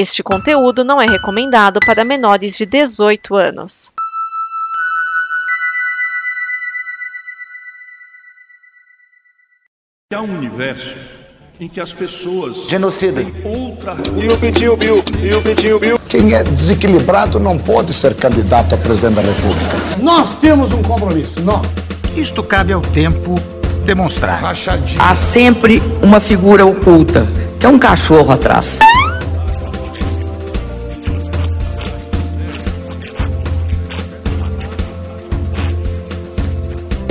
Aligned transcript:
Este 0.00 0.22
conteúdo 0.22 0.84
não 0.84 1.02
é 1.02 1.06
recomendado 1.06 1.80
para 1.84 2.04
menores 2.04 2.56
de 2.56 2.64
18 2.64 3.34
anos. 3.34 3.92
Há 10.14 10.22
um 10.22 10.38
universo 10.38 10.94
em 11.58 11.68
que 11.68 11.80
as 11.80 11.92
pessoas 11.92 12.68
Genocida. 12.68 13.22
outra 13.44 13.96
E 14.16 14.28
o 14.28 14.38
Pitinho 14.38 14.76
Bill? 14.76 15.02
E 15.20 15.34
o 15.34 15.42
Pitinho 15.42 15.80
Bill? 15.80 15.98
Quem 16.08 16.32
é 16.32 16.44
desequilibrado 16.44 17.40
não 17.40 17.58
pode 17.58 17.92
ser 17.92 18.14
candidato 18.14 18.76
a 18.76 18.78
presidente 18.78 19.16
da 19.16 19.22
República. 19.22 19.96
Nós 20.00 20.36
temos 20.36 20.70
um 20.70 20.80
compromisso, 20.80 21.40
nós. 21.40 21.66
Isto 22.16 22.44
cabe 22.44 22.72
ao 22.72 22.82
tempo 22.82 23.34
demonstrar. 23.84 24.40
Rachadinho. 24.40 25.02
Há 25.02 25.16
sempre 25.16 25.82
uma 26.00 26.20
figura 26.20 26.64
oculta, 26.64 27.26
que 27.58 27.66
é 27.66 27.68
um 27.68 27.80
cachorro 27.80 28.30
atrás. 28.30 28.78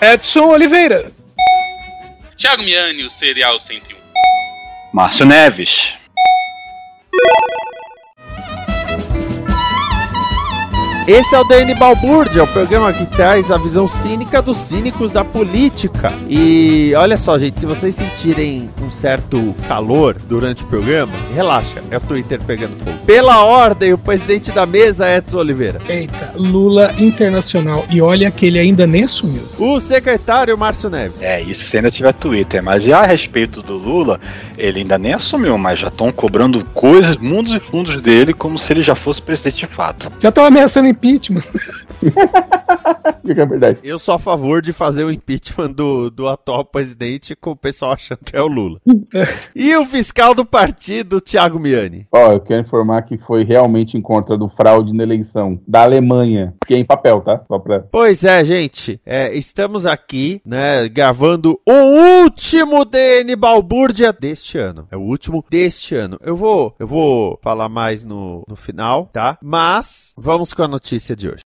Edson 0.00 0.48
Oliveira. 0.48 1.12
Thiago 2.38 2.62
Miani, 2.62 3.04
o 3.04 3.10
Serial 3.10 3.60
101. 3.60 3.96
Márcio 4.94 5.26
Neves. 5.26 5.94
Esse 11.06 11.34
é 11.34 11.38
o 11.40 11.44
DN 11.44 11.74
Balbúrdia, 11.74 12.44
o 12.44 12.46
programa 12.46 12.92
que 12.92 13.06
traz 13.06 13.50
a 13.50 13.56
visão 13.56 13.88
cínica 13.88 14.42
dos 14.42 14.56
cínicos 14.58 15.10
da 15.10 15.24
política. 15.24 16.12
E 16.28 16.92
olha 16.94 17.16
só, 17.16 17.38
gente, 17.38 17.58
se 17.58 17.66
vocês 17.66 17.94
sentirem 17.94 18.70
um 18.82 18.90
certo 18.90 19.54
calor 19.66 20.16
durante 20.28 20.62
o 20.62 20.66
programa, 20.66 21.12
relaxa, 21.34 21.82
é 21.90 21.96
o 21.96 22.00
Twitter 22.00 22.38
pegando 22.46 22.76
fogo. 22.76 22.98
Pela 23.06 23.42
ordem, 23.42 23.94
o 23.94 23.98
presidente 23.98 24.52
da 24.52 24.66
mesa, 24.66 25.10
Edson 25.10 25.38
Oliveira. 25.38 25.80
Eita, 25.88 26.32
Lula 26.36 26.94
Internacional. 26.98 27.84
E 27.90 28.00
olha 28.02 28.30
que 28.30 28.46
ele 28.46 28.58
ainda 28.58 28.86
nem 28.86 29.04
assumiu. 29.04 29.42
O 29.58 29.80
secretário 29.80 30.56
Márcio 30.56 30.90
Neves. 30.90 31.20
É, 31.20 31.40
isso 31.40 31.64
se 31.64 31.76
ainda 31.78 31.90
tiver 31.90 32.12
Twitter. 32.12 32.62
Mas 32.62 32.84
já 32.84 33.00
a 33.00 33.06
respeito 33.06 33.62
do 33.62 33.74
Lula, 33.74 34.20
ele 34.56 34.80
ainda 34.80 34.98
nem 34.98 35.14
assumiu, 35.14 35.56
mas 35.56 35.78
já 35.78 35.88
estão 35.88 36.12
cobrando 36.12 36.64
coisas, 36.74 37.16
mundos 37.16 37.54
e 37.54 37.58
fundos 37.58 38.00
dele, 38.02 38.34
como 38.34 38.58
se 38.58 38.72
ele 38.72 38.82
já 38.82 38.94
fosse 38.94 39.20
presidente 39.20 39.66
de 39.66 39.66
fato. 39.66 40.12
Já 40.20 40.28
estão 40.28 40.44
ameaçando 40.44 40.89
impeachment. 40.90 41.42
É 43.28 43.46
verdade. 43.46 43.78
Eu 43.82 43.98
sou 43.98 44.14
a 44.14 44.18
favor 44.18 44.60
de 44.60 44.72
fazer 44.72 45.04
o 45.04 45.10
impeachment 45.10 45.72
do, 45.72 46.10
do 46.10 46.26
atual 46.26 46.64
presidente 46.64 47.36
com 47.36 47.52
o 47.52 47.56
pessoal 47.56 47.92
achando 47.92 48.18
que 48.24 48.36
é 48.36 48.42
o 48.42 48.48
Lula. 48.48 48.80
e 49.54 49.74
o 49.76 49.84
fiscal 49.86 50.34
do 50.34 50.44
partido, 50.44 51.20
Thiago 51.20 51.58
Miani. 51.58 52.06
Ó, 52.10 52.32
eu 52.32 52.40
quero 52.40 52.62
informar 52.62 53.02
que 53.02 53.18
foi 53.18 53.44
realmente 53.44 53.96
em 53.96 54.02
contra 54.02 54.36
do 54.36 54.48
fraude 54.48 54.92
na 54.92 55.02
eleição 55.02 55.60
da 55.66 55.82
Alemanha, 55.82 56.54
que 56.66 56.74
é 56.74 56.78
em 56.78 56.84
papel, 56.84 57.20
tá? 57.20 57.40
Só 57.46 57.58
pra... 57.58 57.80
Pois 57.80 58.24
é, 58.24 58.44
gente. 58.44 59.00
É, 59.06 59.32
estamos 59.36 59.86
aqui, 59.86 60.40
né, 60.44 60.88
gravando 60.88 61.60
o 61.66 62.22
último 62.22 62.84
DN 62.84 63.36
Balbúrdia 63.36 64.12
deste 64.12 64.58
ano. 64.58 64.88
É 64.90 64.96
o 64.96 65.00
último 65.00 65.44
deste 65.48 65.94
ano. 65.94 66.18
Eu 66.20 66.36
vou, 66.36 66.74
eu 66.78 66.86
vou 66.86 67.38
falar 67.42 67.68
mais 67.68 68.04
no, 68.04 68.44
no 68.48 68.56
final, 68.56 69.08
tá? 69.12 69.38
Mas 69.42 70.12
vamos 70.16 70.52
com 70.52 70.62
a 70.62 70.68
notícia 70.68 70.79
de 71.16 71.28
hoje. 71.28 71.49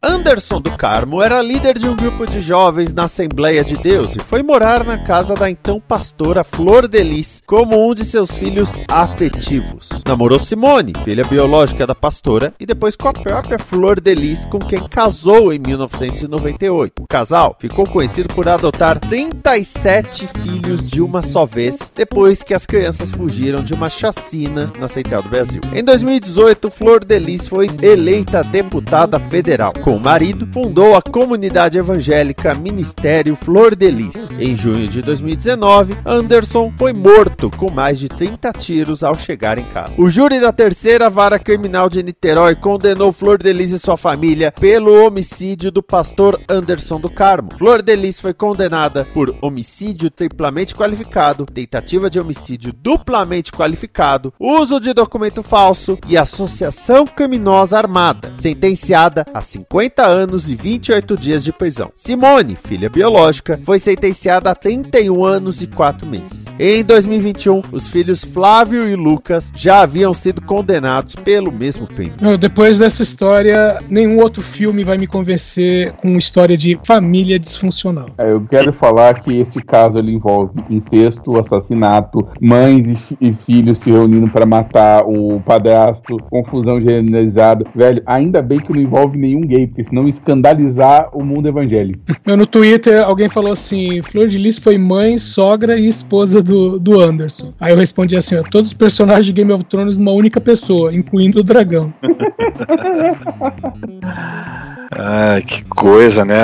Anderson 0.00 0.60
do 0.60 0.70
Carmo 0.76 1.20
era 1.20 1.42
líder 1.42 1.76
de 1.76 1.88
um 1.88 1.96
grupo 1.96 2.24
de 2.24 2.40
jovens 2.40 2.94
na 2.94 3.04
Assembleia 3.04 3.64
de 3.64 3.76
Deus 3.76 4.14
e 4.14 4.20
foi 4.20 4.44
morar 4.44 4.84
na 4.84 4.96
casa 4.96 5.34
da 5.34 5.50
então 5.50 5.80
pastora 5.80 6.44
Flor 6.44 6.86
Delis 6.86 7.42
como 7.44 7.84
um 7.84 7.92
de 7.92 8.04
seus 8.04 8.30
filhos 8.30 8.84
afetivos. 8.86 9.88
Namorou 10.06 10.38
Simone, 10.38 10.92
filha 11.02 11.24
biológica 11.24 11.84
da 11.84 11.96
pastora, 11.96 12.54
e 12.60 12.64
depois 12.64 12.94
com 12.94 13.08
a 13.08 13.12
própria 13.12 13.58
Flor 13.58 14.00
Delis, 14.00 14.44
com 14.44 14.60
quem 14.60 14.78
casou 14.86 15.52
em 15.52 15.58
1998. 15.58 17.02
O 17.02 17.08
casal 17.08 17.56
ficou 17.58 17.84
conhecido 17.84 18.32
por 18.32 18.48
adotar 18.48 19.00
37 19.00 20.28
filhos 20.28 20.86
de 20.86 21.02
uma 21.02 21.22
só 21.22 21.44
vez, 21.44 21.90
depois 21.92 22.44
que 22.44 22.54
as 22.54 22.64
crianças 22.64 23.10
fugiram 23.10 23.64
de 23.64 23.74
uma 23.74 23.90
chacina 23.90 24.72
na 24.78 24.86
Central 24.86 25.24
do 25.24 25.28
Brasil. 25.28 25.60
Em 25.74 25.82
2018, 25.82 26.70
Flor 26.70 27.04
Delis 27.04 27.48
foi 27.48 27.68
eleita 27.82 28.44
deputada 28.44 29.18
federal. 29.18 29.72
Com 29.88 29.96
o 29.96 30.00
marido, 30.00 30.46
fundou 30.52 30.94
a 30.94 31.00
comunidade 31.00 31.78
evangélica 31.78 32.52
Ministério 32.52 33.34
Flor 33.34 33.74
de 33.74 33.90
Lis. 33.90 34.28
Em 34.38 34.54
junho 34.54 34.86
de 34.86 35.00
2019, 35.00 35.94
Anderson 36.04 36.70
foi 36.76 36.92
morto 36.92 37.50
com 37.56 37.70
mais 37.70 37.98
de 37.98 38.06
30 38.06 38.52
tiros 38.52 39.02
ao 39.02 39.16
chegar 39.16 39.56
em 39.56 39.64
casa. 39.64 39.94
O 39.96 40.10
júri 40.10 40.40
da 40.40 40.52
terceira 40.52 41.08
vara 41.08 41.38
criminal 41.38 41.88
de 41.88 42.02
Niterói 42.02 42.54
condenou 42.54 43.12
Flor 43.12 43.42
de 43.42 43.50
Lis 43.50 43.70
e 43.70 43.78
sua 43.78 43.96
família 43.96 44.52
pelo 44.52 45.06
homicídio 45.06 45.72
do 45.72 45.82
pastor 45.82 46.38
Anderson 46.46 47.00
do 47.00 47.08
Carmo. 47.08 47.56
Flor 47.56 47.80
de 47.80 47.96
Lis 47.96 48.20
foi 48.20 48.34
condenada 48.34 49.06
por 49.14 49.34
homicídio 49.40 50.10
triplamente 50.10 50.74
qualificado, 50.74 51.46
tentativa 51.46 52.10
de 52.10 52.20
homicídio 52.20 52.74
duplamente 52.74 53.50
qualificado, 53.50 54.34
uso 54.38 54.80
de 54.80 54.92
documento 54.92 55.42
falso 55.42 55.96
e 56.06 56.18
associação 56.18 57.06
criminosa 57.06 57.78
armada, 57.78 58.30
sentenciada 58.36 59.24
a 59.32 59.40
50 59.40 59.77
anos 59.98 60.50
e 60.50 60.54
28 60.54 61.16
dias 61.16 61.44
de 61.44 61.52
prisão. 61.52 61.90
Simone, 61.94 62.56
filha 62.56 62.90
biológica, 62.90 63.60
foi 63.62 63.78
sentenciada 63.78 64.50
a 64.50 64.54
31 64.54 65.24
anos 65.24 65.62
e 65.62 65.66
4 65.66 66.06
meses. 66.06 66.46
Em 66.58 66.82
2021, 66.82 67.62
os 67.70 67.88
filhos 67.88 68.24
Flávio 68.24 68.88
e 68.88 68.96
Lucas 68.96 69.52
já 69.54 69.82
haviam 69.82 70.12
sido 70.12 70.42
condenados 70.42 71.14
pelo 71.14 71.52
mesmo 71.52 71.86
crime. 71.86 72.12
Depois 72.40 72.78
dessa 72.78 73.02
história, 73.02 73.78
nenhum 73.88 74.18
outro 74.18 74.42
filme 74.42 74.82
vai 74.82 74.98
me 74.98 75.06
convencer 75.06 75.92
com 75.92 76.18
história 76.18 76.56
de 76.56 76.76
família 76.84 77.38
disfuncional. 77.38 78.06
É, 78.18 78.32
eu 78.32 78.44
quero 78.50 78.72
falar 78.72 79.22
que 79.22 79.38
esse 79.38 79.60
caso 79.64 79.98
ele 79.98 80.12
envolve 80.12 80.60
incesto, 80.68 81.38
assassinato, 81.38 82.26
mães 82.42 82.98
e, 83.20 83.28
e 83.28 83.32
filhos 83.46 83.78
se 83.78 83.90
reunindo 83.90 84.28
para 84.30 84.44
matar 84.44 85.04
o 85.06 85.40
padrasto, 85.40 86.16
confusão 86.28 86.80
generalizada. 86.80 87.64
Velho, 87.74 88.02
ainda 88.04 88.42
bem 88.42 88.58
que 88.58 88.72
não 88.72 88.80
envolve 88.80 89.16
nenhum 89.16 89.42
gay, 89.42 89.67
porque 89.68 89.84
senão 89.84 90.08
escandalizar 90.08 91.08
o 91.12 91.24
mundo 91.24 91.48
evangélico. 91.48 92.00
No 92.38 92.46
Twitter, 92.46 93.02
alguém 93.02 93.28
falou 93.28 93.52
assim: 93.52 94.00
Flor 94.02 94.28
de 94.28 94.38
Lis 94.38 94.58
foi 94.58 94.78
mãe, 94.78 95.18
sogra 95.18 95.76
e 95.76 95.88
esposa 95.88 96.42
do, 96.42 96.78
do 96.78 97.00
Anderson. 97.00 97.52
Aí 97.58 97.72
eu 97.72 97.76
respondi 97.76 98.16
assim: 98.16 98.36
ó, 98.36 98.42
todos 98.42 98.70
os 98.70 98.74
personagens 98.74 99.26
de 99.26 99.32
Game 99.32 99.50
of 99.50 99.64
Thrones 99.64 99.96
numa 99.96 100.12
única 100.12 100.40
pessoa, 100.40 100.94
incluindo 100.94 101.40
o 101.40 101.42
dragão. 101.42 101.92
Ah, 104.90 105.40
que 105.46 105.64
coisa, 105.64 106.24
né? 106.24 106.34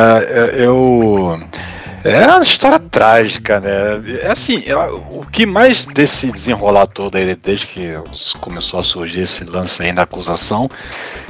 Eu. 0.56 1.40
É 2.06 2.26
uma 2.26 2.42
história 2.42 2.78
trágica, 2.78 3.60
né? 3.60 3.70
É 4.24 4.30
assim, 4.30 4.62
eu- 4.66 5.02
o 5.10 5.24
que 5.32 5.46
mais 5.46 5.86
desse 5.86 6.30
desenrolar 6.30 6.86
todo 6.86 7.16
aí, 7.16 7.34
desde 7.34 7.66
que 7.66 7.94
começou 8.42 8.78
a 8.78 8.84
surgir 8.84 9.20
esse 9.20 9.42
lance 9.42 9.82
aí 9.82 9.90
da 9.90 10.02
acusação, 10.02 10.68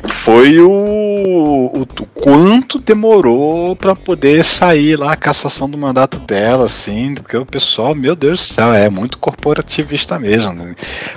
foi 0.08 0.58
o, 0.58 0.69
o, 0.69 1.82
o 1.82 2.06
quanto 2.12 2.81
demorou 2.81 3.76
pra 3.76 3.94
poder 3.94 4.44
sair 4.44 4.96
lá 4.96 5.12
a 5.12 5.16
cassação 5.16 5.70
do 5.70 5.78
mandato 5.78 6.19
dela, 6.19 6.64
assim, 6.66 7.14
porque 7.14 7.37
o 7.37 7.46
pessoal, 7.46 7.94
meu 7.94 8.16
Deus 8.16 8.40
do 8.40 8.54
céu, 8.54 8.72
é 8.75 8.90
muito 8.90 9.16
corporativista 9.19 10.19
mesmo, 10.19 10.52
né? 10.52 10.75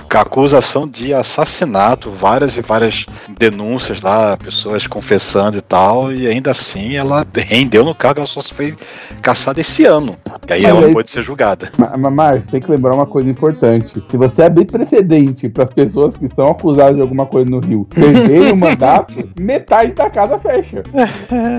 A 0.08 0.20
acusação 0.20 0.86
de 0.86 1.12
assassinato, 1.12 2.10
várias 2.12 2.56
e 2.56 2.60
várias 2.60 3.06
denúncias 3.36 4.00
lá, 4.02 4.36
pessoas 4.36 4.86
confessando 4.86 5.58
e 5.58 5.60
tal, 5.60 6.12
e 6.12 6.28
ainda 6.28 6.52
assim 6.52 6.94
ela 6.94 7.26
rendeu 7.34 7.84
no 7.84 7.94
cargo, 7.94 8.20
ela 8.20 8.28
só 8.28 8.40
foi 8.40 8.76
caçada 9.20 9.47
lançada 9.48 9.60
esse 9.60 9.84
ano. 9.84 10.16
Que 10.46 10.52
aí 10.54 10.62
Mas 10.62 10.70
ela 10.70 10.86
aí- 10.86 10.92
pode 10.92 11.10
ser 11.10 11.22
julgada. 11.22 11.70
Mas, 12.10 12.44
tem 12.46 12.60
que 12.60 12.70
lembrar 12.70 12.94
uma 12.94 13.06
coisa 13.06 13.28
importante. 13.28 14.02
Se 14.10 14.16
você 14.16 14.42
abrir 14.42 14.64
precedente 14.66 15.48
para 15.48 15.64
as 15.64 15.72
pessoas 15.72 16.16
que 16.16 16.28
são 16.34 16.50
acusadas 16.50 16.96
de 16.96 17.02
alguma 17.02 17.26
coisa 17.26 17.50
no 17.50 17.60
Rio 17.60 17.86
perderem 17.94 18.52
o 18.52 18.56
mandato, 18.56 19.14
metade 19.38 19.92
da 19.92 20.08
casa 20.10 20.38
fecha. 20.38 20.82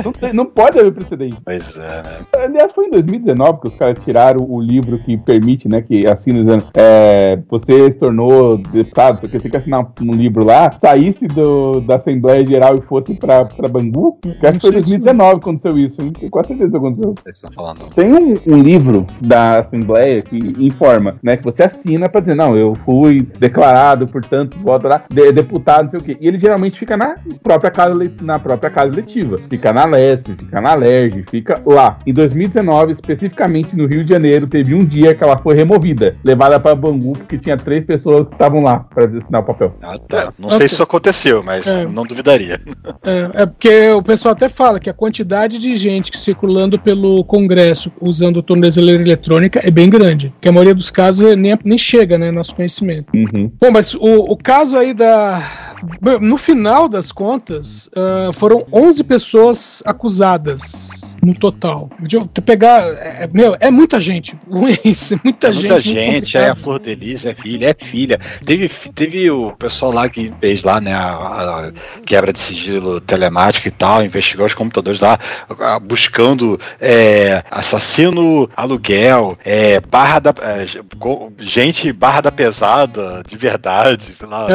Não, 0.03 0.11
tem- 0.11 0.33
não 0.33 0.45
pode 0.45 0.79
haver 0.79 0.93
precedente. 0.93 1.37
Pois 1.43 1.75
é, 1.77 2.03
né? 2.03 2.19
Aliás, 2.45 2.71
foi 2.73 2.85
em 2.85 2.91
2019 2.91 3.61
que 3.61 3.67
os 3.67 3.75
caras 3.75 3.99
tiraram 4.03 4.45
o 4.49 4.59
livro 4.61 4.97
que 4.99 5.17
permite, 5.17 5.67
né, 5.67 5.81
que 5.81 6.05
assina 6.07 6.43
dizendo, 6.43 6.63
é, 6.75 7.39
você 7.49 7.85
se 7.85 7.91
tornou 7.91 8.57
deputado, 8.57 9.19
porque 9.19 9.37
você 9.37 9.43
tem 9.43 9.51
que 9.51 9.57
assinar 9.57 9.85
um 10.01 10.11
livro 10.13 10.43
lá, 10.45 10.71
saísse 10.81 11.27
do, 11.27 11.81
da 11.81 11.95
Assembleia 11.97 12.45
Geral 12.45 12.75
e 12.75 12.81
fosse 12.81 13.13
pra, 13.15 13.45
pra 13.45 13.67
Bangu. 13.67 14.17
Acho 14.41 14.53
que 14.53 14.59
foi 14.61 14.69
em 14.69 14.73
2019 14.73 15.31
que 15.31 15.37
aconteceu 15.37 15.77
isso, 15.77 16.01
hein? 16.01 16.11
Quase 16.29 16.49
certeza 16.49 16.71
que 16.71 16.77
aconteceu. 16.77 17.15
Você 17.25 17.47
tá 17.47 17.51
falando. 17.53 17.78
Tem 17.95 18.13
um, 18.13 18.35
um 18.47 18.61
livro 18.61 19.05
da 19.21 19.59
Assembleia 19.59 20.21
que 20.21 20.37
informa, 20.59 21.15
né, 21.23 21.37
que 21.37 21.43
você 21.43 21.63
assina 21.63 22.07
pra 22.09 22.21
dizer, 22.21 22.35
não, 22.35 22.55
eu 22.57 22.73
fui 22.85 23.27
declarado, 23.39 24.07
portanto, 24.07 24.57
voto 24.59 24.87
lá, 24.87 25.01
de- 25.09 25.31
deputado, 25.31 25.83
não 25.83 25.89
sei 25.91 25.99
o 25.99 26.03
quê. 26.03 26.17
E 26.19 26.27
ele 26.27 26.39
geralmente 26.39 26.77
fica 26.79 26.95
na 26.97 27.15
própria 27.43 27.71
casa, 27.71 27.93
na 28.21 28.39
própria 28.39 28.69
casa 28.69 28.87
eletiva. 28.93 29.37
Fica 29.49 29.73
na 29.73 29.85
Leste, 29.85 30.33
fica 30.33 30.61
na 30.61 30.75
Lerge, 30.75 31.23
fica 31.29 31.61
lá. 31.65 31.97
Em 32.05 32.13
2019, 32.13 32.93
especificamente 32.93 33.75
no 33.75 33.85
Rio 33.87 34.03
de 34.03 34.13
Janeiro, 34.13 34.47
teve 34.47 34.73
um 34.73 34.83
dia 34.85 35.13
que 35.15 35.23
ela 35.23 35.37
foi 35.37 35.55
removida, 35.55 36.15
levada 36.23 36.59
pra 36.59 36.75
Bangu, 36.75 37.13
porque 37.13 37.37
tinha 37.37 37.57
três 37.57 37.83
pessoas 37.85 38.27
que 38.27 38.33
estavam 38.33 38.61
lá 38.61 38.79
pra 38.93 39.05
assinar 39.05 39.41
o 39.41 39.45
papel. 39.45 39.75
Ah, 39.81 39.97
tá. 39.97 40.33
Não 40.37 40.49
sei 40.51 40.67
se 40.67 40.73
isso 40.75 40.83
aconteceu, 40.83 41.41
mas 41.43 41.65
É. 41.65 41.85
não 41.85 42.03
duvidaria. 42.03 42.59
É, 43.03 43.41
é 43.43 43.45
porque 43.45 43.89
o 43.91 44.01
pessoal 44.03 44.33
até 44.33 44.47
fala 44.49 44.79
que 44.79 44.89
a 44.89 44.93
quantidade 44.93 45.57
de 45.59 45.75
gente 45.75 46.11
que 46.11 46.17
circulando 46.17 46.77
pelo 46.79 47.23
Congresso 47.25 47.68
usando 48.01 48.41
tornozeleira 48.43 49.01
eletrônica 49.01 49.59
é 49.63 49.71
bem 49.71 49.89
grande. 49.89 50.33
Que 50.39 50.49
a 50.49 50.51
maioria 50.51 50.75
dos 50.75 50.89
casos 50.89 51.35
nem, 51.35 51.57
nem 51.63 51.77
chega, 51.77 52.17
né, 52.17 52.31
nosso 52.31 52.55
conhecimento. 52.55 53.07
Uhum. 53.13 53.51
Bom, 53.59 53.71
mas 53.71 53.93
o, 53.93 54.31
o 54.31 54.37
caso 54.37 54.77
aí 54.77 54.93
da. 54.93 55.68
No 56.21 56.37
final 56.37 56.87
das 56.89 57.11
contas, 57.11 57.89
ah, 57.95 58.31
foram 58.33 58.65
11 58.71 59.03
pessoas 59.03 59.83
acusadas 59.85 61.17
no 61.23 61.33
total. 61.33 61.89
De 61.99 62.15
eu 62.15 62.27
te 62.27 62.41
pegar. 62.41 62.81
é- 62.81 63.23
é- 63.23 63.29
meu, 63.33 63.55
é 63.59 63.71
muita 63.71 63.99
gente. 63.99 64.37
Isso, 64.83 65.15
é 65.15 65.19
muita 65.23 65.47
É 65.47 65.51
gente. 65.51 65.61
muita 65.61 65.79
gente, 65.79 66.37
é 66.37 66.49
a. 66.49 66.55
Flor 66.55 66.79
Delis, 66.79 67.25
é 67.25 67.33
filha, 67.33 67.69
é 67.69 67.85
filha. 67.85 68.19
Teve, 68.45 68.69
teve 68.93 69.29
o 69.31 69.51
pessoal 69.53 69.91
lá 69.91 70.09
que 70.09 70.31
fez 70.39 70.63
lá, 70.63 70.81
né, 70.81 70.93
a, 70.93 71.67
a 71.67 71.71
quebra 72.05 72.33
de 72.33 72.39
sigilo 72.39 72.99
telemático 72.99 73.67
e 73.67 73.71
tal, 73.71 74.03
investigou 74.03 74.45
os 74.45 74.53
computadores 74.53 74.99
lá, 75.01 75.17
buscando 75.81 76.59
é, 76.79 77.43
assassino 77.49 78.49
aluguel, 78.55 79.37
é, 79.43 79.79
barra 79.79 80.19
da. 80.19 80.33
é, 80.41 80.65
gente 81.39 81.91
barra 81.93 82.21
da 82.21 82.31
pesada, 82.31 83.23
de 83.27 83.37
verdade, 83.37 84.13
sei 84.15 84.27
lá, 84.27 84.47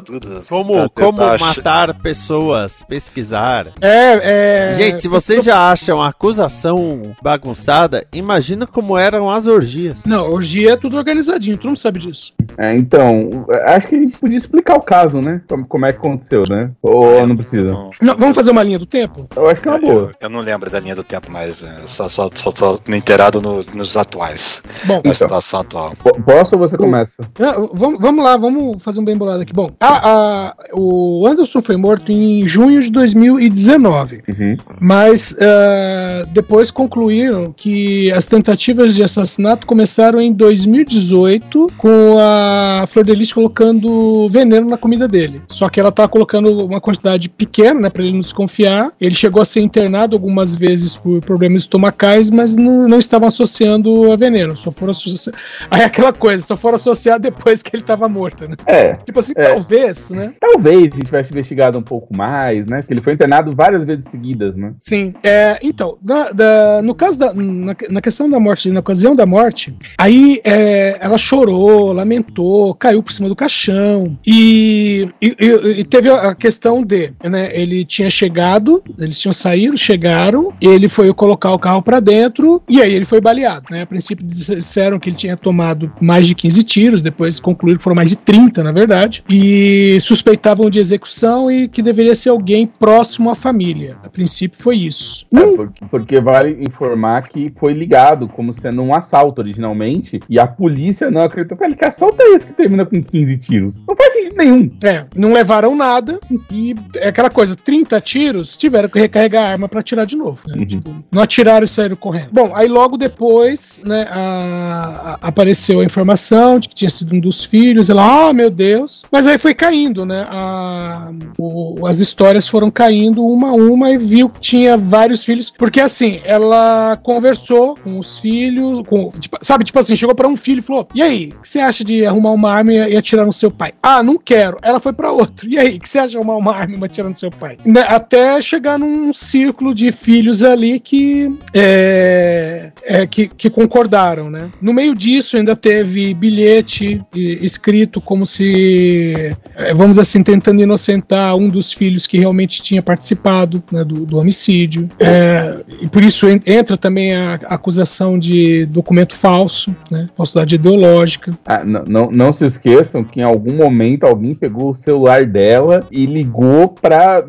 toda. 0.00 0.42
Como, 0.64 0.90
como 0.90 1.38
matar 1.38 1.94
pessoas, 1.94 2.82
pesquisar. 2.88 3.66
É, 3.80 4.70
é. 4.70 4.74
Gente, 4.76 5.02
se 5.02 5.08
vocês 5.08 5.44
já 5.44 5.70
acham 5.70 6.00
a 6.00 6.08
acusação 6.08 7.02
bagunçada, 7.22 8.04
imagina 8.12 8.66
como 8.66 8.96
eram 8.96 9.30
as 9.30 9.46
orgias. 9.46 10.04
Não, 10.04 10.30
orgia 10.30 10.72
é 10.72 10.76
tudo 10.76 10.96
organizadinho, 10.96 11.58
tu 11.58 11.66
não 11.66 11.76
sabe 11.76 11.98
disso. 11.98 12.32
É, 12.58 12.74
então, 12.74 13.46
acho 13.66 13.86
que 13.88 13.94
a 13.96 13.98
gente 13.98 14.18
podia 14.18 14.38
explicar 14.38 14.76
o 14.76 14.82
caso, 14.82 15.20
né? 15.20 15.40
Como, 15.48 15.66
como 15.66 15.86
é 15.86 15.92
que 15.92 15.98
aconteceu, 15.98 16.42
né? 16.48 16.70
Ou 16.82 17.26
não 17.26 17.36
precisa? 17.36 17.72
Não, 18.00 18.16
vamos 18.16 18.34
fazer 18.34 18.50
uma 18.50 18.62
linha 18.62 18.78
do 18.78 18.86
tempo? 18.86 19.26
Eu 19.34 19.48
acho 19.48 19.60
que 19.60 19.68
é 19.68 19.70
uma 19.72 19.80
boa. 19.80 20.10
Eu 20.20 20.28
não 20.30 20.40
lembro 20.40 20.70
da 20.70 20.78
linha 20.80 20.94
do 20.94 21.04
tempo, 21.04 21.30
mas 21.30 21.62
é, 21.62 21.74
só, 21.86 22.08
só, 22.08 22.30
só 22.34 22.50
tô 22.52 22.80
inteirado 22.88 23.40
no- 23.40 23.64
nos 23.74 23.96
atuais. 23.96 24.62
Bom, 24.84 24.94
na 24.94 24.98
então. 25.00 25.14
situação 25.14 25.60
atual. 25.60 25.92
Po- 26.02 26.20
Posso 26.22 26.54
ou 26.54 26.60
você 26.60 26.76
começa? 26.76 27.16
Ah, 27.40 27.54
vamos, 27.72 27.98
vamos 28.00 28.24
lá, 28.24 28.36
vamos 28.36 28.82
fazer 28.82 29.00
um 29.00 29.04
bem 29.04 29.16
bolado 29.16 29.42
aqui. 29.42 29.52
Bom, 29.52 29.70
a- 29.80 30.08
a- 30.08 30.51
o 30.72 31.26
Anderson 31.26 31.60
foi 31.62 31.76
morto 31.76 32.10
em 32.10 32.46
junho 32.46 32.80
de 32.80 32.90
2019, 32.90 34.22
Uhum. 34.28 34.56
mas 34.80 35.36
ah, 35.40 36.24
depois 36.32 36.70
concluíram 36.70 37.52
que 37.56 38.10
as 38.12 38.26
tentativas 38.26 38.94
de 38.94 39.02
assassinato 39.02 39.66
começaram 39.66 40.20
em 40.20 40.32
2018 40.32 41.68
com 41.76 42.16
a 42.18 42.84
Flor 42.88 43.04
de 43.04 43.14
Lis 43.14 43.32
colocando 43.32 44.28
veneno 44.28 44.68
na 44.68 44.76
comida 44.76 45.06
dele. 45.08 45.42
Só 45.48 45.68
que 45.68 45.80
ela 45.80 45.88
estava 45.88 46.08
colocando 46.08 46.64
uma 46.66 46.80
quantidade 46.80 47.28
pequena, 47.28 47.80
né, 47.80 47.90
para 47.90 48.02
ele 48.02 48.12
não 48.12 48.20
desconfiar. 48.20 48.92
Ele 49.00 49.14
chegou 49.14 49.40
a 49.42 49.44
ser 49.44 49.60
internado 49.60 50.14
algumas 50.16 50.54
vezes 50.54 50.96
por 50.96 51.20
problemas 51.22 51.62
estomacais, 51.62 52.30
mas 52.30 52.54
não, 52.56 52.88
não 52.88 52.98
estavam 52.98 53.28
associando 53.28 54.10
a 54.12 54.16
veneno. 54.16 54.56
Só 54.56 54.70
foram 54.70 54.90
associar. 54.92 55.34
Aí 55.70 55.80
é 55.82 55.84
aquela 55.84 56.12
coisa, 56.12 56.44
só 56.44 56.56
foram 56.56 56.76
associar 56.76 57.18
depois 57.20 57.62
que 57.62 57.74
ele 57.74 57.82
estava 57.82 58.08
morto, 58.08 58.48
né? 58.48 58.56
É. 58.66 58.94
Tipo 58.94 59.18
assim, 59.20 59.32
É. 59.36 59.44
talvez, 59.44 60.10
né? 60.10 60.32
Talvez 60.42 60.82
gente 60.86 61.04
tivesse 61.04 61.30
investigado 61.30 61.78
um 61.78 61.82
pouco 61.82 62.14
mais, 62.16 62.66
né? 62.66 62.78
Porque 62.80 62.92
ele 62.94 63.00
foi 63.00 63.12
internado 63.12 63.54
várias 63.54 63.86
vezes 63.86 64.04
seguidas, 64.10 64.56
né? 64.56 64.72
Sim. 64.80 65.14
É, 65.22 65.56
então, 65.62 65.96
da- 66.02 66.82
no 66.82 66.96
caso 66.96 67.16
da. 67.16 67.32
Na, 67.32 67.76
na 67.90 68.00
questão 68.00 68.28
da 68.28 68.40
morte, 68.40 68.68
na 68.68 68.80
ocasião 68.80 69.14
da 69.14 69.24
morte, 69.24 69.72
aí 69.96 70.40
é, 70.44 70.98
ela 71.00 71.16
chorou, 71.16 71.92
lamentou, 71.92 72.74
caiu 72.74 73.00
por 73.04 73.12
cima 73.12 73.28
do 73.28 73.36
caixão. 73.36 74.18
E, 74.26 75.08
e- 75.22 75.36
e- 75.80 75.84
teve 75.84 76.10
a 76.10 76.34
questão 76.34 76.82
de, 76.82 77.12
né? 77.22 77.50
Ele 77.52 77.84
tinha 77.84 78.10
chegado, 78.10 78.82
eles 78.98 79.20
tinham 79.20 79.32
saído, 79.32 79.76
chegaram, 79.78 80.52
ele 80.60 80.88
foi 80.88 81.14
colocar 81.14 81.52
o 81.52 81.58
carro 81.58 81.82
pra 81.82 82.00
dentro 82.00 82.60
e 82.68 82.82
aí 82.82 82.92
ele 82.92 83.04
foi 83.04 83.20
baleado, 83.20 83.66
né? 83.70 83.82
A 83.82 83.86
princípio 83.86 84.26
disseram 84.26 84.98
que 84.98 85.08
ele 85.08 85.16
tinha 85.16 85.36
tomado 85.36 85.92
mais 86.00 86.26
de 86.26 86.34
15 86.34 86.64
tiros, 86.64 87.00
depois 87.00 87.38
concluíram 87.38 87.78
que 87.78 87.84
foram 87.84 87.94
mais 87.96 88.10
de 88.10 88.16
30, 88.18 88.64
na 88.64 88.72
verdade, 88.72 89.22
e 89.28 89.98
suspeitavam 90.32 90.70
de 90.70 90.78
execução 90.78 91.50
e 91.50 91.68
que 91.68 91.82
deveria 91.82 92.14
ser 92.14 92.30
alguém 92.30 92.66
próximo 92.66 93.30
à 93.30 93.34
família. 93.34 93.96
A 94.04 94.08
princípio 94.08 94.58
foi 94.60 94.76
isso. 94.76 95.26
É, 95.32 95.56
porque, 95.56 95.84
porque 95.90 96.20
vale 96.20 96.56
informar 96.66 97.28
que 97.28 97.52
foi 97.58 97.72
ligado 97.74 98.26
como 98.28 98.52
sendo 98.58 98.82
um 98.82 98.94
assalto 98.94 99.40
originalmente 99.42 100.20
e 100.28 100.38
a 100.40 100.46
polícia 100.46 101.10
não 101.10 101.22
acreditou. 101.22 101.56
Cara, 101.58 101.74
que 101.74 101.84
assalto 101.84 102.16
é 102.20 102.36
esse 102.36 102.46
que 102.46 102.52
termina 102.54 102.86
com 102.86 103.02
15 103.02 103.36
tiros? 103.38 103.82
Não 103.86 103.94
faz 103.96 104.14
sentido 104.14 104.36
nenhum. 104.36 104.70
É, 104.82 105.04
não 105.14 105.32
levaram 105.32 105.76
nada 105.76 106.18
e 106.50 106.74
é 106.96 107.08
aquela 107.08 107.28
coisa, 107.30 107.54
30 107.54 108.00
tiros, 108.00 108.56
tiveram 108.56 108.88
que 108.88 108.98
recarregar 108.98 109.44
a 109.44 109.48
arma 109.52 109.68
pra 109.68 109.80
atirar 109.80 110.06
de 110.06 110.16
novo. 110.16 110.40
né? 110.48 110.64
Tipo, 110.64 110.94
não 111.10 111.22
atiraram 111.22 111.64
e 111.64 111.68
saíram 111.68 111.96
correndo. 111.96 112.28
Bom, 112.32 112.52
aí 112.54 112.68
logo 112.68 112.96
depois, 112.96 113.82
né, 113.84 114.06
a- 114.10 115.18
a- 115.22 115.28
apareceu 115.28 115.80
a 115.80 115.84
informação 115.84 116.58
de 116.58 116.68
que 116.68 116.74
tinha 116.74 116.88
sido 116.90 117.14
um 117.14 117.20
dos 117.20 117.44
filhos. 117.44 117.90
Ela, 117.90 118.28
ah, 118.28 118.32
meu 118.32 118.48
Deus. 118.50 119.04
Mas 119.12 119.26
aí 119.26 119.36
foi 119.38 119.54
caindo, 119.54 120.04
né? 120.06 120.11
A- 120.20 121.12
o- 121.38 121.86
as 121.86 121.98
histórias 121.98 122.48
foram 122.48 122.70
caindo 122.70 123.24
uma 123.24 123.50
a 123.50 123.52
uma 123.54 123.90
e 123.90 123.98
viu 123.98 124.28
que 124.28 124.40
tinha 124.40 124.76
vários 124.76 125.24
filhos. 125.24 125.50
Porque 125.50 125.80
assim, 125.80 126.20
ela 126.24 126.98
conversou 127.02 127.76
com 127.76 127.98
os 127.98 128.18
filhos, 128.18 128.82
com, 128.88 129.10
tipo, 129.18 129.36
sabe, 129.40 129.64
tipo 129.64 129.78
assim, 129.78 129.96
chegou 129.96 130.14
pra 130.14 130.28
um 130.28 130.36
filho 130.36 130.58
e 130.60 130.62
falou: 130.62 130.86
E 130.94 131.02
aí, 131.02 131.32
o 131.36 131.40
que 131.42 131.48
você 131.48 131.60
acha 131.60 131.84
de 131.84 132.04
arrumar 132.06 132.30
uma 132.32 132.50
arma 132.50 132.72
e, 132.72 132.92
e 132.92 132.96
atirar 132.96 133.26
no 133.26 133.32
seu 133.32 133.50
pai? 133.50 133.72
Ah, 133.82 134.02
não 134.02 134.18
quero. 134.18 134.58
Ela 134.62 134.80
foi 134.80 134.92
pra 134.92 135.10
outro. 135.12 135.48
E 135.48 135.58
aí, 135.58 135.76
o 135.76 135.80
que 135.80 135.88
você 135.88 135.98
acha 135.98 136.08
de 136.10 136.16
arrumar 136.16 136.36
uma 136.36 136.54
arma 136.54 136.76
e 136.76 136.84
atirar 136.84 137.08
no 137.08 137.16
seu 137.16 137.30
pai? 137.30 137.58
Né, 137.64 137.82
Até 137.88 138.40
chegar 138.40 138.78
num 138.78 139.12
círculo 139.12 139.74
de 139.74 139.90
filhos 139.92 140.42
ali 140.44 140.78
que, 140.80 141.28
é, 141.54 142.72
é, 142.84 143.06
que, 143.06 143.28
que 143.28 143.50
concordaram, 143.50 144.30
né? 144.30 144.50
No 144.60 144.72
meio 144.72 144.94
disso 144.94 145.36
ainda 145.36 145.54
teve 145.56 146.12
bilhete 146.14 147.00
escrito 147.14 148.00
como 148.00 148.26
se, 148.26 149.34
é, 149.56 149.74
vamos 149.74 149.98
assim, 150.02 150.22
tentando 150.22 150.62
inocentar 150.62 151.34
um 151.36 151.48
dos 151.48 151.72
filhos 151.72 152.06
que 152.06 152.18
realmente 152.18 152.62
tinha 152.62 152.82
participado 152.82 153.62
né, 153.72 153.84
do, 153.84 154.04
do 154.06 154.18
homicídio. 154.18 154.88
É, 154.98 155.62
e 155.80 155.88
por 155.88 156.02
isso 156.02 156.28
en- 156.28 156.40
entra 156.46 156.76
também 156.76 157.14
a, 157.14 157.34
a 157.46 157.54
acusação 157.54 158.18
de 158.18 158.66
documento 158.66 159.14
falso, 159.16 159.74
né? 159.90 160.08
Falsidade 160.16 160.54
ideológica. 160.54 161.36
Ah, 161.46 161.64
não, 161.64 161.84
não, 161.86 162.10
não 162.10 162.32
se 162.32 162.44
esqueçam 162.44 163.02
que 163.04 163.20
em 163.20 163.24
algum 163.24 163.54
momento 163.56 164.04
alguém 164.04 164.34
pegou 164.34 164.70
o 164.70 164.74
celular 164.74 165.24
dela 165.26 165.80
e 165.90 166.06
ligou 166.06 166.74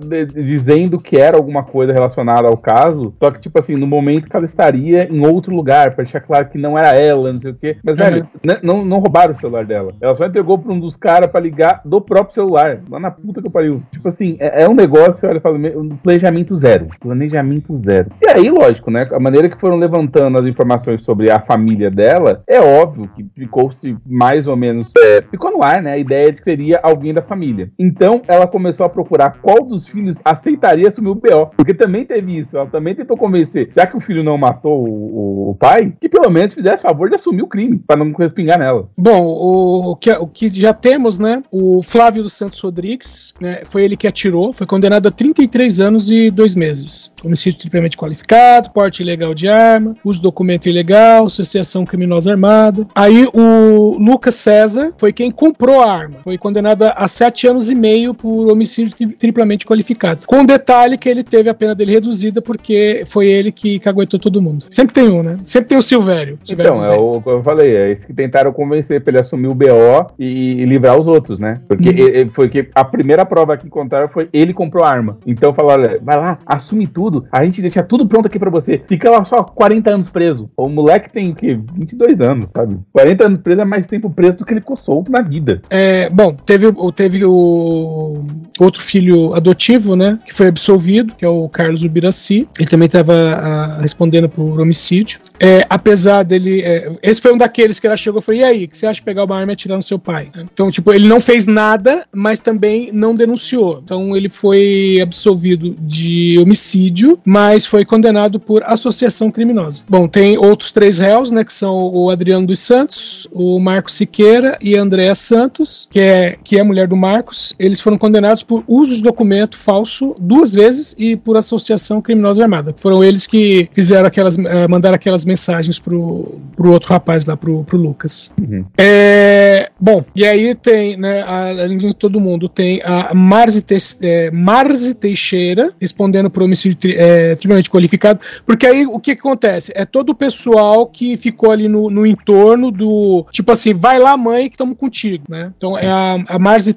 de- 0.08 0.25
dizendo 0.44 1.00
que 1.00 1.18
era 1.18 1.38
alguma 1.38 1.63
coisa 1.63 1.94
relacionada 1.94 2.48
ao 2.48 2.58
caso. 2.58 3.13
Só 3.22 3.32
que, 3.32 3.39
tipo 3.42 3.60
assim, 3.60 3.75
no 3.75 3.88
momento 3.88 4.30
que 4.30 4.36
ela 4.36 4.46
estaria 4.46 5.08
em 5.12 5.25
outro 5.25 5.56
lugar, 5.56 5.94
pra 5.96 6.03
deixar 6.03 6.20
claro 6.22 6.50
que 6.50 6.58
não 6.58 6.77
era 6.77 6.98
ela, 6.98 7.32
não 7.32 7.39
sei 7.39 7.51
o 7.51 7.56
quê. 7.56 7.77
Mas, 7.84 7.98
velho, 7.98 8.27
n- 8.46 8.60
não, 8.62 8.84
não 8.86 9.00
roubaram 9.00 9.34
o 9.34 9.39
celular 9.39 9.65
dela. 9.65 9.89
Ela 10.01 10.13
só 10.15 10.25
entregou 10.25 10.58
pra 10.58 10.74
um 10.74 10.80
dos 10.80 10.96
caras 10.96 11.30
pra 11.30 11.39
ligar 11.39 11.82
do 11.86 12.01
próprio 12.01 12.34
celular. 12.36 12.62
Lugar, 12.63 12.82
lá 12.89 13.00
na 13.00 13.12
puta 13.12 13.41
que 13.41 13.48
eu 13.48 13.51
pariu. 13.51 13.84
Tipo 13.91 14.08
assim, 14.08 14.38
é, 14.39 14.63
é 14.63 14.70
um 14.70 14.74
negócio, 14.74 15.17
você 15.17 15.27
olha 15.27 15.38
e 15.38 15.41
fala, 15.41 15.60
planejamento 16.01 16.55
zero. 16.55 16.88
Planejamento 17.00 17.75
zero. 17.77 18.10
E 18.22 18.29
aí, 18.29 18.50
lógico, 18.50 18.89
né? 18.89 19.08
A 19.12 19.20
maneira 19.20 19.50
que 19.50 19.60
foram 19.60 19.77
levantando 19.77 20.38
as 20.38 20.46
informações 20.46 21.03
sobre 21.03 21.32
a 21.32 21.39
família 21.39 21.89
dela, 21.89 22.41
é 22.48 22.60
óbvio 22.60 23.10
que 23.15 23.25
ficou-se 23.36 23.96
mais 24.05 24.48
ou 24.48 24.55
menos. 24.55 24.91
É, 24.98 25.22
ficou 25.22 25.51
no 25.51 25.63
ar, 25.63 25.82
né? 25.82 25.93
A 25.93 25.98
ideia 25.98 26.32
de 26.32 26.38
que 26.38 26.43
seria 26.43 26.79
alguém 26.82 27.13
da 27.13 27.22
família. 27.22 27.70
Então, 27.77 28.22
ela 28.27 28.48
começou 28.48 28.86
a 28.86 28.89
procurar 28.89 29.38
qual 29.41 29.63
dos 29.63 29.88
filhos 29.88 30.17
aceitaria 30.24 30.88
assumir 30.88 31.10
o 31.10 31.15
BO. 31.15 31.51
Porque 31.55 31.74
também 31.74 32.05
teve 32.05 32.39
isso. 32.39 32.58
Ela 32.58 32.67
também 32.67 32.96
tentou 32.96 33.17
convencer, 33.17 33.72
já 33.75 33.86
que 33.86 33.98
o 33.98 34.01
filho 34.01 34.24
não 34.24 34.38
matou 34.38 34.88
o, 34.88 35.51
o 35.51 35.55
pai, 35.55 35.93
que 36.00 36.10
pelo 36.10 36.29
menos 36.29 36.53
fizesse 36.53 36.84
favor 36.84 37.10
de 37.10 37.15
assumir 37.15 37.41
o 37.41 37.48
crime, 37.48 37.82
para 37.86 38.03
não 38.03 38.12
respingar 38.13 38.60
nela. 38.60 38.89
Bom, 38.98 39.25
o, 39.25 39.91
o, 39.91 39.96
que, 39.96 40.12
o 40.12 40.27
que 40.27 40.50
já 40.53 40.74
temos, 40.74 41.17
né? 41.17 41.43
O 41.51 41.82
Flávio 41.84 42.24
dos 42.24 42.34
Santos 42.34 42.52
Rodrigues, 42.60 43.33
né, 43.39 43.62
foi 43.65 43.83
ele 43.83 43.98
que 43.98 44.07
atirou, 44.07 44.53
foi 44.53 44.67
condenado 44.67 45.07
a 45.07 45.12
33 45.12 45.79
anos 45.79 46.12
e 46.12 46.29
dois 46.29 46.55
meses. 46.55 47.13
Homicídio 47.24 47.60
triplamente 47.60 47.98
qualificado, 47.98 48.72
porte 48.72 49.01
ilegal 49.01 49.33
de 49.33 49.48
arma, 49.48 49.95
uso 50.03 50.19
de 50.19 50.24
documento 50.24 50.67
ilegal, 50.67 51.25
associação 51.25 51.86
criminosa 51.86 52.31
armada. 52.31 52.86
Aí 52.95 53.27
o 53.33 53.98
Lucas 54.00 54.36
César 54.36 54.91
foi 54.98 55.13
quem 55.13 55.31
comprou 55.31 55.81
a 55.81 55.91
arma. 55.91 56.17
Foi 56.24 56.38
condenado 56.38 56.83
a 56.83 57.07
sete 57.07 57.48
anos 57.48 57.69
e 57.69 57.75
meio 57.75 58.13
por 58.13 58.51
homicídio 58.51 58.95
tri 58.95 59.07
triplamente 59.07 59.65
qualificado. 59.65 60.27
Com 60.27 60.41
o 60.41 60.45
detalhe 60.45 60.98
que 60.98 61.10
ele 61.10 61.24
teve 61.24 61.50
a 61.50 61.53
pena 61.53 61.74
dele 61.74 61.93
reduzida 61.93 62.41
porque 62.41 63.03
foi 63.07 63.27
ele 63.27 63.51
que 63.51 63.79
caguetou 63.79 64.19
todo 64.19 64.41
mundo. 64.41 64.65
Sempre 64.69 64.93
tem 64.93 65.10
um, 65.10 65.24
né? 65.24 65.38
Sempre 65.43 65.69
tem 65.69 65.77
o 65.77 65.81
Silvério. 65.81 66.38
Silvério 66.43 66.74
então, 66.75 66.93
é 66.93 66.98
o 66.98 67.22
que 67.22 67.29
eu 67.29 67.43
falei, 67.43 67.75
é 67.75 67.91
isso 67.93 68.05
que 68.05 68.13
tentaram 68.13 68.53
convencer 68.53 69.01
pra 69.01 69.12
ele 69.12 69.22
assumir 69.22 69.48
o 69.48 69.55
BO 69.55 70.13
e, 70.19 70.62
e 70.62 70.65
livrar 70.65 71.00
os 71.00 71.07
outros, 71.07 71.39
né? 71.39 71.60
Porque 71.67 71.89
uhum. 71.89 71.98
ele, 71.98 72.29
foi 72.29 72.43
que 72.50 72.70
a 72.74 72.84
primeira 72.84 73.26
prova 73.26 73.58
que 73.58 73.68
encontraram 73.68 74.10
foi 74.10 74.30
ele 74.34 74.54
comprou 74.54 74.84
a 74.84 74.90
arma. 74.90 75.18
Então 75.26 75.54
falaram, 75.54 75.98
vai 76.02 76.18
lá, 76.18 76.38
assume 76.46 76.88
tudo, 76.88 77.26
a 77.32 77.44
gente 77.44 77.62
deixa 77.62 77.84
tudo 77.84 78.08
pronto 78.08 78.28
aqui 78.28 78.40
pra 78.40 78.50
você. 78.50 78.82
Fica 78.88 79.10
lá 79.10 79.24
só 79.26 79.44
40 79.44 79.90
anos 79.90 80.10
preso. 80.10 80.50
O 80.56 80.70
moleque 80.70 81.12
tem 81.12 81.32
o 81.32 81.36
quê? 81.36 81.60
22 81.76 82.20
anos, 82.22 82.50
sabe? 82.56 82.80
40 82.92 83.26
anos 83.26 83.42
preso 83.42 83.62
é 83.62 83.66
mais 83.66 83.88
tempo 83.88 84.10
preso 84.10 84.40
do 84.40 84.46
que 84.46 84.54
ele 84.54 84.62
ficou 84.62 84.78
solto 84.78 85.12
na 85.12 85.22
vida. 85.22 85.62
É, 85.70 86.10
bom, 86.10 86.34
teve, 86.34 86.68
teve 86.96 87.26
o 87.26 88.26
outro 88.60 88.82
filho 88.82 89.34
adotivo, 89.34 89.96
né? 89.96 90.20
Que 90.26 90.34
foi 90.34 90.48
absolvido, 90.48 91.14
que 91.16 91.26
é 91.26 91.28
o 91.28 91.48
Carlos 91.50 91.84
Ubiraci. 91.84 92.48
Ele 92.60 92.70
também 92.70 92.86
estava 92.88 93.78
respondendo 93.82 94.30
por 94.30 94.60
homicídio. 94.60 95.20
É, 95.40 95.66
apesar 95.70 96.24
dele. 96.24 96.62
É, 96.62 96.92
esse 97.02 97.22
foi 97.22 97.34
um 97.34 97.38
daqueles 97.38 97.80
que 97.80 97.88
ela 97.88 97.98
chegou 97.98 98.20
e 98.20 98.24
falou: 98.24 98.42
e 98.42 98.44
aí, 98.44 98.68
que 98.68 98.78
você 98.78 98.86
acha 98.86 99.00
de 99.00 99.04
pegar 99.04 99.24
uma 99.26 99.38
arma 99.38 99.52
e 99.52 99.54
atirar 99.54 99.76
no 99.76 99.84
seu 99.84 100.00
pai? 100.00 100.30
Então, 100.38 100.70
tipo, 100.70 100.94
ele 100.94 101.08
não 101.08 101.20
fez 101.20 101.48
nada, 101.48 102.06
mas 102.14 102.33
também 102.40 102.90
não 102.92 103.16
denunciou. 103.16 103.82
Então, 103.84 104.16
ele 104.16 104.30
foi 104.30 105.00
absolvido 105.02 105.75
de 105.80 106.38
homicídio, 106.40 107.20
mas 107.25 107.66
foi 107.66 107.86
condenado 107.86 108.40
por 108.40 108.63
associação 108.63 109.32
criminosa. 109.32 109.84
Bom, 109.90 110.08
tem 110.08 110.38
outros 110.38 110.72
três 110.72 110.98
réus, 110.98 111.32
né? 111.32 111.44
Que 111.44 111.54
são 111.54 111.94
o 111.94 112.10
Adriano 112.10 112.46
dos 112.46 112.60
Santos, 112.60 113.28
o 113.32 113.60
Marcos 113.60 113.96
Siqueira 113.96 114.58
e 114.62 114.78
a 114.78 114.82
Andréa 114.82 115.16
Santos, 115.16 115.88
que 115.92 116.00
é, 116.00 116.38
que 116.44 116.58
é 116.58 116.63
mulher 116.63 116.88
do 116.88 116.96
Marcos. 116.96 117.54
Eles 117.60 117.80
foram 117.80 117.98
condenados 117.98 118.44
por 118.44 118.63
uso 118.68 118.96
de 118.96 119.02
documento 119.02 119.58
falso 119.58 120.16
duas 120.20 120.54
vezes 120.54 120.96
e 120.98 121.16
por 121.16 121.38
associação 121.38 122.02
criminosa 122.02 122.44
armada. 122.44 122.74
Foram 122.78 123.04
eles 123.04 123.28
que 123.28 123.70
fizeram 123.74 124.08
aquelas. 124.08 124.36
Uh, 124.36 124.70
mandaram 124.70 124.96
aquelas 124.96 125.25
mensagens 125.25 125.80
pro, 125.80 126.36
pro 126.56 126.72
outro 126.72 126.90
rapaz 126.90 127.25
lá, 127.25 127.36
pro, 127.38 127.63
pro 127.63 127.78
Lucas. 127.78 128.32
Uhum. 128.42 128.66
É, 128.78 129.70
bom, 129.80 130.04
e 130.16 130.25
aí 130.25 130.56
tem, 130.56 130.98
né, 130.98 131.22
além 131.24 131.78
de 131.78 131.94
todo 131.94 132.20
mundo, 132.24 132.48
tem 132.48 132.82
a 132.84 133.13
Marzi, 133.13 133.62
Te, 133.62 133.77
é, 134.01 134.32
Marzi 134.32 134.94
Teixeira 134.94 135.74
respondendo 135.80 136.30
por 136.30 136.44
homicídio 136.44 136.77
tri, 136.77 136.96
é, 136.98 137.36
qualificado, 137.70 138.20
porque 138.46 138.65
aí 138.65 138.86
o 138.86 139.00
que, 139.00 139.12
acontece? 139.12 139.72
É 139.75 139.86
todo 139.86 140.12
o 140.12 140.15
pessoal 140.15 140.88
que 140.88 141.18
ficou 141.18 141.51
ali 141.51 141.68
no, 141.68 141.89
no 141.89 142.06
entorno 142.06 142.72
do, 142.72 143.25
tipo 143.32 143.51
assim, 143.51 143.74
vai 143.74 144.00
lá 144.00 144.15
mãe 144.18 144.50
que 144.50 144.56
estamos 144.56 144.77
contigo, 144.77 145.25
né? 145.30 145.51
Então 145.58 145.77
é 145.77 145.88
a, 145.88 146.18
a 146.27 146.39
Marzi 146.39 146.75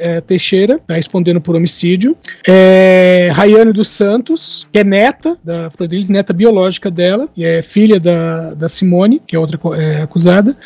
é, 0.00 0.20
Teixeira, 0.20 0.80
tá 0.86 0.94
respondendo 0.94 1.40
por 1.40 1.56
homicídio, 1.56 2.16
é 2.46 3.30
Rayane 3.32 3.72
dos 3.72 3.88
Santos, 3.88 4.68
que 4.70 4.78
é 4.78 4.84
neta 4.84 5.36
da 5.42 5.70
Florilis, 5.70 6.08
neta 6.08 6.32
biológica 6.32 6.90
dela, 6.90 7.28
e 7.36 7.44
é 7.44 7.62
filha 7.62 7.98
da, 7.98 8.54
da 8.54 8.68
Simone, 8.68 9.20
que 9.26 9.34
é 9.34 9.38
outra 9.38 9.58
é, 9.76 10.02
acusada, 10.02 10.56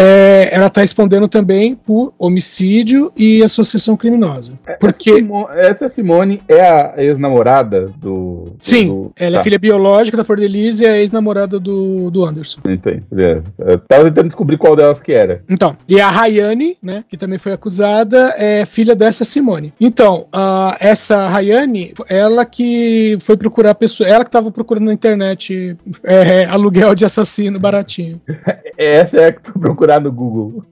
é, 0.00 0.48
ela 0.54 0.66
está 0.66 0.80
respondendo 0.80 1.28
também 1.28 1.74
por 1.74 2.14
homicídio 2.18 3.12
e 3.16 3.42
associação 3.42 3.96
criminosa. 3.96 4.58
É, 4.66 4.72
porque 4.72 5.10
essa 5.10 5.20
Simone, 5.20 5.46
essa 5.54 5.88
Simone 5.88 6.42
é 6.48 6.60
a 6.62 6.94
ex-namorada 6.96 7.90
do. 7.98 8.52
Sim, 8.58 8.86
do... 8.88 9.12
ela 9.18 9.34
tá. 9.36 9.40
é 9.40 9.42
filha 9.42 9.58
biológica 9.58 10.16
da 10.16 10.24
Fordelise 10.24 10.84
e 10.84 10.86
é 10.86 10.98
ex-namorada 10.98 11.60
do, 11.60 12.10
do 12.10 12.24
Anderson. 12.24 12.60
Entendi, 12.66 13.02
beleza. 13.10 13.44
Eu 13.58 13.78
tava 13.78 14.04
tentando 14.04 14.28
descobrir 14.28 14.56
qual 14.56 14.74
delas 14.74 15.00
que 15.00 15.12
era. 15.12 15.42
Então, 15.50 15.76
e 15.86 16.00
a 16.00 16.08
Rayane, 16.08 16.78
né, 16.82 17.04
que 17.08 17.16
também 17.16 17.38
foi 17.38 17.52
acusada, 17.52 18.34
é 18.38 18.64
filha 18.64 18.94
dessa 18.94 19.24
Simone. 19.24 19.72
Então, 19.80 20.26
uh, 20.34 20.76
essa 20.80 21.28
Rayane, 21.28 21.92
ela 22.08 22.46
que 22.46 23.18
foi 23.20 23.36
procurar 23.36 23.74
pessoa, 23.74 24.08
ela 24.08 24.24
que 24.24 24.28
estava 24.28 24.50
procurando 24.50 24.86
na 24.86 24.92
internet 24.92 25.76
é, 26.04 26.44
aluguel 26.46 26.94
de 26.94 27.04
assassino 27.04 27.58
baratinho. 27.58 28.20
essa 28.78 29.16
é 29.18 29.26
a 29.26 29.32
que 29.32 29.40
foi 29.42 29.60
procurar 29.60 29.89
procurar 29.90 30.00
no 30.00 30.12
Google. 30.12 30.64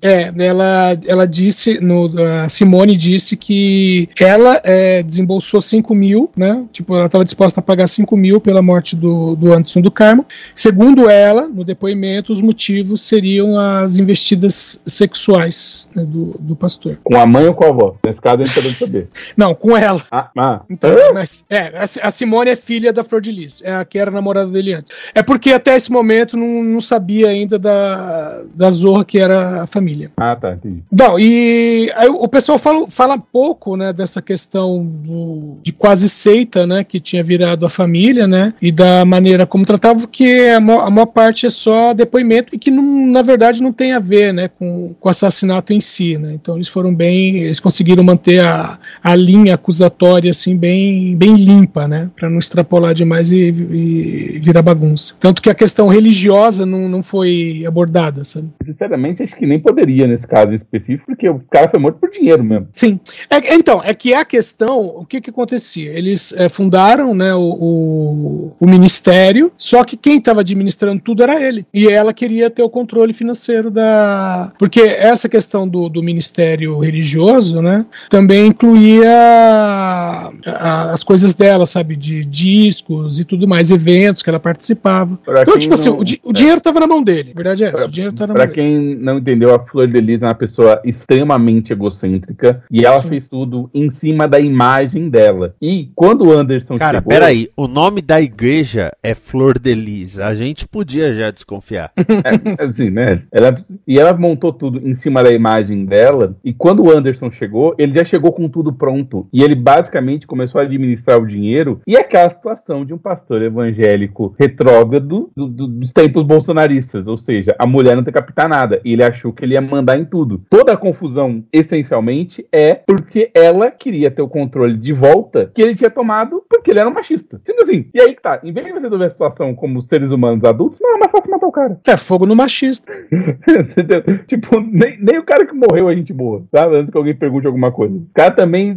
É, 0.00 0.32
ela, 0.38 0.96
ela 1.06 1.26
disse, 1.26 1.80
no, 1.80 2.10
a 2.42 2.48
Simone 2.48 2.96
disse 2.96 3.36
que 3.36 4.08
ela 4.18 4.60
é, 4.64 5.02
desembolsou 5.02 5.60
5 5.60 5.94
mil, 5.94 6.30
né? 6.36 6.64
Tipo, 6.72 6.94
ela 6.94 7.06
estava 7.06 7.24
disposta 7.24 7.60
a 7.60 7.62
pagar 7.62 7.86
5 7.86 8.16
mil 8.16 8.40
pela 8.40 8.62
morte 8.62 8.94
do, 8.94 9.34
do 9.34 9.52
Anderson 9.52 9.80
do 9.80 9.90
Carmo. 9.90 10.26
Segundo 10.54 11.08
ela, 11.08 11.48
no 11.48 11.64
depoimento, 11.64 12.32
os 12.32 12.40
motivos 12.40 13.02
seriam 13.02 13.58
as 13.58 13.98
investidas 13.98 14.80
sexuais 14.86 15.88
né, 15.94 16.04
do, 16.04 16.36
do 16.38 16.54
pastor. 16.54 16.98
Com 17.02 17.16
a 17.16 17.26
mãe 17.26 17.46
ou 17.46 17.54
com 17.54 17.64
a 17.64 17.68
avó? 17.68 17.96
Nesse 18.04 18.20
caso, 18.20 18.40
a 18.40 18.44
gente 18.44 18.54
pode 18.54 18.74
saber. 18.74 19.08
Não, 19.36 19.54
com 19.54 19.76
ela. 19.76 20.02
Ah, 20.10 20.30
ah. 20.36 20.60
Então, 20.68 20.90
mas, 21.14 21.44
é, 21.48 21.72
a 22.02 22.10
Simone 22.10 22.50
é 22.50 22.56
filha 22.56 22.92
da 22.92 23.02
Flor 23.02 23.20
de 23.20 23.32
Lis, 23.32 23.62
é 23.64 23.74
a 23.74 23.84
que 23.84 23.98
era 23.98 24.10
namorada 24.10 24.50
dele 24.50 24.74
antes. 24.74 24.94
É 25.14 25.22
porque 25.22 25.52
até 25.52 25.74
esse 25.76 25.90
momento 25.90 26.36
não, 26.36 26.62
não 26.62 26.80
sabia 26.80 27.28
ainda 27.28 27.58
da, 27.58 28.44
da 28.60 28.70
Zorra 28.70 29.06
que 29.06 29.18
era 29.18 29.62
a 29.62 29.66
família. 29.66 30.10
Ah, 30.18 30.36
tá, 30.36 30.52
entendi. 30.52 30.82
Não, 30.92 31.18
e 31.18 31.90
aí 31.96 32.10
o 32.10 32.28
pessoal 32.28 32.58
fala, 32.58 32.86
fala 32.88 33.16
pouco, 33.16 33.74
né, 33.74 33.90
dessa 33.90 34.20
questão 34.20 34.84
do, 34.84 35.56
de 35.62 35.72
quase 35.72 36.10
seita, 36.10 36.66
né, 36.66 36.84
que 36.84 37.00
tinha 37.00 37.24
virado 37.24 37.64
a 37.64 37.70
família, 37.70 38.26
né, 38.26 38.52
e 38.60 38.70
da 38.70 39.02
maneira 39.06 39.46
como 39.46 39.64
tratava, 39.64 40.06
que 40.06 40.50
a 40.50 40.60
maior, 40.60 40.86
a 40.86 40.90
maior 40.90 41.06
parte 41.06 41.46
é 41.46 41.50
só 41.50 41.94
depoimento 41.94 42.54
e 42.54 42.58
que 42.58 42.70
não, 42.70 43.06
na 43.06 43.22
verdade 43.22 43.62
não 43.62 43.72
tem 43.72 43.92
a 43.94 43.98
ver, 43.98 44.34
né, 44.34 44.48
com, 44.48 44.94
o 45.00 45.08
assassinato 45.08 45.72
em 45.72 45.80
si, 45.80 46.18
né, 46.18 46.34
então 46.34 46.56
eles 46.56 46.68
foram 46.68 46.94
bem, 46.94 47.38
eles 47.38 47.60
conseguiram 47.60 48.04
manter 48.04 48.44
a, 48.44 48.78
a 49.02 49.16
linha 49.16 49.54
acusatória, 49.54 50.30
assim, 50.30 50.54
bem, 50.54 51.16
bem 51.16 51.34
limpa, 51.34 51.88
né, 51.88 52.10
para 52.14 52.28
não 52.28 52.38
extrapolar 52.38 52.92
demais 52.92 53.30
e, 53.30 53.38
e 53.38 54.38
virar 54.42 54.60
bagunça. 54.60 55.14
Tanto 55.18 55.40
que 55.40 55.48
a 55.48 55.54
questão 55.54 55.88
religiosa 55.88 56.66
não, 56.66 56.90
não 56.90 57.02
foi 57.02 57.64
abordada, 57.66 58.22
sabe? 58.22 58.39
Sinceramente, 58.64 59.22
acho 59.22 59.36
que 59.36 59.46
nem 59.46 59.58
poderia 59.58 60.06
nesse 60.06 60.26
caso 60.26 60.52
específico, 60.52 61.06
porque 61.06 61.28
o 61.28 61.40
cara 61.50 61.68
foi 61.68 61.80
morto 61.80 61.98
por 61.98 62.10
dinheiro 62.10 62.42
mesmo. 62.42 62.68
Sim. 62.72 63.00
É, 63.28 63.54
então, 63.54 63.80
é 63.84 63.94
que 63.94 64.14
a 64.14 64.24
questão, 64.24 64.86
o 64.86 65.04
que 65.04 65.20
que 65.20 65.30
acontecia? 65.30 65.90
Eles 65.92 66.32
é, 66.32 66.48
fundaram 66.48 67.14
né, 67.14 67.34
o, 67.34 67.40
o, 67.40 68.56
o, 68.60 68.66
ministério, 68.66 69.52
só 69.56 69.84
que 69.84 69.96
quem 69.96 70.18
estava 70.18 70.40
administrando 70.40 71.00
tudo 71.02 71.22
era 71.22 71.42
ele. 71.42 71.66
E 71.72 71.88
ela 71.88 72.12
queria 72.12 72.50
ter 72.50 72.62
o 72.62 72.70
controle 72.70 73.12
financeiro 73.12 73.70
da. 73.70 74.52
Porque 74.58 74.80
essa 74.80 75.28
questão 75.28 75.68
do, 75.68 75.88
do 75.88 76.02
ministério 76.02 76.78
religioso, 76.78 77.60
né, 77.60 77.84
também 78.08 78.46
incluía 78.46 79.10
a, 79.10 80.32
a, 80.46 80.92
as 80.92 81.02
coisas 81.02 81.34
dela, 81.34 81.66
sabe, 81.66 81.96
de 81.96 82.24
discos 82.24 83.18
e 83.18 83.24
tudo 83.24 83.48
mais, 83.48 83.70
eventos 83.70 84.22
que 84.22 84.28
ela 84.28 84.40
participava. 84.40 85.18
Pra 85.24 85.42
então, 85.42 85.58
tipo 85.58 85.74
assim, 85.74 85.90
não... 85.90 86.02
assim, 86.02 86.18
o, 86.24 86.30
o 86.30 86.32
dinheiro 86.32 86.58
estava 86.58 86.80
na 86.80 86.86
mão 86.86 87.02
dele. 87.02 87.30
A 87.32 87.36
verdade 87.36 87.64
é 87.64 87.68
essa, 87.68 87.76
pra, 87.78 87.86
o 87.86 87.90
dinheiro 87.90 88.12
estava 88.12 88.29
dele. 88.32 88.46
Pra 88.46 88.54
quem 88.54 88.96
não 88.96 89.18
entendeu, 89.18 89.54
a 89.54 89.58
Flor 89.58 89.86
de 89.86 90.00
Lis 90.00 90.22
é 90.22 90.26
uma 90.26 90.34
pessoa 90.34 90.80
extremamente 90.84 91.72
egocêntrica 91.72 92.62
e 92.70 92.84
ela 92.84 93.00
Sim. 93.00 93.08
fez 93.08 93.28
tudo 93.28 93.70
em 93.74 93.90
cima 93.90 94.26
da 94.26 94.38
imagem 94.38 95.08
dela. 95.08 95.54
E 95.60 95.90
quando 95.94 96.26
o 96.26 96.32
Anderson 96.36 96.76
Cara, 96.76 96.98
chegou... 96.98 97.10
peraí, 97.10 97.48
o 97.56 97.66
nome 97.66 98.00
da 98.00 98.20
igreja 98.20 98.90
é 99.02 99.14
Flor 99.14 99.58
de 99.58 99.74
Lis. 99.74 100.18
A 100.18 100.34
gente 100.34 100.66
podia 100.66 101.12
já 101.14 101.30
desconfiar. 101.30 101.92
é, 101.98 102.64
assim, 102.64 102.90
né? 102.90 103.22
Ela, 103.32 103.64
e 103.86 103.98
ela 103.98 104.12
montou 104.12 104.52
tudo 104.52 104.86
em 104.86 104.94
cima 104.94 105.22
da 105.22 105.30
imagem 105.30 105.84
dela. 105.84 106.36
E 106.44 106.52
quando 106.52 106.84
o 106.84 106.90
Anderson 106.90 107.30
chegou, 107.30 107.74
ele 107.78 107.98
já 107.98 108.04
chegou 108.04 108.32
com 108.32 108.48
tudo 108.48 108.72
pronto. 108.72 109.26
E 109.32 109.42
ele 109.42 109.54
basicamente 109.54 110.26
começou 110.26 110.60
a 110.60 110.64
administrar 110.64 111.20
o 111.20 111.26
dinheiro. 111.26 111.80
E 111.86 111.96
aquela 111.96 112.30
situação 112.30 112.84
de 112.84 112.92
um 112.92 112.98
pastor 112.98 113.42
evangélico 113.42 114.34
retrógrado 114.38 115.30
do, 115.36 115.46
do, 115.46 115.66
dos 115.66 115.92
tempos 115.92 116.22
bolsonaristas. 116.22 117.06
Ou 117.06 117.18
seja, 117.18 117.54
a 117.58 117.66
mulher 117.66 117.96
não 117.96 118.04
tem 118.04 118.12
captar 118.20 118.48
nada. 118.48 118.80
E 118.84 118.92
ele 118.92 119.04
achou 119.04 119.32
que 119.32 119.44
ele 119.44 119.54
ia 119.54 119.60
mandar 119.60 119.98
em 119.98 120.04
tudo. 120.04 120.42
Toda 120.48 120.72
a 120.72 120.76
confusão, 120.76 121.44
essencialmente, 121.52 122.46
é 122.52 122.74
porque 122.74 123.30
ela 123.34 123.70
queria 123.70 124.10
ter 124.10 124.22
o 124.22 124.28
controle 124.28 124.76
de 124.76 124.92
volta 124.92 125.50
que 125.54 125.62
ele 125.62 125.74
tinha 125.74 125.90
tomado 125.90 126.42
porque 126.48 126.70
ele 126.70 126.80
era 126.80 126.88
um 126.88 126.94
machista. 126.94 127.40
Simples 127.44 127.68
assim. 127.68 127.86
E 127.94 128.00
aí 128.00 128.14
que 128.14 128.22
tá. 128.22 128.40
Em 128.42 128.52
vez 128.52 128.66
de 128.66 128.72
você 128.72 128.82
resolver 128.82 129.06
a 129.06 129.10
situação 129.10 129.54
como 129.54 129.82
seres 129.82 130.10
humanos 130.10 130.44
adultos, 130.44 130.78
não, 130.80 130.96
é 130.96 130.98
mais 130.98 131.12
fácil 131.12 131.30
matar 131.30 131.46
o 131.46 131.52
cara. 131.52 131.80
É 131.86 131.96
fogo 131.96 132.26
no 132.26 132.36
machista. 132.36 132.92
Tipo, 134.26 134.60
nem, 134.60 134.98
nem 135.00 135.18
o 135.18 135.24
cara 135.24 135.46
que 135.46 135.54
morreu 135.54 135.90
é 135.90 135.96
gente 135.96 136.12
boa, 136.12 136.44
sabe? 136.54 136.76
Antes 136.76 136.90
que 136.90 136.96
alguém 136.96 137.14
pergunte 137.14 137.46
alguma 137.46 137.72
coisa. 137.72 137.94
O 137.94 138.06
cara 138.14 138.30
também, 138.30 138.76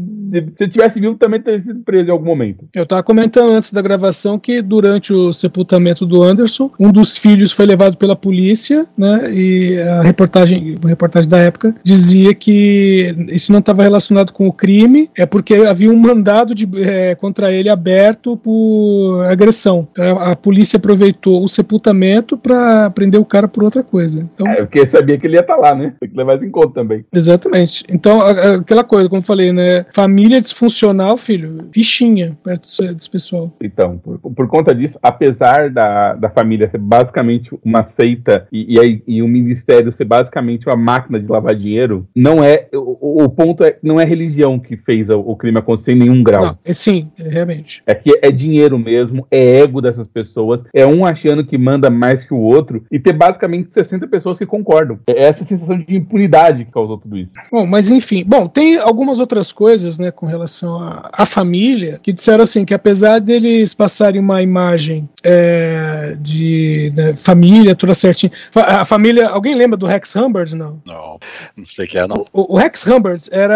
se 0.57 0.67
tivesse 0.67 0.99
vivo, 0.99 1.15
também 1.15 1.41
teria 1.41 1.61
sido 1.61 1.79
preso 1.81 2.09
em 2.09 2.11
algum 2.11 2.25
momento. 2.25 2.65
Eu 2.75 2.85
tava 2.85 3.03
comentando 3.03 3.51
antes 3.51 3.71
da 3.71 3.81
gravação 3.81 4.39
que 4.39 4.61
durante 4.61 5.13
o 5.13 5.33
sepultamento 5.33 6.05
do 6.05 6.23
Anderson, 6.23 6.71
um 6.79 6.91
dos 6.91 7.17
filhos 7.17 7.51
foi 7.51 7.65
levado 7.65 7.97
pela 7.97 8.15
polícia, 8.15 8.85
né? 8.97 9.31
E 9.33 9.79
a 9.79 10.01
reportagem, 10.01 10.75
a 10.83 10.87
reportagem 10.87 11.29
da 11.29 11.37
época 11.37 11.75
dizia 11.83 12.33
que 12.33 13.13
isso 13.29 13.51
não 13.51 13.59
estava 13.59 13.83
relacionado 13.83 14.31
com 14.31 14.47
o 14.47 14.53
crime, 14.53 15.09
é 15.17 15.25
porque 15.25 15.53
havia 15.55 15.89
um 15.89 15.97
mandado 15.97 16.55
de, 16.55 16.67
é, 16.81 17.15
contra 17.15 17.51
ele 17.51 17.69
aberto 17.69 18.37
por 18.37 19.23
agressão. 19.25 19.87
Então, 19.91 20.17
a, 20.17 20.31
a 20.31 20.35
polícia 20.35 20.77
aproveitou 20.77 21.43
o 21.43 21.49
sepultamento 21.49 22.37
para 22.37 22.89
prender 22.89 23.19
o 23.19 23.25
cara 23.25 23.47
por 23.47 23.63
outra 23.63 23.83
coisa. 23.83 24.27
Então, 24.33 24.47
É, 24.47 24.57
porque 24.57 24.85
sabia 24.87 25.17
que 25.17 25.27
ele 25.27 25.35
ia 25.35 25.41
estar 25.41 25.55
lá, 25.55 25.75
né? 25.75 25.93
Tem 25.99 26.09
que 26.09 26.17
levar 26.17 26.35
isso 26.35 26.45
em 26.45 26.51
conta 26.51 26.73
também. 26.73 27.05
Exatamente. 27.13 27.83
Então, 27.89 28.21
aquela 28.21 28.83
coisa, 28.83 29.09
como 29.09 29.19
eu 29.19 29.25
falei, 29.25 29.51
né? 29.51 29.85
Família 29.93 30.22
disfuncional, 30.29 31.17
filho, 31.17 31.57
fichinha 31.71 32.37
perto 32.43 32.63
desse, 32.63 33.09
pessoal. 33.09 33.51
Então, 33.61 33.97
por, 33.97 34.19
por 34.19 34.47
conta 34.47 34.73
disso, 34.73 34.97
apesar 35.01 35.69
da, 35.69 36.13
da 36.13 36.29
família 36.29 36.69
ser 36.69 36.77
basicamente 36.77 37.49
uma 37.63 37.83
seita 37.83 38.47
e, 38.51 38.77
e, 38.79 39.03
e 39.07 39.21
o 39.21 39.27
ministério 39.27 39.91
ser 39.91 40.05
basicamente 40.05 40.67
uma 40.67 40.75
máquina 40.75 41.19
de 41.19 41.27
lavar 41.27 41.55
dinheiro, 41.55 42.07
não 42.15 42.43
é. 42.43 42.67
O, 42.73 42.97
o- 43.21 43.23
o 43.23 43.29
ponto 43.29 43.63
é 43.63 43.77
não 43.81 43.99
é 43.99 44.05
religião 44.05 44.59
que 44.59 44.75
fez 44.77 45.07
o, 45.09 45.19
o 45.19 45.35
crime 45.35 45.59
acontecer 45.59 45.93
em 45.93 45.99
nenhum 45.99 46.23
grau. 46.23 46.45
Não, 46.45 46.57
é, 46.65 46.73
sim, 46.73 47.09
é, 47.19 47.29
realmente. 47.29 47.81
É 47.85 47.93
que 47.95 48.11
é 48.21 48.31
dinheiro 48.31 48.77
mesmo, 48.79 49.25
é 49.29 49.59
ego 49.61 49.81
dessas 49.81 50.07
pessoas, 50.07 50.61
é 50.73 50.85
um 50.85 51.05
achando 51.05 51.45
que 51.45 51.57
manda 51.57 51.89
mais 51.89 52.25
que 52.25 52.33
o 52.33 52.39
outro, 52.39 52.83
e 52.91 52.99
ter 52.99 53.13
basicamente 53.13 53.69
60 53.73 54.07
pessoas 54.07 54.37
que 54.37 54.45
concordam. 54.45 54.99
É 55.07 55.23
essa 55.27 55.43
sensação 55.45 55.77
de 55.77 55.95
impunidade 55.95 56.65
que 56.65 56.71
causou 56.71 56.97
tudo 56.97 57.17
isso. 57.17 57.33
Bom, 57.51 57.65
mas 57.65 57.89
enfim. 57.91 58.23
Bom, 58.25 58.47
tem 58.47 58.77
algumas 58.77 59.19
outras 59.19 59.51
coisas, 59.51 59.97
né, 59.97 60.11
com 60.13 60.25
relação 60.25 60.79
à 61.11 61.25
família, 61.25 61.99
que 62.01 62.13
disseram 62.13 62.43
assim, 62.43 62.63
que 62.65 62.73
apesar 62.73 63.19
deles 63.19 63.73
passarem 63.73 64.21
uma 64.21 64.41
imagem 64.41 65.07
é, 65.23 66.15
de 66.19 66.91
né, 66.95 67.15
família, 67.15 67.75
toda 67.75 67.93
certinha. 67.93 68.31
Fa- 68.51 68.81
A 68.81 68.85
família. 68.85 69.27
Alguém 69.27 69.55
lembra 69.55 69.77
do 69.77 69.85
Rex 69.85 70.15
Humbert? 70.15 70.53
Não. 70.53 70.79
Não, 70.85 71.19
não 71.57 71.65
sei 71.65 71.87
que 71.87 71.97
é, 71.97 72.07
não. 72.07 72.25
O, 72.31 72.53
o 72.55 72.57
Rex 72.57 72.85
Humbert 72.87 73.23
era, 73.31 73.55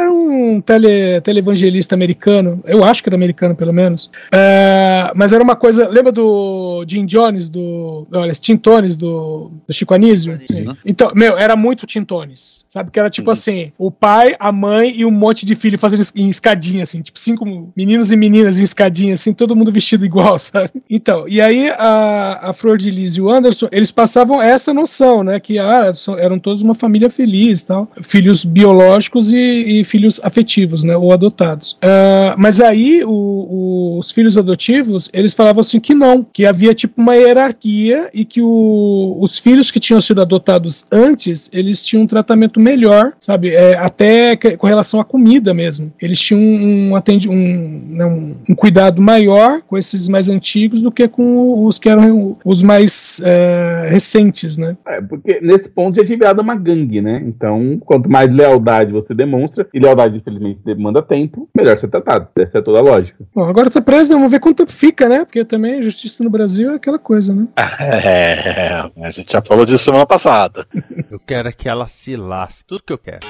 era 0.00 0.12
um 0.12 0.60
tele, 0.60 1.20
televangelista 1.22 1.94
americano, 1.94 2.62
eu 2.66 2.84
acho 2.84 3.02
que 3.02 3.08
era 3.08 3.16
americano 3.16 3.54
pelo 3.54 3.72
menos, 3.72 4.10
É, 4.32 5.12
mas 5.14 5.32
era 5.32 5.42
uma 5.42 5.56
coisa. 5.56 5.88
Lembra 5.88 6.12
do 6.12 6.84
Jim 6.88 7.06
Jones, 7.06 7.48
do. 7.48 8.06
Olha, 8.12 8.32
Tim 8.32 8.56
Tones, 8.56 8.96
do, 8.96 9.50
do 9.66 9.72
Chico 9.72 9.94
Anísio? 9.94 10.38
Sim. 10.50 10.74
Então, 10.84 11.12
meu, 11.14 11.36
era 11.36 11.54
muito 11.56 11.86
Tim 11.86 12.04
Tones, 12.04 12.64
sabe? 12.68 12.90
Que 12.90 12.98
era 12.98 13.10
tipo 13.10 13.30
assim: 13.30 13.72
o 13.78 13.90
pai, 13.90 14.34
a 14.38 14.50
mãe 14.50 14.92
e 14.96 15.04
um 15.04 15.10
monte 15.10 15.44
de 15.46 15.54
filho 15.54 15.78
fazendo 15.82 16.02
em 16.16 16.28
escadinha, 16.28 16.84
assim, 16.84 17.02
tipo 17.02 17.18
cinco 17.18 17.44
meninos 17.76 18.10
e 18.12 18.16
meninas 18.16 18.60
em 18.60 18.62
escadinha, 18.62 19.14
assim, 19.14 19.34
todo 19.34 19.54
mundo 19.56 19.70
vestido 19.72 20.04
igual, 20.06 20.38
sabe? 20.40 20.70
Então, 20.88 21.26
e 21.28 21.40
aí 21.40 21.68
a, 21.70 22.50
a 22.50 22.52
Flor 22.52 22.78
de 22.78 22.88
Lis 22.90 23.16
e 23.16 23.20
o 23.20 23.28
Anderson, 23.28 23.68
eles 23.72 23.90
passavam 23.90 24.40
essa 24.40 24.72
noção, 24.72 25.22
né? 25.24 25.38
Que 25.40 25.58
ah, 25.58 25.90
eram 26.18 26.38
todos 26.38 26.62
uma 26.62 26.74
família 26.74 27.10
feliz 27.10 27.62
tal. 27.62 27.90
Filhos 28.02 28.44
biológicos 28.44 29.32
e, 29.32 29.80
e 29.80 29.84
filhos 29.84 30.20
afetivos, 30.22 30.84
né? 30.84 30.96
Ou 30.96 31.12
adotados. 31.12 31.76
Ah, 31.82 32.34
mas 32.38 32.60
aí 32.60 33.02
o- 33.04 33.10
o- 33.10 33.98
os 33.98 34.10
filhos 34.12 34.38
adotivos, 34.38 35.08
eles 35.12 35.32
falavam 35.34 35.60
assim 35.60 35.80
que 35.80 35.94
não, 35.94 36.22
que 36.22 36.46
havia 36.46 36.72
tipo 36.74 37.00
uma 37.00 37.14
hierarquia 37.16 38.08
e 38.14 38.24
que 38.24 38.40
o- 38.40 39.18
os 39.20 39.38
filhos 39.38 39.70
que 39.70 39.80
tinham 39.80 40.00
sido 40.00 40.20
adotados 40.22 40.84
antes, 40.92 41.50
eles 41.52 41.82
tinham 41.84 42.02
um 42.04 42.06
tratamento 42.06 42.60
melhor, 42.60 43.12
sabe? 43.20 43.50
É, 43.54 43.76
até 43.76 44.36
com 44.36 44.66
relação 44.66 45.00
à 45.00 45.04
comida 45.04 45.52
mesmo. 45.54 45.71
Eles 46.00 46.20
tinham 46.20 46.40
um, 46.40 46.96
atendi 46.96 47.28
um, 47.28 47.96
né, 47.96 48.04
um, 48.04 48.36
um 48.50 48.54
cuidado 48.54 49.00
maior 49.00 49.62
com 49.62 49.76
esses 49.76 50.08
mais 50.08 50.28
antigos 50.28 50.80
do 50.80 50.90
que 50.90 51.06
com 51.08 51.64
os 51.64 51.78
que 51.78 51.88
eram 51.88 52.36
os 52.44 52.62
mais 52.62 53.20
é, 53.24 53.88
recentes, 53.90 54.56
né? 54.56 54.76
É, 54.86 55.00
porque 55.00 55.40
nesse 55.40 55.68
ponto 55.68 55.96
já 55.96 56.04
tinha 56.04 56.18
virado 56.18 56.40
uma 56.40 56.54
gangue, 56.54 57.00
né? 57.00 57.22
Então, 57.26 57.80
quanto 57.84 58.10
mais 58.10 58.30
lealdade 58.32 58.92
você 58.92 59.14
demonstra, 59.14 59.66
e 59.72 59.78
lealdade, 59.78 60.16
infelizmente, 60.16 60.60
demanda 60.64 61.02
tempo, 61.02 61.48
melhor 61.54 61.78
ser 61.78 61.88
tratado. 61.88 62.28
Essa 62.36 62.58
é 62.58 62.62
toda 62.62 62.78
a 62.78 62.82
lógica. 62.82 63.24
Bom, 63.34 63.44
agora 63.44 63.70
tá 63.70 63.80
preso, 63.80 64.10
né? 64.10 64.16
Vamos 64.16 64.30
ver 64.30 64.40
quanto 64.40 64.58
tempo 64.58 64.72
fica, 64.72 65.08
né? 65.08 65.24
Porque 65.24 65.44
também 65.44 65.78
a 65.78 65.82
justiça 65.82 66.22
no 66.22 66.30
Brasil 66.30 66.72
é 66.72 66.76
aquela 66.76 66.98
coisa, 66.98 67.34
né? 67.34 67.48
É, 68.04 68.90
a 69.02 69.10
gente 69.10 69.32
já 69.32 69.42
falou 69.42 69.64
disso 69.64 69.84
semana 69.84 70.06
passada. 70.06 70.66
Eu 71.10 71.18
quero 71.18 71.48
é 71.48 71.52
que 71.52 71.68
ela 71.68 71.86
se 71.88 72.16
lasque. 72.16 72.64
Tudo 72.66 72.82
que 72.82 72.92
eu 72.92 72.98
quero. 72.98 73.20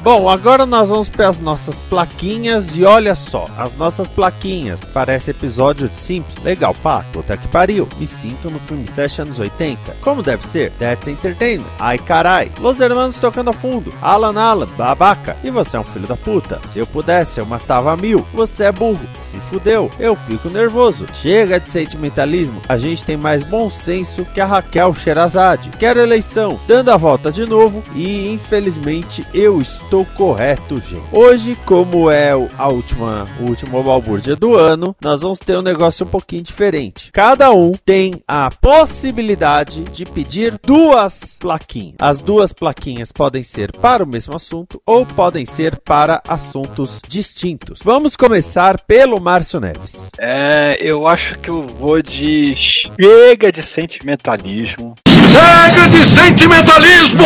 Bom, 0.00 0.28
agora 0.28 0.64
nós 0.64 0.90
vamos 0.90 1.08
para 1.08 1.28
as 1.28 1.40
nossas 1.40 1.80
plaquinhas 1.80 2.76
e 2.76 2.84
olha 2.84 3.16
só, 3.16 3.48
as 3.58 3.76
nossas 3.76 4.08
plaquinhas. 4.08 4.80
Parece 4.84 5.32
episódio 5.32 5.88
de 5.88 5.96
Simples. 5.96 6.38
Legal, 6.44 6.72
pá, 6.72 7.04
puta 7.12 7.36
que 7.36 7.48
pariu. 7.48 7.88
Me 7.98 8.06
sinto 8.06 8.48
no 8.48 8.60
filme 8.60 8.84
Teste 8.84 9.22
anos 9.22 9.40
80. 9.40 9.96
Como 10.00 10.22
deve 10.22 10.46
ser? 10.46 10.70
That's 10.78 11.08
Entertainment. 11.08 11.66
Ai 11.80 11.98
carai. 11.98 12.50
Los 12.60 12.80
Hermanos 12.80 13.18
tocando 13.18 13.50
a 13.50 13.52
fundo. 13.52 13.92
Alan 14.00 14.40
Alan, 14.40 14.68
babaca. 14.76 15.36
E 15.42 15.50
você 15.50 15.76
é 15.76 15.80
um 15.80 15.84
filho 15.84 16.06
da 16.06 16.16
puta. 16.16 16.60
Se 16.68 16.78
eu 16.78 16.86
pudesse, 16.86 17.40
eu 17.40 17.46
matava 17.46 17.96
mil. 17.96 18.24
Você 18.32 18.64
é 18.64 18.72
burro. 18.72 19.00
Se 19.18 19.40
fudeu. 19.40 19.90
Eu 19.98 20.14
fico 20.14 20.48
nervoso. 20.48 21.06
Chega 21.12 21.58
de 21.58 21.68
sentimentalismo. 21.68 22.62
A 22.68 22.78
gente 22.78 23.04
tem 23.04 23.16
mais 23.16 23.42
bom 23.42 23.68
senso 23.68 24.24
que 24.24 24.40
a 24.40 24.46
Raquel 24.46 24.94
Sherazade. 24.94 25.70
Quero 25.76 25.98
eleição. 25.98 26.58
Dando 26.68 26.90
a 26.90 26.96
volta 26.96 27.32
de 27.32 27.44
novo. 27.44 27.82
E 27.96 28.32
infelizmente 28.32 29.26
eu 29.34 29.60
estou 29.60 29.87
correto, 30.16 30.76
gente. 30.76 31.02
Hoje, 31.12 31.56
como 31.64 32.10
é 32.10 32.34
o- 32.36 32.48
a 32.58 32.68
última, 32.68 33.26
o 33.40 33.44
último 33.44 33.82
balbúrdia 33.82 34.36
do 34.36 34.54
ano, 34.54 34.94
nós 35.02 35.22
vamos 35.22 35.38
ter 35.38 35.56
um 35.56 35.62
negócio 35.62 36.04
um 36.04 36.08
pouquinho 36.08 36.42
diferente. 36.42 37.10
Cada 37.12 37.50
um 37.50 37.72
tem 37.84 38.22
a 38.28 38.50
possibilidade 38.60 39.82
de 39.84 40.04
pedir 40.04 40.58
duas 40.64 41.36
plaquinhas. 41.38 41.94
As 41.98 42.20
duas 42.20 42.52
plaquinhas 42.52 43.10
podem 43.10 43.42
ser 43.42 43.72
para 43.72 44.04
o 44.04 44.06
mesmo 44.06 44.36
assunto 44.36 44.80
ou 44.84 45.06
podem 45.06 45.46
ser 45.46 45.76
para 45.76 46.20
assuntos 46.28 47.00
distintos. 47.08 47.80
Vamos 47.82 48.16
começar 48.16 48.80
pelo 48.82 49.20
Márcio 49.20 49.58
Neves. 49.60 50.10
É, 50.18 50.76
eu 50.80 51.06
acho 51.06 51.38
que 51.38 51.48
eu 51.48 51.66
vou 51.78 52.02
de 52.02 52.54
chega 52.54 53.50
de 53.50 53.62
sentimentalismo. 53.62 54.94
Chega 55.06 55.88
de 55.88 56.04
sentimentalismo! 56.14 57.24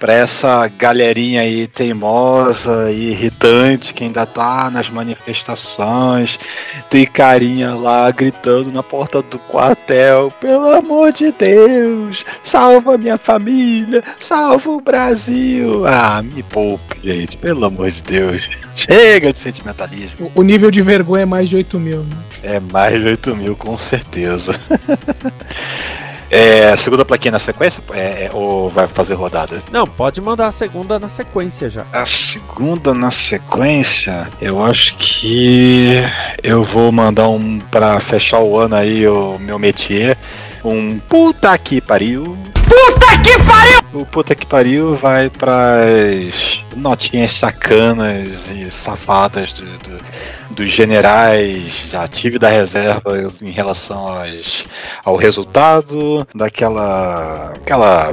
Pra 0.00 0.14
essa 0.14 0.66
galerinha 0.66 1.42
aí 1.42 1.66
teimosa 1.66 2.90
e 2.90 3.10
irritante 3.10 3.92
que 3.92 4.02
ainda 4.02 4.24
tá 4.24 4.70
nas 4.70 4.88
manifestações, 4.88 6.38
tem 6.88 7.04
carinha 7.06 7.74
lá 7.74 8.10
gritando 8.10 8.72
na 8.72 8.82
porta 8.82 9.20
do 9.20 9.38
quartel: 9.38 10.32
pelo 10.40 10.72
amor 10.72 11.12
de 11.12 11.30
Deus, 11.30 12.24
salva 12.42 12.96
minha 12.96 13.18
família, 13.18 14.02
salva 14.18 14.70
o 14.70 14.80
Brasil. 14.80 15.86
Ah, 15.86 16.22
me 16.22 16.42
poupe, 16.44 16.98
gente, 17.04 17.36
pelo 17.36 17.66
amor 17.66 17.90
de 17.90 18.00
Deus. 18.00 18.48
Chega 18.74 19.34
de 19.34 19.38
sentimentalismo. 19.38 20.32
O, 20.34 20.40
o 20.40 20.42
nível 20.42 20.70
de 20.70 20.80
vergonha 20.80 21.24
é 21.24 21.26
mais 21.26 21.50
de 21.50 21.56
8 21.56 21.78
mil, 21.78 22.04
né? 22.04 22.16
É 22.42 22.58
mais 22.58 22.98
de 22.98 23.06
8 23.06 23.36
mil, 23.36 23.54
com 23.54 23.76
certeza. 23.76 24.58
É, 26.30 26.76
segunda 26.76 27.04
plaquinha 27.04 27.32
na 27.32 27.38
sequência? 27.40 27.82
É, 27.92 28.26
é, 28.26 28.30
ou 28.32 28.70
vai 28.70 28.86
fazer 28.86 29.14
rodada? 29.14 29.60
Não, 29.72 29.86
pode 29.86 30.20
mandar 30.20 30.46
a 30.46 30.52
segunda 30.52 30.98
na 30.98 31.08
sequência 31.08 31.68
já. 31.68 31.84
A 31.92 32.06
segunda 32.06 32.94
na 32.94 33.10
sequência, 33.10 34.28
eu 34.40 34.64
acho 34.64 34.94
que 34.96 35.94
eu 36.42 36.62
vou 36.62 36.92
mandar 36.92 37.28
um 37.28 37.58
pra 37.58 37.98
fechar 37.98 38.40
o 38.40 38.58
ano 38.58 38.76
aí, 38.76 39.06
o 39.08 39.38
meu 39.40 39.58
métier. 39.58 40.16
Um 40.64 40.98
puta 40.98 41.56
que 41.58 41.80
pariu. 41.80 42.36
Puta 42.70 43.18
que 43.18 43.36
pariu! 43.44 43.80
O 43.92 44.06
puta 44.06 44.34
que 44.36 44.46
pariu 44.46 44.94
vai 44.94 45.28
pras 45.28 46.62
notinhas 46.76 47.32
sacanas 47.32 48.48
e 48.48 48.70
safadas 48.70 49.52
do, 49.52 49.64
do, 49.64 50.00
dos 50.50 50.70
generais 50.70 51.88
já 51.90 52.06
tive 52.06 52.38
da 52.38 52.48
reserva 52.48 53.32
em 53.42 53.50
relação 53.50 54.06
aos, 54.06 54.64
ao 55.04 55.16
resultado 55.16 56.26
daquela 56.34 57.52
aquela 57.56 58.12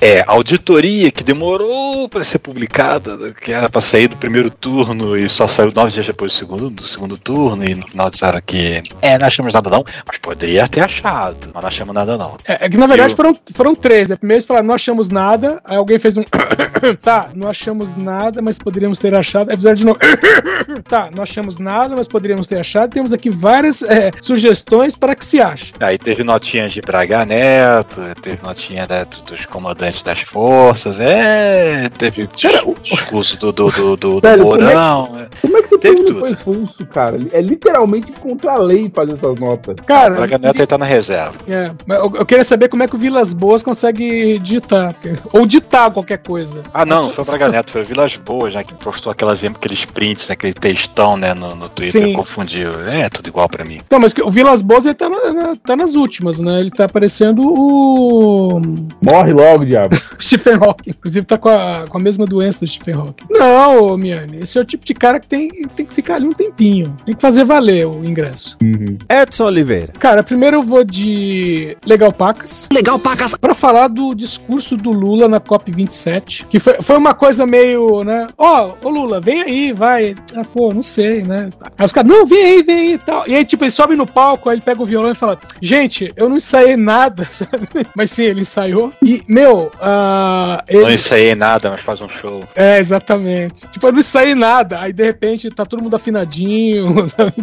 é, 0.00 0.22
auditoria 0.26 1.10
que 1.10 1.24
demorou 1.24 2.08
para 2.08 2.22
ser 2.22 2.38
publicada, 2.38 3.32
que 3.32 3.52
era 3.52 3.68
para 3.68 3.80
sair 3.80 4.08
do 4.08 4.16
primeiro 4.16 4.50
turno 4.50 5.16
e 5.16 5.28
só 5.28 5.48
saiu 5.48 5.72
nove 5.72 5.92
dias 5.92 6.06
depois 6.06 6.32
do 6.32 6.38
segundo, 6.38 6.70
do 6.70 6.86
segundo 6.86 7.16
turno 7.16 7.64
e 7.64 7.74
no 7.74 7.88
final 7.88 8.10
disseram 8.10 8.40
que 8.44 8.82
é, 9.02 9.18
não 9.18 9.26
achamos 9.26 9.52
nada 9.52 9.70
não, 9.70 9.84
mas 10.06 10.18
poderia 10.18 10.68
ter 10.68 10.80
achado, 10.80 11.50
mas 11.52 11.62
não 11.62 11.68
achamos 11.68 11.94
nada 11.94 12.16
não. 12.16 12.36
É, 12.46 12.66
é 12.66 12.68
que 12.68 12.76
na 12.76 12.86
verdade 12.86 13.12
eu... 13.12 13.16
foram, 13.16 13.34
foram 13.54 13.74
três, 13.74 13.87
né? 13.88 14.16
Primeiro 14.16 14.38
eles 14.38 14.46
falaram, 14.46 14.66
não 14.66 14.74
achamos 14.74 15.08
nada, 15.08 15.60
aí 15.64 15.76
alguém 15.76 15.98
fez 15.98 16.16
um 16.16 16.22
tá, 17.02 17.28
não 17.34 17.48
achamos 17.48 17.96
nada, 17.96 18.40
mas 18.42 18.58
poderíamos 18.58 18.98
ter 18.98 19.14
achado, 19.14 19.50
aí 19.50 19.56
fizeram 19.56 19.74
de 19.74 19.84
novo 19.84 19.98
tá, 20.88 21.10
não 21.14 21.22
achamos 21.22 21.58
nada, 21.58 21.96
mas 21.96 22.06
poderíamos 22.06 22.46
ter 22.46 22.58
achado, 22.58 22.90
temos 22.90 23.12
aqui 23.12 23.30
várias 23.30 23.82
é, 23.82 24.10
sugestões 24.20 24.96
para 24.96 25.14
que 25.14 25.24
se 25.24 25.40
ache. 25.40 25.72
Aí 25.80 25.98
teve 25.98 26.22
notinhas 26.22 26.72
de 26.72 26.80
Braga 26.80 27.24
Neto, 27.24 28.00
teve 28.20 28.38
notinha 28.42 28.86
né, 28.88 29.06
dos 29.26 29.46
comandantes 29.46 30.02
das 30.02 30.20
forças, 30.20 31.00
é, 31.00 31.88
teve 31.98 32.28
cara, 32.40 32.62
discurso 32.82 33.36
do, 33.38 33.52
do, 33.52 33.70
do, 33.70 33.96
do, 33.96 34.20
Velho, 34.20 34.44
Mourão. 34.44 35.06
Como 35.06 35.18
é, 35.18 35.28
como 35.40 35.56
é 35.56 35.62
que 35.62 35.78
teve 35.78 36.04
tudo. 36.04 36.18
foi 36.20 36.32
expulso, 36.32 36.86
cara? 36.92 37.18
É 37.32 37.40
literalmente 37.40 38.12
contra 38.12 38.52
a 38.52 38.58
lei 38.58 38.90
fazer 38.94 39.14
essas 39.14 39.38
notas. 39.38 39.76
Cara, 39.86 40.14
o 40.14 40.16
Braga 40.16 40.38
Neto 40.38 40.66
tá 40.66 40.78
na 40.78 40.86
reserva. 40.86 41.34
É, 41.48 41.70
eu, 41.88 42.12
eu 42.16 42.26
queria 42.26 42.44
saber 42.44 42.68
como 42.68 42.82
é 42.82 42.88
que 42.88 42.94
o 42.94 42.98
Vilas 42.98 43.32
Boas 43.32 43.62
consegue 43.78 44.38
ditar, 44.40 44.94
ou 45.32 45.46
ditar 45.46 45.90
qualquer 45.92 46.18
coisa. 46.18 46.64
Ah, 46.74 46.84
não, 46.84 47.04
não 47.04 47.10
foi 47.12 47.22
o 47.22 47.26
Braga 47.26 47.48
Neto, 47.48 47.70
foi 47.70 47.82
o 47.82 47.84
Vilas 47.84 48.16
Boas, 48.16 48.54
né, 48.54 48.64
que 48.64 48.74
postou 48.74 49.12
aquelas, 49.12 49.44
aqueles 49.44 49.84
prints, 49.84 50.28
aquele 50.30 50.52
textão, 50.52 51.16
né, 51.16 51.32
no, 51.32 51.54
no 51.54 51.68
Twitter, 51.68 52.06
Sim. 52.06 52.12
confundiu. 52.14 52.80
É, 52.88 53.08
tudo 53.08 53.28
igual 53.28 53.48
pra 53.48 53.64
mim. 53.64 53.80
Então, 53.86 54.00
mas 54.00 54.12
o 54.20 54.30
Vilas 54.30 54.62
Boas, 54.62 54.84
ele 54.84 54.94
tá, 54.94 55.08
na, 55.08 55.32
na, 55.32 55.56
tá 55.56 55.76
nas 55.76 55.94
últimas, 55.94 56.40
né, 56.40 56.58
ele 56.58 56.70
tá 56.70 56.86
aparecendo 56.86 57.42
o... 57.46 58.60
Morre 59.00 59.32
logo, 59.32 59.64
diabo. 59.64 59.96
Stephen 60.20 60.54
Hawking, 60.54 60.90
inclusive 60.90 61.24
tá 61.24 61.38
com 61.38 61.48
a, 61.48 61.84
com 61.88 61.98
a 61.98 62.00
mesma 62.00 62.26
doença 62.26 62.64
do 62.64 62.66
Stephen 62.66 62.96
Hawking. 62.96 63.26
Não, 63.30 63.96
Miane, 63.96 64.40
esse 64.42 64.58
é 64.58 64.60
o 64.60 64.64
tipo 64.64 64.84
de 64.84 64.94
cara 64.94 65.20
que 65.20 65.28
tem, 65.28 65.48
tem 65.76 65.86
que 65.86 65.94
ficar 65.94 66.16
ali 66.16 66.26
um 66.26 66.32
tempinho. 66.32 66.96
Tem 67.06 67.14
que 67.14 67.22
fazer 67.22 67.44
valer 67.44 67.86
o 67.86 68.04
ingresso. 68.04 68.56
Uhum. 68.60 68.98
Edson 69.08 69.44
Oliveira. 69.44 69.92
Cara, 69.98 70.24
primeiro 70.24 70.56
eu 70.56 70.62
vou 70.62 70.82
de 70.82 71.76
Legal 71.86 72.12
Pacas. 72.12 72.68
Legal 72.72 72.98
Pacas. 72.98 73.34
Pra 73.38 73.54
falar 73.54 73.67
do 73.88 74.14
discurso 74.14 74.76
do 74.76 74.90
Lula 74.90 75.28
na 75.28 75.40
COP27, 75.40 76.46
que 76.48 76.58
foi, 76.58 76.74
foi 76.80 76.96
uma 76.96 77.14
coisa 77.14 77.46
meio, 77.46 78.02
né? 78.04 78.28
Ó, 78.36 78.70
oh, 78.82 78.88
ô 78.88 78.90
Lula, 78.90 79.20
vem 79.20 79.42
aí, 79.42 79.72
vai. 79.72 80.14
Ah, 80.34 80.44
pô, 80.44 80.72
não 80.72 80.82
sei, 80.82 81.22
né? 81.22 81.50
Aí 81.76 81.86
os 81.86 81.92
caras, 81.92 82.10
não, 82.10 82.26
vem 82.26 82.44
aí, 82.44 82.62
vem 82.62 82.78
aí 82.78 82.92
e 82.94 82.98
tal. 82.98 83.28
E 83.28 83.34
aí, 83.34 83.44
tipo, 83.44 83.64
ele 83.64 83.70
sobe 83.70 83.96
no 83.96 84.06
palco, 84.06 84.48
aí 84.48 84.56
ele 84.56 84.62
pega 84.62 84.82
o 84.82 84.86
violão 84.86 85.12
e 85.12 85.14
fala: 85.14 85.38
Gente, 85.60 86.12
eu 86.16 86.28
não 86.28 86.36
ensaiei 86.36 86.76
nada, 86.76 87.24
sabe? 87.24 87.68
Mas 87.96 88.10
sim, 88.10 88.24
ele 88.24 88.40
ensaiou. 88.40 88.92
E, 89.02 89.22
meu, 89.28 89.72
uh, 89.80 90.62
ele... 90.68 90.82
Não 90.82 90.92
ensaiei 90.92 91.34
nada, 91.34 91.70
mas 91.70 91.80
faz 91.80 92.00
um 92.00 92.08
show. 92.08 92.44
É, 92.54 92.78
exatamente. 92.78 93.66
Tipo, 93.68 93.88
eu 93.88 93.92
não 93.92 93.98
ensaiei 93.98 94.34
nada. 94.34 94.80
Aí, 94.80 94.92
de 94.92 95.04
repente, 95.04 95.50
tá 95.50 95.64
todo 95.64 95.82
mundo 95.82 95.96
afinadinho, 95.96 97.08
sabe? 97.08 97.34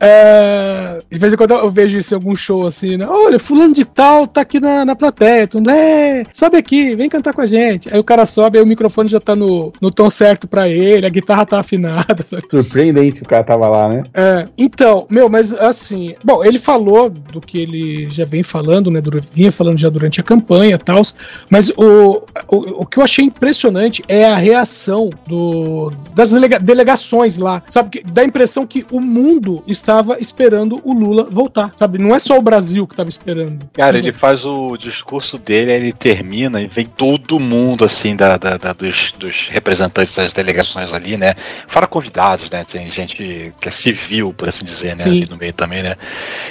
é, 0.00 1.02
de 1.10 1.18
vez 1.18 1.32
em 1.32 1.36
quando 1.36 1.54
eu 1.54 1.70
vejo 1.70 1.98
isso 1.98 2.14
em 2.14 2.16
algum 2.16 2.36
show 2.36 2.66
assim, 2.66 2.96
né? 2.96 3.06
Olha, 3.06 3.38
fulano 3.38 3.74
de 3.74 3.84
tal 3.84 4.26
tá 4.26 4.40
aqui 4.40 4.60
na, 4.60 4.79
na 4.84 4.96
plateia. 4.96 5.46
Tu, 5.46 5.58
é, 5.70 6.24
sobe 6.32 6.56
aqui, 6.56 6.94
vem 6.96 7.08
cantar 7.08 7.32
com 7.32 7.40
a 7.40 7.46
gente. 7.46 7.92
Aí 7.92 7.98
o 7.98 8.04
cara 8.04 8.26
sobe, 8.26 8.58
aí 8.58 8.64
o 8.64 8.66
microfone 8.66 9.08
já 9.08 9.20
tá 9.20 9.34
no, 9.36 9.72
no 9.80 9.90
tom 9.90 10.08
certo 10.10 10.48
pra 10.48 10.68
ele, 10.68 11.06
a 11.06 11.10
guitarra 11.10 11.46
tá 11.46 11.60
afinada. 11.60 12.22
Sabe? 12.26 12.42
Surpreendente 12.50 13.22
o 13.22 13.26
cara 13.26 13.44
tava 13.44 13.68
lá, 13.68 13.88
né? 13.88 14.02
É, 14.14 14.46
então, 14.56 15.06
meu, 15.10 15.28
mas 15.28 15.52
assim, 15.54 16.14
bom, 16.24 16.44
ele 16.44 16.58
falou 16.58 17.08
do 17.08 17.40
que 17.40 17.58
ele 17.58 18.08
já 18.10 18.24
vem 18.24 18.42
falando, 18.42 18.90
né? 18.90 19.00
Vinha 19.32 19.52
falando 19.52 19.78
já 19.78 19.88
durante 19.88 20.20
a 20.20 20.24
campanha 20.24 20.74
e 20.74 20.78
tal, 20.78 21.02
mas 21.48 21.70
o, 21.70 22.22
o, 22.48 22.82
o 22.82 22.86
que 22.86 22.98
eu 22.98 23.02
achei 23.02 23.24
impressionante 23.24 24.02
é 24.08 24.26
a 24.26 24.36
reação 24.36 25.10
do, 25.26 25.90
das 26.14 26.30
delega, 26.30 26.58
delegações 26.58 27.38
lá, 27.38 27.62
sabe? 27.68 28.02
Dá 28.12 28.22
a 28.22 28.24
impressão 28.24 28.66
que 28.66 28.86
o 28.90 29.00
mundo 29.00 29.62
estava 29.66 30.18
esperando 30.18 30.80
o 30.84 30.92
Lula 30.92 31.28
voltar, 31.30 31.72
sabe? 31.76 31.98
Não 31.98 32.14
é 32.14 32.18
só 32.18 32.38
o 32.38 32.42
Brasil 32.42 32.86
que 32.86 32.92
estava 32.92 33.08
esperando. 33.08 33.68
Cara, 33.72 33.98
ele 33.98 34.12
faz 34.12 34.44
o 34.44 34.69
discurso 34.78 35.38
dele, 35.38 35.72
ele 35.72 35.92
termina 35.92 36.60
e 36.60 36.66
vem 36.66 36.86
todo 36.86 37.38
mundo, 37.38 37.84
assim, 37.84 38.16
da, 38.16 38.36
da, 38.36 38.56
da 38.56 38.72
dos, 38.72 39.12
dos, 39.18 39.48
representantes 39.50 40.14
das 40.14 40.32
delegações 40.32 40.92
ali, 40.92 41.16
né? 41.16 41.34
Fora 41.66 41.86
convidados, 41.86 42.50
né? 42.50 42.64
Tem 42.64 42.90
gente 42.90 43.52
que 43.60 43.68
é 43.68 43.70
civil, 43.70 44.32
por 44.32 44.48
assim 44.48 44.64
dizer, 44.64 44.90
né? 44.90 44.98
Sim. 44.98 45.10
Ali 45.10 45.26
no 45.30 45.36
meio 45.36 45.52
também, 45.52 45.82
né? 45.82 45.96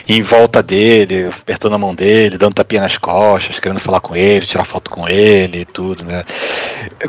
E 0.07 0.15
em 0.15 0.21
volta 0.21 0.61
dele, 0.61 1.27
apertando 1.27 1.75
a 1.75 1.77
mão 1.77 1.95
dele, 1.95 2.37
dando 2.37 2.53
tapinha 2.53 2.81
nas 2.81 2.97
costas, 2.97 3.59
querendo 3.59 3.79
falar 3.79 4.01
com 4.01 4.15
ele, 4.15 4.45
tirar 4.45 4.65
foto 4.65 4.91
com 4.91 5.07
ele 5.07 5.61
e 5.61 5.65
tudo, 5.65 6.03
né? 6.05 6.23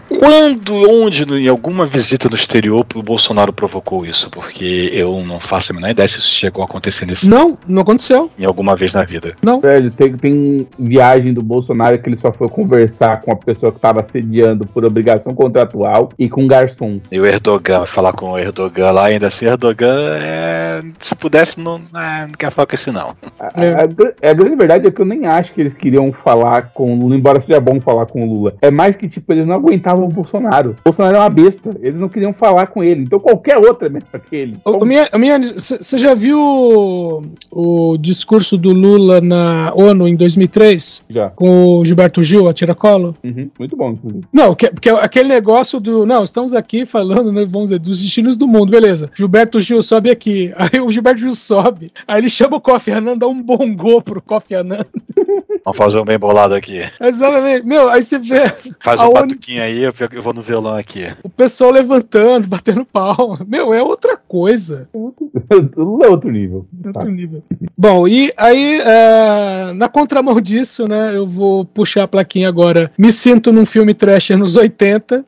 Quando, 0.09 0.75
onde, 0.89 1.25
em 1.25 1.49
alguma 1.49 1.87
visita 1.87 2.29
no 2.29 2.37
exterior, 2.37 2.87
o 2.95 3.03
Bolsonaro 3.03 3.53
provocou 3.53 4.07
isso? 4.07 4.31
Porque 4.31 4.91
eu 4.93 5.23
não 5.25 5.41
faço 5.41 5.73
a 5.73 5.75
menor 5.75 5.91
ideia 5.91 6.09
se 6.09 6.19
isso 6.19 6.31
chegou 6.31 6.63
a 6.63 6.67
acontecer 6.67 7.07
nesse. 7.07 7.29
Não, 7.29 7.59
não 7.67 7.83
aconteceu. 7.83 8.31
Em 8.39 8.45
alguma 8.45 8.77
vez 8.77 8.95
na 8.95 9.05
vida. 9.05 9.35
Não. 9.43 9.61
Velho, 9.61 9.91
tem, 9.91 10.17
tem 10.17 10.69
viagem 10.79 11.00
do 11.35 11.43
Bolsonaro 11.43 11.99
que 11.99 12.11
ele 12.11 12.17
só 12.17 12.31
foi 12.31 12.47
conversar 12.49 13.23
com 13.23 13.33
a 13.33 13.37
pessoa 13.37 13.73
que 13.73 13.79
estava 13.79 14.05
sediando 14.05 14.67
por 14.67 14.85
obrigação 14.85 15.35
contratual 15.35 16.11
e 16.19 16.29
com 16.29 16.45
o 16.45 16.47
garçom. 16.47 17.01
E 17.11 17.19
o 17.19 17.25
Erdogan, 17.25 17.87
falar 17.87 18.13
com 18.13 18.33
o 18.33 18.39
Erdogan 18.39 18.91
lá, 18.91 19.07
ainda 19.07 19.29
assim, 19.29 19.47
Erdogan, 19.47 20.19
é, 20.21 20.83
se 20.99 21.15
pudesse, 21.15 21.59
não, 21.59 21.81
é, 21.97 22.27
não 22.27 22.35
quero 22.39 22.53
falar 22.53 22.67
com 22.67 22.75
esse 22.75 22.91
não. 22.91 23.17
A, 23.39 23.47
a, 23.47 24.31
a, 24.31 24.35
grande 24.35 24.57
verdade 24.57 24.87
é 24.87 24.91
que 24.91 25.01
eu 25.01 25.07
nem 25.07 25.27
acho 25.27 25.55
que 25.55 25.61
eles 25.63 25.73
queriam 25.73 26.13
falar 26.13 26.71
com 26.75 26.93
o 26.93 26.99
Lula, 26.99 27.17
embora 27.17 27.41
seja 27.41 27.59
bom 27.59 27.81
falar 27.81 28.05
com 28.05 28.23
o 28.23 28.27
Lula. 28.27 28.55
É 28.61 28.71
mais 28.71 28.95
que, 28.95 29.09
tipo, 29.09 29.33
eles 29.33 29.47
não 29.47 29.55
aguentavam 29.55 30.05
o 30.05 30.09
Bolsonaro. 30.09 30.77
O 30.81 30.85
Bolsonaro 30.85 31.17
é 31.17 31.21
uma 31.21 31.31
besta. 31.31 31.75
Eles 31.81 31.99
não 31.99 32.09
queriam 32.09 32.33
falar 32.35 32.67
com 32.67 32.85
ele. 32.85 33.03
Então 33.03 33.19
qualquer 33.19 33.57
outra 33.57 33.87
é 33.87 33.91
melhor 33.91 34.21
que 34.29 34.37
ele. 34.37 34.59
O, 34.65 34.85
minha, 34.85 35.09
minha, 35.15 35.39
você 35.39 35.99
já 35.99 36.15
viu 36.15 36.39
o, 36.39 37.23
o, 37.51 37.97
discurso 37.97 38.57
do 38.57 38.73
Lula 38.73 39.21
na 39.21 39.73
ONU 39.75 40.09
em 40.09 40.17
2003? 40.17 40.90
Já. 41.09 41.31
Com 41.31 41.79
o 41.79 41.85
Gilberto 41.85 42.23
Gil, 42.23 42.49
a 42.49 42.55
tiracolo? 42.55 43.17
Uhum, 43.23 43.51
muito 43.59 43.77
bom, 43.77 43.91
inclusive. 43.93 44.25
Não, 44.33 44.55
que, 44.55 44.71
porque 44.71 44.89
aquele 44.89 45.29
negócio 45.29 45.81
do. 45.81 46.05
Não, 46.07 46.25
estamos 46.25 46.55
aqui 46.55 46.85
falando, 46.85 47.33
né, 47.33 47.45
vamos 47.49 47.71
dizer, 47.71 47.79
dos 47.79 48.03
destinos 48.03 48.37
do 48.37 48.47
mundo, 48.47 48.71
beleza. 48.71 49.11
Gilberto 49.15 49.61
Gil 49.61 49.83
sobe 49.83 50.11
aqui. 50.11 50.53
Aí 50.57 50.81
o 50.81 50.91
Gilberto 50.91 51.21
Gil 51.21 51.35
sobe. 51.35 51.91
Aí 52.07 52.21
ele 52.21 52.31
chama 52.31 52.57
o 52.57 52.61
Kofi 52.61 52.91
Annan, 52.91 53.17
dá 53.17 53.27
um 53.27 53.43
bongô 53.43 54.03
pro 54.03 54.23
Kofi 54.23 54.55
Annan. 54.55 54.85
Vamos 55.65 55.77
fazer 55.77 55.99
um 55.99 56.05
bem 56.05 56.19
bolado 56.19 56.55
aqui. 56.55 56.81
Exatamente. 57.01 57.67
Meu, 57.67 57.89
aí 57.89 58.03
você 58.03 58.19
vê. 58.19 58.51
Faz 58.81 59.01
um 59.01 59.13
batuquinho 59.13 59.63
aí, 59.63 59.83
eu 59.83 60.23
vou 60.23 60.33
no 60.33 60.43
violão 60.43 60.75
aqui. 60.75 61.07
O 61.23 61.29
pessoal 61.29 61.71
levantando, 61.71 62.47
batendo 62.49 62.85
palma. 62.85 63.41
Meu, 63.47 63.75
é 63.75 63.83
outra 63.83 64.17
coisa. 64.17 64.89
É 64.93 64.99
outro 64.99 66.31
nível. 66.31 66.67
É 66.83 66.87
outro 66.89 67.03
tá. 67.03 67.09
nível. 67.09 67.43
Bom, 67.77 68.09
e 68.09 68.33
aí, 68.37 68.81
é, 68.81 69.73
na 69.75 69.89
contramão 69.89 70.41
disso, 70.41 70.80
né, 70.87 71.17
eu 71.17 71.27
vou 71.27 71.65
puxar 71.65 72.05
a 72.05 72.09
plaquinha 72.09 72.49
agora. 72.49 72.91
Me 72.99 73.11
sinto 73.11 73.53
num 73.53 73.67
filme 73.67 73.95
trash 73.95 74.31
anos 74.31 74.57
80. 74.57 75.25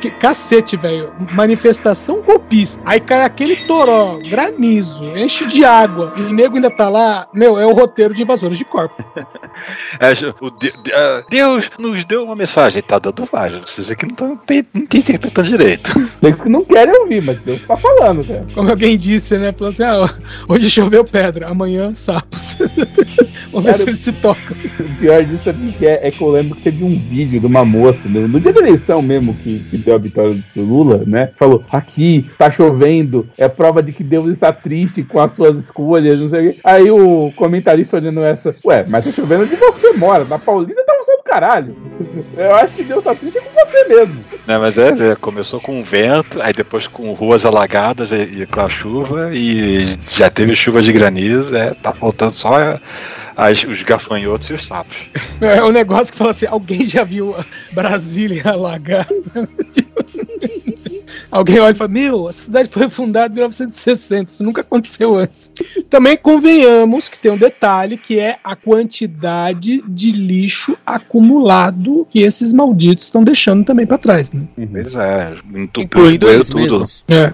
Que, 0.00 0.10
cacete, 0.10 0.76
velho. 0.76 1.12
Manifestação 1.32 2.22
golpista. 2.22 2.80
Aí 2.84 3.00
cai 3.00 3.22
aquele 3.22 3.56
toró, 3.56 4.18
granizo, 4.18 5.04
enche 5.16 5.46
de 5.46 5.64
água. 5.64 6.14
E 6.16 6.22
o 6.22 6.32
nego 6.32 6.56
ainda 6.56 6.70
tá 6.70 6.88
lá. 6.88 7.28
Meu, 7.34 7.58
é 7.58 7.66
o 7.66 7.72
roteiro 7.72 8.14
de 8.14 8.22
invasores 8.22 8.56
de 8.56 8.64
corpo. 8.64 9.04
é, 10.00 10.12
o 10.40 10.50
de, 10.50 10.72
de, 10.82 10.90
uh, 10.90 11.24
Deus 11.28 11.70
nos 11.78 12.04
deu 12.04 12.24
uma 12.24 12.34
mensagem. 12.34 12.82
Tá 12.82 12.98
dando 12.98 13.28
vários. 13.30 13.70
Vocês 13.70 13.90
aqui 13.90 14.06
não 14.06 14.12
estão 14.12 14.28
não 14.72 14.82
interpretando 14.82 15.48
direito. 15.48 15.90
Eles 16.22 16.40
que 16.40 16.48
não 16.48 16.64
querem 16.64 16.94
ouvir, 17.00 17.22
mas 17.22 17.38
Deus 17.40 17.60
tá 17.66 17.76
falando, 17.76 18.22
velho. 18.22 18.46
Como 18.54 18.70
alguém 18.70 18.96
disse, 18.96 19.36
né? 19.38 19.52
Falou 19.52 19.70
assim: 19.70 19.82
ah, 19.82 20.14
hoje 20.48 20.70
choveu 20.70 21.04
pedra, 21.04 21.48
amanhã 21.48 21.92
sapos. 21.94 22.56
Vamos 23.52 23.64
ver 23.64 23.74
se 23.74 23.82
eles 23.82 23.98
se 23.98 24.12
tocam. 24.12 24.56
O 24.78 24.98
pior 24.98 25.24
disso 25.24 25.50
é, 25.82 26.06
é 26.06 26.10
que 26.10 26.22
eu 26.22 26.30
lembro 26.30 26.54
que 26.56 26.62
teve 26.62 26.84
um 26.84 26.96
vídeo 26.98 27.40
de 27.40 27.46
uma 27.46 27.64
moça, 27.64 27.98
no 28.04 28.40
dia 28.40 28.52
da 28.52 28.60
eleição 28.60 29.02
mesmo, 29.02 29.34
que, 29.34 29.58
que 29.70 29.78
deu 29.90 29.96
a 29.96 29.98
vitória 29.98 30.42
do 30.54 30.62
Lula, 30.62 31.02
né? 31.06 31.30
Falou: 31.36 31.62
aqui 31.70 32.30
tá 32.38 32.50
chovendo, 32.50 33.28
é 33.36 33.48
prova 33.48 33.82
de 33.82 33.92
que 33.92 34.04
Deus 34.04 34.28
está 34.28 34.52
triste 34.52 35.02
com 35.02 35.20
as 35.20 35.32
suas 35.32 35.58
escolhas, 35.58 36.20
não 36.20 36.30
sei 36.30 36.48
o 36.48 36.52
quê. 36.52 36.60
Aí 36.64 36.90
o 36.90 37.32
comentarista 37.34 37.96
olhando 37.96 38.20
essa, 38.20 38.54
ué, 38.64 38.84
mas 38.88 39.04
tá 39.04 39.10
chovendo 39.10 39.44
onde 39.44 39.56
você 39.56 39.92
mora, 39.92 40.24
na 40.24 40.38
Paulista 40.38 40.82
tá 40.84 40.92
um 41.00 41.04
sol 41.04 41.16
do 41.16 41.24
caralho. 41.24 41.76
Eu 42.36 42.54
acho 42.54 42.76
que 42.76 42.84
Deus 42.84 43.02
tá 43.02 43.14
triste 43.14 43.40
com 43.40 43.50
você 43.50 43.84
mesmo. 43.88 44.24
Não, 44.46 44.60
mas 44.60 44.78
é, 44.78 44.88
é, 44.88 45.16
começou 45.16 45.60
com 45.60 45.80
o 45.80 45.84
vento, 45.84 46.40
aí 46.40 46.52
depois 46.52 46.86
com 46.86 47.12
ruas 47.12 47.44
alagadas 47.44 48.12
e, 48.12 48.42
e, 48.42 48.46
com 48.46 48.60
a 48.60 48.68
chuva, 48.68 49.30
e 49.32 49.98
já 50.08 50.30
teve 50.30 50.54
chuva 50.54 50.82
de 50.82 50.92
granizo, 50.92 51.54
é, 51.54 51.74
tá 51.74 51.92
faltando 51.92 52.32
só 52.32 52.78
as, 53.36 53.64
os 53.64 53.82
gafanhotos 53.82 54.50
e 54.50 54.52
os 54.52 54.66
sapos. 54.66 54.96
É 55.40 55.64
um 55.64 55.72
negócio 55.72 56.12
que 56.12 56.18
fala 56.18 56.32
assim: 56.32 56.44
alguém 56.46 56.84
já 56.84 57.02
viu 57.02 57.34
Brasília 57.72 58.42
alagar? 58.44 59.06
Alguém 61.30 61.60
olha 61.60 61.72
e 61.72 61.74
fala: 61.74 61.90
Meu, 61.90 62.28
a 62.28 62.32
cidade 62.32 62.68
foi 62.68 62.88
fundada 62.88 63.32
em 63.32 63.36
1960, 63.36 64.30
isso 64.30 64.42
nunca 64.42 64.62
aconteceu 64.62 65.16
antes. 65.16 65.52
Também 65.88 66.16
convenhamos 66.16 67.08
que 67.08 67.20
tem 67.20 67.30
um 67.30 67.38
detalhe 67.38 67.96
que 67.96 68.18
é 68.18 68.36
a 68.42 68.56
quantidade 68.56 69.82
de 69.86 70.12
lixo 70.12 70.76
acumulado 70.84 72.06
que 72.10 72.20
esses 72.20 72.52
malditos 72.52 73.06
estão 73.06 73.22
deixando 73.22 73.64
também 73.64 73.86
para 73.86 73.98
trás, 73.98 74.32
né? 74.32 74.48
Pois 74.56 74.94
é, 74.94 75.34
entupiu 75.54 76.02
os 76.02 76.18
bueiros 76.18 76.48
tudo. 76.48 76.86
É. 77.08 77.32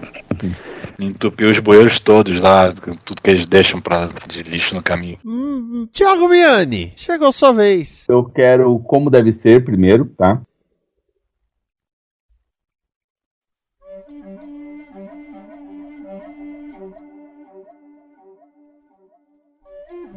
Entupiu 0.99 1.49
os 1.49 1.59
bueiros 1.59 1.99
todos 1.99 2.39
lá, 2.41 2.73
tudo 3.05 3.21
que 3.21 3.29
eles 3.29 3.45
deixam 3.45 3.79
pra, 3.79 4.09
de 4.27 4.41
lixo 4.43 4.73
no 4.73 4.81
caminho. 4.81 5.17
Hum, 5.23 5.87
Thiago 5.93 6.27
Miani, 6.27 6.93
chegou 6.95 7.31
sua 7.31 7.51
vez. 7.51 8.03
Eu 8.07 8.23
quero 8.23 8.79
como 8.79 9.09
deve 9.09 9.31
ser 9.31 9.63
primeiro, 9.63 10.05
tá? 10.17 10.41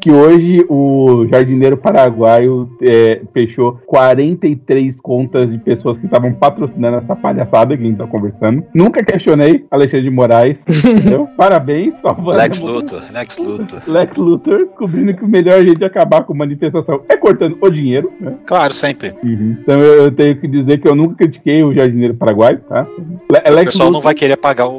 Que 0.00 0.10
hoje 0.10 0.64
o 0.68 1.26
jardineiro 1.30 1.76
paraguaio 1.76 2.68
é, 2.82 3.20
fechou 3.32 3.78
43 3.86 5.00
contas 5.00 5.50
de 5.50 5.58
pessoas 5.58 5.98
que 5.98 6.06
estavam 6.06 6.32
patrocinando 6.32 6.96
essa 6.98 7.14
palhaçada 7.14 7.76
que 7.76 7.82
a 7.82 7.86
gente 7.86 7.98
tá 7.98 8.06
conversando. 8.06 8.64
Nunca 8.74 9.04
questionei 9.04 9.64
Alexandre 9.70 10.04
de 10.04 10.10
Moraes. 10.10 10.64
entendeu? 10.68 11.28
Parabéns, 11.36 11.94
Lex 12.34 12.58
Luthor, 12.60 13.02
Lex 13.12 13.36
Luthor. 13.38 13.82
Lex 13.86 14.16
Luthor 14.16 14.58
descobrindo 14.66 15.14
que 15.14 15.24
o 15.24 15.28
melhor 15.28 15.60
jeito 15.60 15.78
de 15.78 15.84
acabar 15.84 16.24
com 16.24 16.34
manifestação 16.34 17.00
é 17.08 17.16
cortando 17.16 17.56
o 17.60 17.70
dinheiro, 17.70 18.10
né? 18.20 18.34
Claro, 18.46 18.72
sempre. 18.74 19.12
Uhum. 19.22 19.56
Então 19.62 19.80
eu, 19.80 20.04
eu 20.04 20.12
tenho 20.12 20.36
que 20.36 20.48
dizer 20.48 20.78
que 20.80 20.88
eu 20.88 20.94
nunca 20.94 21.14
critiquei 21.16 21.62
o 21.62 21.72
jardineiro 21.74 22.14
paraguaio, 22.14 22.58
tá? 22.68 22.86
Le- 23.30 23.50
O 23.50 23.54
Lex 23.54 23.72
pessoal 23.72 23.86
não 23.90 23.98
Luthor- 23.98 24.02
vai 24.02 24.14
querer 24.14 24.36
pagar 24.36 24.66
o, 24.68 24.72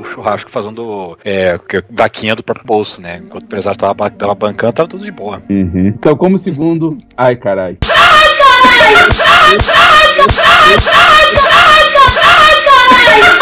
o 0.00 0.04
churrasco 0.04 0.50
fazendo 0.50 1.18
é, 1.24 1.58
que- 1.58 1.84
vaquinha 1.90 2.34
do 2.34 2.42
próprio 2.42 2.66
bolso, 2.66 3.00
né? 3.00 3.20
Enquanto 3.22 3.42
o 3.42 3.46
empresário 3.46 3.78
tava, 3.78 4.10
tava 4.10 4.34
bancando, 4.34 4.72
tava 4.72 4.88
tudo 4.88 5.04
de 5.04 5.10
boa. 5.10 5.42
Uhum. 5.48 5.88
Então, 5.88 6.16
como 6.16 6.38
segundo. 6.38 6.96
Ai, 7.16 7.36
caralho. 7.36 7.78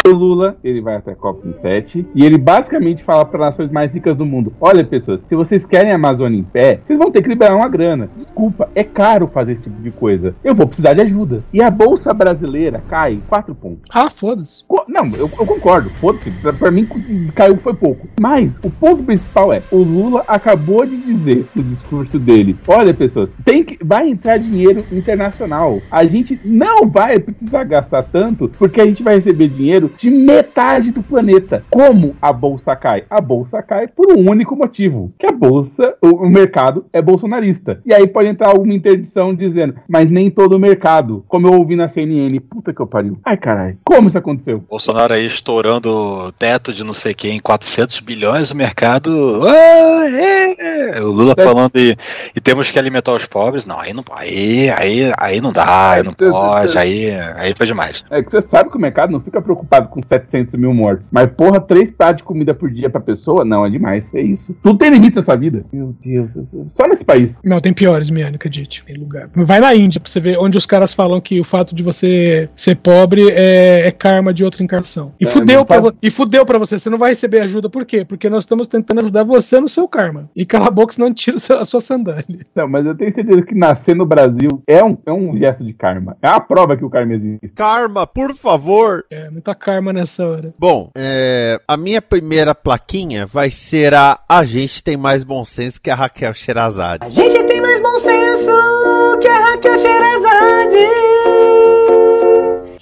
O 0.08 0.10
Lula, 0.10 0.56
ele 0.64 0.80
vai 0.80 0.96
até 0.96 1.12
a 1.12 1.16
COP27 1.16 2.06
e 2.14 2.24
ele 2.24 2.38
basicamente 2.38 3.04
fala 3.04 3.26
para 3.26 3.46
nações 3.46 3.70
mais 3.70 3.92
ricas 3.92 4.16
do 4.16 4.24
mundo: 4.24 4.54
Olha, 4.58 4.82
pessoas, 4.82 5.20
se 5.28 5.34
vocês 5.34 5.66
querem 5.66 5.92
a 5.92 5.96
Amazônia 5.96 6.38
em 6.38 6.42
pé, 6.42 6.80
vocês 6.82 6.98
vão 6.98 7.10
ter 7.10 7.22
que 7.22 7.28
liberar 7.28 7.54
uma 7.54 7.68
grana. 7.68 8.08
Desculpa, 8.16 8.70
é 8.74 8.82
caro 8.82 9.26
fazer 9.26 9.52
esse 9.52 9.64
tipo 9.64 9.82
de 9.82 9.90
coisa. 9.90 10.34
Eu 10.42 10.54
vou 10.54 10.66
precisar 10.66 10.94
de 10.94 11.02
ajuda. 11.02 11.42
E 11.52 11.62
a 11.62 11.70
Bolsa 11.70 12.14
Brasileira 12.14 12.82
cai 12.88 13.20
4 13.28 13.54
pontos. 13.54 13.82
Ah, 13.92 14.08
foda-se. 14.08 14.64
Não, 14.88 15.06
eu, 15.08 15.30
eu 15.38 15.46
concordo, 15.46 15.90
foda-se. 15.90 16.30
Pra, 16.30 16.54
pra 16.54 16.70
mim, 16.70 16.88
caiu 17.34 17.58
foi 17.58 17.74
pouco. 17.74 18.08
Mas 18.18 18.58
o 18.62 18.70
ponto 18.70 19.02
principal 19.02 19.52
é: 19.52 19.62
o 19.70 19.76
Lula 19.76 20.24
acabou 20.26 20.86
de 20.86 20.96
dizer 20.96 21.46
no 21.54 21.62
discurso 21.62 22.18
dele: 22.18 22.56
olha, 22.66 22.94
pessoas, 22.94 23.30
tem 23.44 23.62
que, 23.62 23.78
vai 23.84 24.08
entrar 24.08 24.38
dinheiro 24.38 24.82
internacional. 24.90 25.82
A 25.90 26.04
gente 26.04 26.40
não 26.42 26.88
vai 26.88 27.18
precisar 27.18 27.64
gastar 27.64 28.04
tanto 28.04 28.50
porque 28.58 28.80
a 28.80 28.86
gente 28.86 29.02
vai 29.02 29.16
receber 29.16 29.48
dinheiro 29.48 29.57
de 29.96 30.10
metade 30.10 30.92
do 30.92 31.02
planeta. 31.02 31.64
Como 31.70 32.16
a 32.20 32.32
bolsa 32.32 32.76
cai? 32.76 33.04
A 33.10 33.20
bolsa 33.20 33.62
cai 33.62 33.88
por 33.88 34.12
um 34.16 34.30
único 34.30 34.56
motivo: 34.56 35.12
que 35.18 35.26
a 35.26 35.32
bolsa, 35.32 35.94
o, 36.00 36.28
mercado 36.28 36.86
é 36.92 37.02
bolsonarista. 37.02 37.80
E 37.84 37.92
aí 37.92 38.06
pode 38.06 38.28
entrar 38.28 38.48
alguma 38.48 38.74
interdição 38.74 39.34
dizendo, 39.34 39.74
mas 39.88 40.10
nem 40.10 40.30
todo 40.30 40.54
o 40.54 40.58
mercado. 40.58 41.24
Como 41.26 41.46
eu 41.46 41.54
ouvi 41.54 41.76
na 41.76 41.88
CNN, 41.88 42.38
puta 42.40 42.72
que 42.72 42.80
eu 42.80 42.86
pariu. 42.86 43.18
Ai, 43.24 43.36
caralho, 43.36 43.78
como 43.84 44.08
isso 44.08 44.18
aconteceu? 44.18 44.62
Bolsonaro 44.68 45.14
aí 45.14 45.26
estourando 45.26 46.32
teto 46.38 46.72
de 46.72 46.84
não 46.84 46.94
sei 46.94 47.14
quem 47.14 47.36
em 47.36 47.40
400 47.40 48.00
bilhões, 48.00 48.50
o 48.50 48.56
mercado. 48.56 49.46
é, 49.46 50.96
é. 50.96 51.02
O 51.02 51.10
Lula 51.10 51.34
falando 51.36 51.76
e, 51.76 51.96
e 52.34 52.40
temos 52.40 52.70
que 52.70 52.78
alimentar 52.78 53.14
os 53.14 53.26
pobres. 53.26 53.64
Não, 53.64 53.78
aí 53.78 53.92
não 53.92 54.04
aí, 54.10 54.70
aí, 54.70 55.12
aí 55.18 55.40
não 55.40 55.52
dá, 55.52 55.92
aí 55.92 56.02
não 56.02 56.12
pode, 56.12 56.76
aí, 56.76 57.10
aí 57.36 57.54
foi 57.54 57.66
demais. 57.66 58.04
É 58.10 58.22
que 58.22 58.30
você 58.30 58.42
sabe 58.42 58.70
que 58.70 58.76
o 58.76 58.80
mercado 58.80 59.12
não 59.12 59.20
fica 59.20 59.40
preocupado 59.48 59.88
com 59.88 60.02
700 60.02 60.54
mil 60.56 60.74
mortos. 60.74 61.08
Mas, 61.10 61.30
porra, 61.32 61.58
três 61.58 61.90
pratos 61.90 62.18
de 62.18 62.24
comida 62.24 62.54
por 62.54 62.70
dia 62.70 62.90
pra 62.90 63.00
pessoa? 63.00 63.44
Não, 63.44 63.64
é 63.64 63.70
demais. 63.70 64.12
É 64.14 64.20
isso. 64.20 64.54
Tudo 64.62 64.78
tem 64.78 64.90
limite 64.90 65.16
nessa 65.16 65.36
vida. 65.36 65.64
Meu 65.72 65.94
Deus. 66.04 66.30
Só 66.68 66.86
nesse 66.86 67.04
país. 67.04 67.34
Não, 67.44 67.60
tem 67.60 67.72
piores, 67.72 68.10
Miane, 68.10 68.36
acredite. 68.36 68.84
Tem 68.84 68.96
lugar. 68.96 69.30
Vai 69.34 69.60
na 69.60 69.74
Índia 69.74 70.00
pra 70.00 70.10
você 70.10 70.20
ver 70.20 70.38
onde 70.38 70.58
os 70.58 70.66
caras 70.66 70.92
falam 70.92 71.20
que 71.20 71.40
o 71.40 71.44
fato 71.44 71.74
de 71.74 71.82
você 71.82 72.48
ser 72.54 72.76
pobre 72.76 73.30
é, 73.30 73.86
é 73.86 73.90
karma 73.90 74.34
de 74.34 74.44
outra 74.44 74.62
encarnação. 74.62 75.14
E, 75.20 75.24
É, 75.24 75.26
fudeu 75.26 75.64
pra, 75.64 75.82
e 76.02 76.10
fudeu 76.10 76.44
pra 76.44 76.58
você. 76.58 76.78
Você 76.78 76.90
não 76.90 76.98
vai 76.98 77.10
receber 77.10 77.40
ajuda. 77.40 77.70
Por 77.70 77.86
quê? 77.86 78.04
Porque 78.04 78.28
nós 78.28 78.44
estamos 78.44 78.66
tentando 78.68 79.00
ajudar 79.00 79.24
você 79.24 79.60
no 79.60 79.68
seu 79.68 79.88
karma. 79.88 80.28
E 80.36 80.44
cala 80.44 80.68
a 80.68 80.70
boca, 80.70 80.92
senão 80.92 81.12
tira 81.14 81.36
a 81.36 81.64
sua 81.64 81.80
sandália. 81.80 82.46
Não, 82.54 82.68
mas 82.68 82.84
eu 82.84 82.94
tenho 82.94 83.14
certeza 83.14 83.42
que 83.42 83.54
nascer 83.54 83.96
no 83.96 84.04
Brasil 84.04 84.62
é 84.66 84.84
um, 84.84 84.96
é 85.06 85.12
um 85.12 85.36
gesto 85.38 85.64
de 85.64 85.72
karma. 85.72 86.16
É 86.20 86.28
uma 86.28 86.40
prova 86.40 86.76
que 86.76 86.84
o 86.84 86.90
karma 86.90 87.14
existe. 87.14 87.48
Karma, 87.54 88.06
por 88.06 88.34
favor. 88.34 89.04
É, 89.10 89.30
muita 89.38 89.54
karma 89.54 89.92
nessa 89.92 90.26
hora. 90.26 90.52
Bom, 90.58 90.90
é, 90.96 91.60
a 91.66 91.76
minha 91.76 92.02
primeira 92.02 92.54
plaquinha 92.54 93.24
vai 93.24 93.50
ser 93.50 93.94
a 93.94 94.18
A 94.28 94.44
gente 94.44 94.82
tem 94.82 94.96
mais 94.96 95.22
bom 95.22 95.44
senso 95.44 95.80
que 95.80 95.90
a 95.90 95.94
Raquel 95.94 96.34
Sherazade. 96.34 97.06
A 97.06 97.10
gente 97.10 97.42
tem 97.44 97.60
mais 97.60 97.80
bom 97.80 97.98
senso 97.98 99.18
que 99.20 99.28
a 99.28 99.38
Raquel 99.38 99.78
Sherazade. 99.78 101.57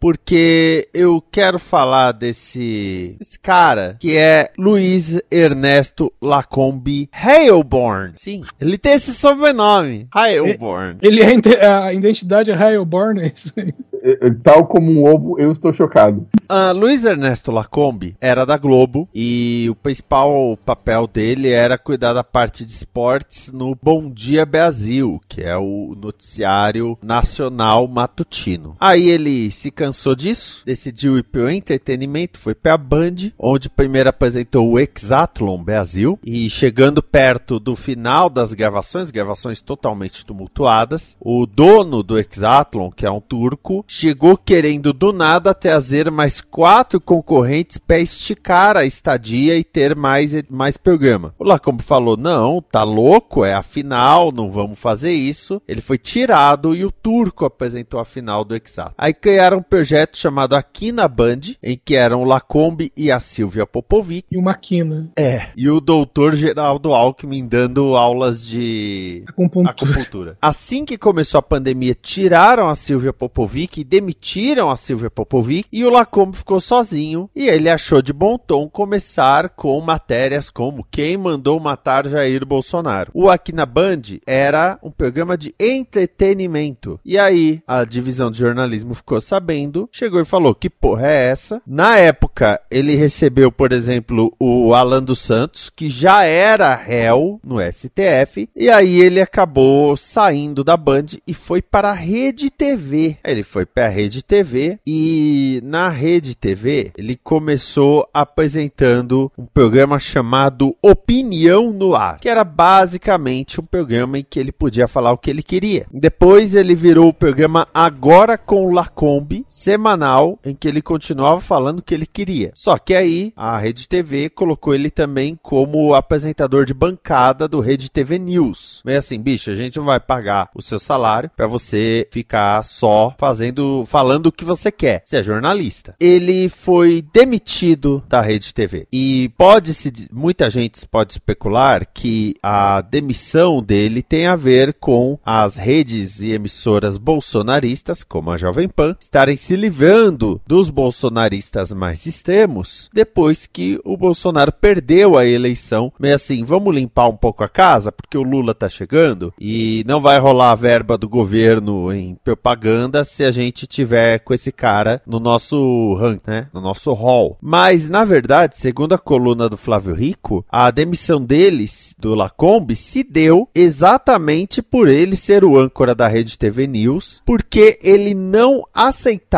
Porque 0.00 0.88
eu 0.92 1.22
quero 1.30 1.58
falar 1.58 2.12
desse, 2.12 3.16
cara 3.42 3.96
que 3.98 4.16
é 4.16 4.50
Luiz 4.58 5.20
Ernesto 5.30 6.12
Lacombe 6.20 7.08
Haleborn. 7.12 8.12
Sim, 8.16 8.42
ele 8.60 8.78
tem 8.78 8.92
esse 8.92 9.14
sobrenome, 9.14 10.08
Haleborn. 10.12 10.98
Ele 11.02 11.22
é 11.22 11.66
a 11.66 11.92
identidade 11.92 12.50
é 12.50 12.54
Heilborn, 12.54 13.20
é 13.20 13.32
isso 13.34 13.52
aí. 13.56 13.72
É, 14.02 14.28
é, 14.28 14.30
Tal 14.42 14.66
como 14.66 14.92
um 14.92 15.04
ovo, 15.04 15.38
eu 15.40 15.50
estou 15.50 15.74
chocado. 15.74 16.26
Ah, 16.48 16.70
Luiz 16.70 17.04
Ernesto 17.04 17.50
Lacombe 17.50 18.14
era 18.20 18.44
da 18.44 18.56
Globo 18.56 19.08
e 19.12 19.66
o 19.68 19.74
principal 19.74 20.56
papel 20.64 21.08
dele 21.08 21.50
era 21.50 21.76
cuidar 21.76 22.12
da 22.12 22.22
parte 22.22 22.64
de 22.64 22.70
esportes 22.70 23.50
no 23.50 23.76
Bom 23.82 24.08
Dia 24.08 24.46
Brasil, 24.46 25.20
que 25.28 25.42
é 25.42 25.56
o 25.56 25.96
noticiário 26.00 26.96
nacional 27.02 27.88
matutino. 27.88 28.76
Aí 28.78 29.08
ele 29.08 29.50
se 29.50 29.72
cansou 29.72 29.85
disso, 30.16 30.62
decidiu 30.64 31.18
ir 31.18 31.22
pro 31.22 31.50
entretenimento, 31.50 32.38
foi 32.38 32.54
pra 32.54 32.76
Band, 32.76 33.32
onde 33.38 33.68
primeiro 33.68 34.08
apresentou 34.08 34.70
o 34.70 34.78
Exatlon 34.78 35.62
Brasil 35.62 36.18
e 36.24 36.48
chegando 36.48 37.02
perto 37.02 37.58
do 37.58 37.76
final 37.76 38.30
das 38.30 38.54
gravações, 38.54 39.10
gravações 39.10 39.60
totalmente 39.60 40.24
tumultuadas, 40.24 41.16
o 41.20 41.46
dono 41.46 42.02
do 42.02 42.18
Exatlon, 42.18 42.90
que 42.90 43.04
é 43.04 43.10
um 43.10 43.20
turco, 43.20 43.84
chegou 43.86 44.36
querendo 44.36 44.92
do 44.92 45.12
nada 45.12 45.54
trazer 45.54 46.10
mais 46.10 46.40
quatro 46.40 47.00
concorrentes 47.00 47.78
para 47.78 47.98
esticar 47.98 48.76
a 48.76 48.84
estadia 48.84 49.58
e 49.58 49.64
ter 49.64 49.96
mais, 49.96 50.32
mais 50.48 50.76
programa. 50.76 51.34
O 51.38 51.44
Lacombe 51.44 51.82
falou: 51.82 52.16
não, 52.16 52.62
tá 52.62 52.82
louco, 52.82 53.44
é 53.44 53.54
a 53.54 53.62
final, 53.62 54.32
não 54.32 54.50
vamos 54.50 54.78
fazer 54.78 55.12
isso. 55.12 55.60
Ele 55.66 55.80
foi 55.80 55.98
tirado 55.98 56.74
e 56.74 56.84
o 56.84 56.90
turco 56.90 57.44
apresentou 57.44 58.00
a 58.00 58.04
final 58.04 58.44
do 58.44 58.54
Exato. 58.54 58.94
Aí 58.96 59.12
criaram 59.12 59.58
um 59.58 59.62
projeto 59.76 60.16
chamado 60.16 60.56
Aqui 60.56 60.90
na 60.90 61.06
Band, 61.06 61.40
em 61.62 61.76
que 61.76 61.94
eram 61.94 62.22
o 62.22 62.24
Lacombe 62.24 62.90
e 62.96 63.10
a 63.10 63.20
Silvia 63.20 63.66
Popovic. 63.66 64.26
E 64.32 64.38
o 64.38 64.42
Maquina. 64.42 65.10
É, 65.14 65.48
e 65.54 65.68
o 65.68 65.82
doutor 65.82 66.34
Geraldo 66.34 66.94
Alckmin 66.94 67.46
dando 67.46 67.94
aulas 67.94 68.46
de 68.46 69.22
Acupuntura. 69.28 69.70
acupuntura. 69.70 70.38
Assim 70.40 70.86
que 70.86 70.96
começou 70.96 71.40
a 71.40 71.42
pandemia, 71.42 71.94
tiraram 71.94 72.70
a 72.70 72.74
Silvia 72.74 73.12
Popovic 73.12 73.78
e 73.78 73.84
demitiram 73.84 74.70
a 74.70 74.76
Silvia 74.76 75.10
Popovic 75.10 75.68
e 75.70 75.84
o 75.84 75.90
Lacombe 75.90 76.38
ficou 76.38 76.58
sozinho 76.58 77.28
e 77.36 77.46
ele 77.46 77.68
achou 77.68 78.00
de 78.00 78.14
bom 78.14 78.38
tom 78.38 78.70
começar 78.70 79.50
com 79.50 79.78
matérias 79.82 80.48
como 80.48 80.86
Quem 80.90 81.18
Mandou 81.18 81.60
Matar 81.60 82.08
Jair 82.08 82.46
Bolsonaro. 82.46 83.10
O 83.12 83.28
Aqui 83.28 83.52
na 83.52 83.66
Band 83.66 84.00
era 84.26 84.78
um 84.82 84.90
programa 84.90 85.36
de 85.36 85.54
entretenimento. 85.60 86.98
E 87.04 87.18
aí 87.18 87.60
a 87.66 87.84
divisão 87.84 88.30
de 88.30 88.38
jornalismo 88.38 88.94
ficou 88.94 89.20
sabendo 89.20 89.65
fazendo, 89.66 89.88
chegou 89.92 90.20
e 90.20 90.24
falou: 90.24 90.54
que 90.54 90.70
porra 90.70 91.08
é 91.08 91.30
essa? 91.30 91.60
Na 91.66 91.98
época, 91.98 92.60
ele 92.70 92.94
recebeu, 92.94 93.50
por 93.50 93.72
exemplo, 93.72 94.32
o 94.38 94.74
Alan 94.74 95.02
dos 95.02 95.18
Santos, 95.18 95.70
que 95.74 95.90
já 95.90 96.24
era 96.24 96.74
réu 96.74 97.40
no 97.44 97.56
STF, 97.60 98.48
e 98.54 98.70
aí 98.70 99.00
ele 99.00 99.20
acabou 99.20 99.96
saindo 99.96 100.62
da 100.62 100.76
Band 100.76 101.06
e 101.26 101.34
foi 101.34 101.60
para 101.60 101.90
a 101.90 101.94
Rede 101.94 102.50
TV. 102.50 103.16
Ele 103.24 103.42
foi 103.42 103.66
para 103.66 103.86
a 103.86 103.88
Rede 103.88 104.22
TV 104.22 104.78
e 104.86 105.60
na 105.64 105.88
Rede 105.88 106.34
TV 106.34 106.92
ele 106.96 107.18
começou 107.22 108.08
apresentando 108.12 109.30
um 109.36 109.46
programa 109.46 109.98
chamado 109.98 110.76
Opinião 110.82 111.72
no 111.72 111.94
Ar, 111.94 112.18
que 112.20 112.28
era 112.28 112.44
basicamente 112.44 113.60
um 113.60 113.64
programa 113.64 114.18
em 114.18 114.26
que 114.28 114.38
ele 114.38 114.52
podia 114.52 114.86
falar 114.88 115.12
o 115.12 115.18
que 115.18 115.30
ele 115.30 115.42
queria. 115.42 115.86
Depois 115.90 116.54
ele 116.54 116.74
virou 116.74 117.08
o 117.08 117.14
programa 117.14 117.66
Agora 117.72 118.38
com 118.38 118.72
Lacombe, 118.72 119.44
semanal, 119.56 120.38
em 120.44 120.54
que 120.54 120.68
ele 120.68 120.82
continuava 120.82 121.40
falando 121.40 121.78
o 121.78 121.82
que 121.82 121.94
ele 121.94 122.06
queria. 122.06 122.52
Só 122.54 122.76
que 122.76 122.94
aí 122.94 123.32
a 123.34 123.56
Rede 123.56 123.88
TV 123.88 124.28
colocou 124.28 124.74
ele 124.74 124.90
também 124.90 125.38
como 125.42 125.94
apresentador 125.94 126.66
de 126.66 126.74
bancada 126.74 127.48
do 127.48 127.58
Rede 127.58 127.90
TV 127.90 128.18
News. 128.18 128.82
Meio 128.84 128.98
assim, 128.98 129.18
bicho, 129.18 129.50
a 129.50 129.54
gente 129.54 129.80
vai 129.80 129.98
pagar 129.98 130.50
o 130.54 130.60
seu 130.60 130.78
salário 130.78 131.30
para 131.34 131.46
você 131.46 132.06
ficar 132.10 132.62
só 132.64 133.14
fazendo, 133.18 133.84
falando 133.86 134.26
o 134.26 134.32
que 134.32 134.44
você 134.44 134.70
quer. 134.70 135.02
Você 135.04 135.16
é 135.16 135.22
jornalista. 135.22 135.94
Ele 135.98 136.50
foi 136.50 137.02
demitido 137.10 138.04
da 138.06 138.20
Rede 138.20 138.52
TV. 138.52 138.86
E 138.92 139.30
pode 139.38 139.72
se 139.72 139.90
muita 140.12 140.50
gente 140.50 140.86
pode 140.86 141.14
especular 141.14 141.86
que 141.86 142.34
a 142.42 142.82
demissão 142.82 143.62
dele 143.62 144.02
tem 144.02 144.26
a 144.26 144.36
ver 144.36 144.74
com 144.74 145.18
as 145.24 145.56
redes 145.56 146.20
e 146.20 146.32
emissoras 146.32 146.98
bolsonaristas, 146.98 148.04
como 148.04 148.30
a 148.30 148.36
Jovem 148.36 148.68
Pan, 148.68 148.94
estarem 149.00 149.36
se 149.46 149.54
livrando 149.54 150.40
dos 150.44 150.70
bolsonaristas 150.70 151.72
mais 151.72 152.04
extremos 152.04 152.90
depois 152.92 153.46
que 153.46 153.80
o 153.84 153.96
Bolsonaro 153.96 154.50
perdeu 154.50 155.16
a 155.16 155.24
eleição. 155.24 155.92
Meio 156.00 156.16
assim, 156.16 156.42
vamos 156.42 156.74
limpar 156.74 157.06
um 157.06 157.16
pouco 157.16 157.44
a 157.44 157.48
casa 157.48 157.92
porque 157.92 158.18
o 158.18 158.24
Lula 158.24 158.52
tá 158.52 158.68
chegando 158.68 159.32
e 159.38 159.84
não 159.86 160.00
vai 160.00 160.18
rolar 160.18 160.50
a 160.50 160.56
verba 160.56 160.98
do 160.98 161.08
governo 161.08 161.92
em 161.92 162.16
propaganda 162.24 163.04
se 163.04 163.22
a 163.22 163.30
gente 163.30 163.68
tiver 163.68 164.18
com 164.18 164.34
esse 164.34 164.50
cara 164.50 165.00
no 165.06 165.20
nosso 165.20 165.94
rank, 165.94 166.22
né? 166.26 166.48
No 166.52 166.60
nosso 166.60 166.92
hall. 166.92 167.38
Mas 167.40 167.88
na 167.88 168.04
verdade, 168.04 168.58
segundo 168.58 168.96
a 168.96 168.98
coluna 168.98 169.48
do 169.48 169.56
Flávio 169.56 169.94
Rico, 169.94 170.44
a 170.50 170.72
demissão 170.72 171.24
deles 171.24 171.94
do 171.96 172.16
Lacombe 172.16 172.74
se 172.74 173.04
deu 173.04 173.48
exatamente 173.54 174.60
por 174.60 174.88
ele 174.88 175.14
ser 175.14 175.44
o 175.44 175.56
âncora 175.56 175.94
da 175.94 176.08
Rede 176.08 176.36
TV 176.36 176.66
News, 176.66 177.22
porque 177.24 177.78
ele 177.80 178.12
não 178.12 178.64
aceitava 178.74 179.35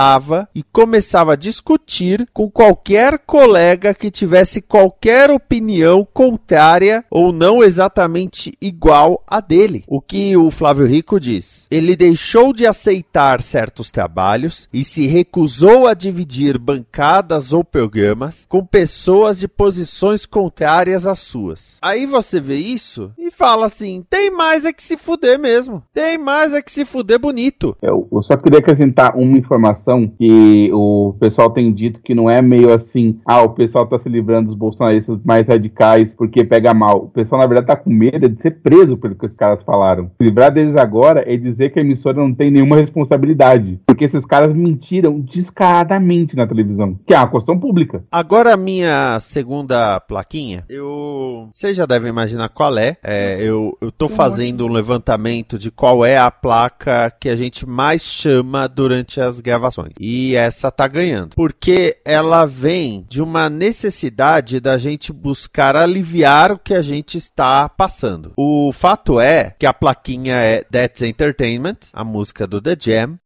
e 0.55 0.63
começava 0.63 1.33
a 1.33 1.37
discutir 1.37 2.25
com 2.33 2.49
qualquer 2.49 3.19
colega 3.19 3.93
que 3.93 4.13
tivesse 4.13 4.63
qualquer 4.63 5.29
opinião 5.29 6.07
contrária 6.15 7.05
ou 7.11 7.33
não 7.33 7.65
exatamente 7.65 8.53
igual 8.61 9.25
a 9.27 9.41
dele. 9.41 9.83
O 9.89 10.01
que 10.01 10.37
o 10.37 10.53
Flávio 10.53 10.87
Rico 10.87 11.19
diz? 11.19 11.67
Ele 11.69 11.97
deixou 11.97 12.53
de 12.53 12.65
aceitar 12.65 13.41
certos 13.41 13.91
trabalhos 13.91 14.69
e 14.73 14.85
se 14.85 15.07
recusou 15.07 15.89
a 15.89 15.95
dividir 15.95 16.59
bancadas 16.59 17.53
ou 17.53 17.65
programas 17.65 18.47
com 18.49 18.65
pessoas 18.65 19.41
de 19.41 19.49
posições 19.49 20.25
contrárias 20.25 21.07
às 21.07 21.19
suas. 21.19 21.79
Aí 21.83 22.07
você 22.07 22.39
vê 22.39 22.57
isso 22.57 23.11
e 23.19 23.33
fala 23.33 23.67
assim: 23.67 24.05
tem 24.09 24.31
mais 24.31 24.65
é 24.65 24.73
que 24.73 24.83
se 24.83 24.97
fuder 24.97 25.41
mesmo. 25.41 25.83
Tem 25.93 26.17
mais 26.17 26.55
é 26.55 26.63
que 26.63 26.71
se 26.71 26.85
fuder 26.85 27.19
bonito. 27.19 27.77
Eu 27.83 28.09
só 28.23 28.37
queria 28.37 28.61
acrescentar 28.61 29.17
uma 29.17 29.37
informação 29.37 29.88
que 30.07 30.71
o 30.73 31.15
pessoal 31.21 31.51
tem 31.51 31.73
dito 31.73 32.01
que 32.03 32.15
não 32.15 32.29
é 32.29 32.43
meio 32.43 32.73
assim, 32.73 33.19
ah, 33.25 33.43
o 33.43 33.51
pessoal 33.51 33.87
tá 33.87 33.99
se 33.99 34.09
livrando 34.09 34.49
dos 34.49 34.57
bolsonaristas 34.57 35.19
mais 35.25 35.47
radicais 35.47 36.15
porque 36.15 36.45
pega 36.45 36.75
mal. 36.75 37.05
O 37.05 37.09
pessoal, 37.09 37.41
na 37.41 37.47
verdade, 37.47 37.69
tá 37.69 37.77
com 37.77 37.91
medo 37.91 38.29
de 38.29 38.43
ser 38.43 38.61
preso 38.61 38.97
pelo 38.97 39.15
que 39.15 39.27
os 39.27 39.37
caras 39.37 39.63
falaram. 39.63 40.11
Se 40.19 40.25
livrar 40.25 40.53
deles 40.53 40.77
agora 40.77 41.25
é 41.27 41.37
dizer 41.37 41.71
que 41.71 41.79
a 41.79 41.83
emissora 41.83 42.19
não 42.19 42.35
tem 42.35 42.51
nenhuma 42.51 42.77
responsabilidade. 42.77 43.81
Porque 43.87 44.05
esses 44.05 44.25
caras 44.27 44.53
mentiram 44.55 45.21
descaradamente 45.21 46.37
na 46.37 46.47
televisão, 46.47 46.99
que 47.07 47.15
é 47.15 47.19
uma 47.19 47.31
questão 47.31 47.59
pública. 47.59 48.03
Agora 48.11 48.55
a 48.55 48.57
minha 48.57 49.19
segunda 49.21 50.01
plaquinha, 50.01 50.65
eu... 50.69 51.49
Vocês 51.53 51.77
já 51.77 51.87
devem 51.87 52.11
imaginar 52.11 52.49
qual 52.49 52.77
é. 52.77 52.97
é 53.03 53.39
eu, 53.41 53.77
eu 53.81 53.93
tô 53.93 54.09
fazendo 54.09 54.67
um 54.67 54.73
levantamento 54.73 55.59
de 55.59 55.71
qual 55.71 56.05
é 56.05 56.19
a 56.19 56.31
placa 56.31 57.11
que 57.21 57.29
a 57.29 57.37
gente 57.37 57.67
mais 57.67 58.03
chama 58.03 58.69
durante 58.69 59.21
as 59.21 59.41
gravações. 59.41 59.78
E 60.01 60.35
essa 60.35 60.71
tá 60.71 60.87
ganhando. 60.89 61.35
Porque 61.35 61.99
ela 62.05 62.47
vem 62.47 63.05
de 63.09 63.23
uma 63.23 63.49
necessidade 63.49 64.61
da 64.61 64.79
gente 64.79 65.13
buscar 65.13 65.77
aliviar 65.77 66.53
o 66.53 66.59
que 66.59 66.75
a 66.75 66.83
gente 66.83 67.19
está 67.19 67.69
passando. 67.69 68.33
O 68.37 68.73
fato 68.73 69.21
é 69.21 69.55
que 69.59 69.67
a 69.67 69.75
plaquinha 69.75 70.35
é 70.35 70.63
That's 70.63 71.03
Entertainment, 71.03 71.77
a 71.93 72.05
música 72.05 72.47
do 72.47 72.61
The 72.61 72.77
Jam. 72.79 73.19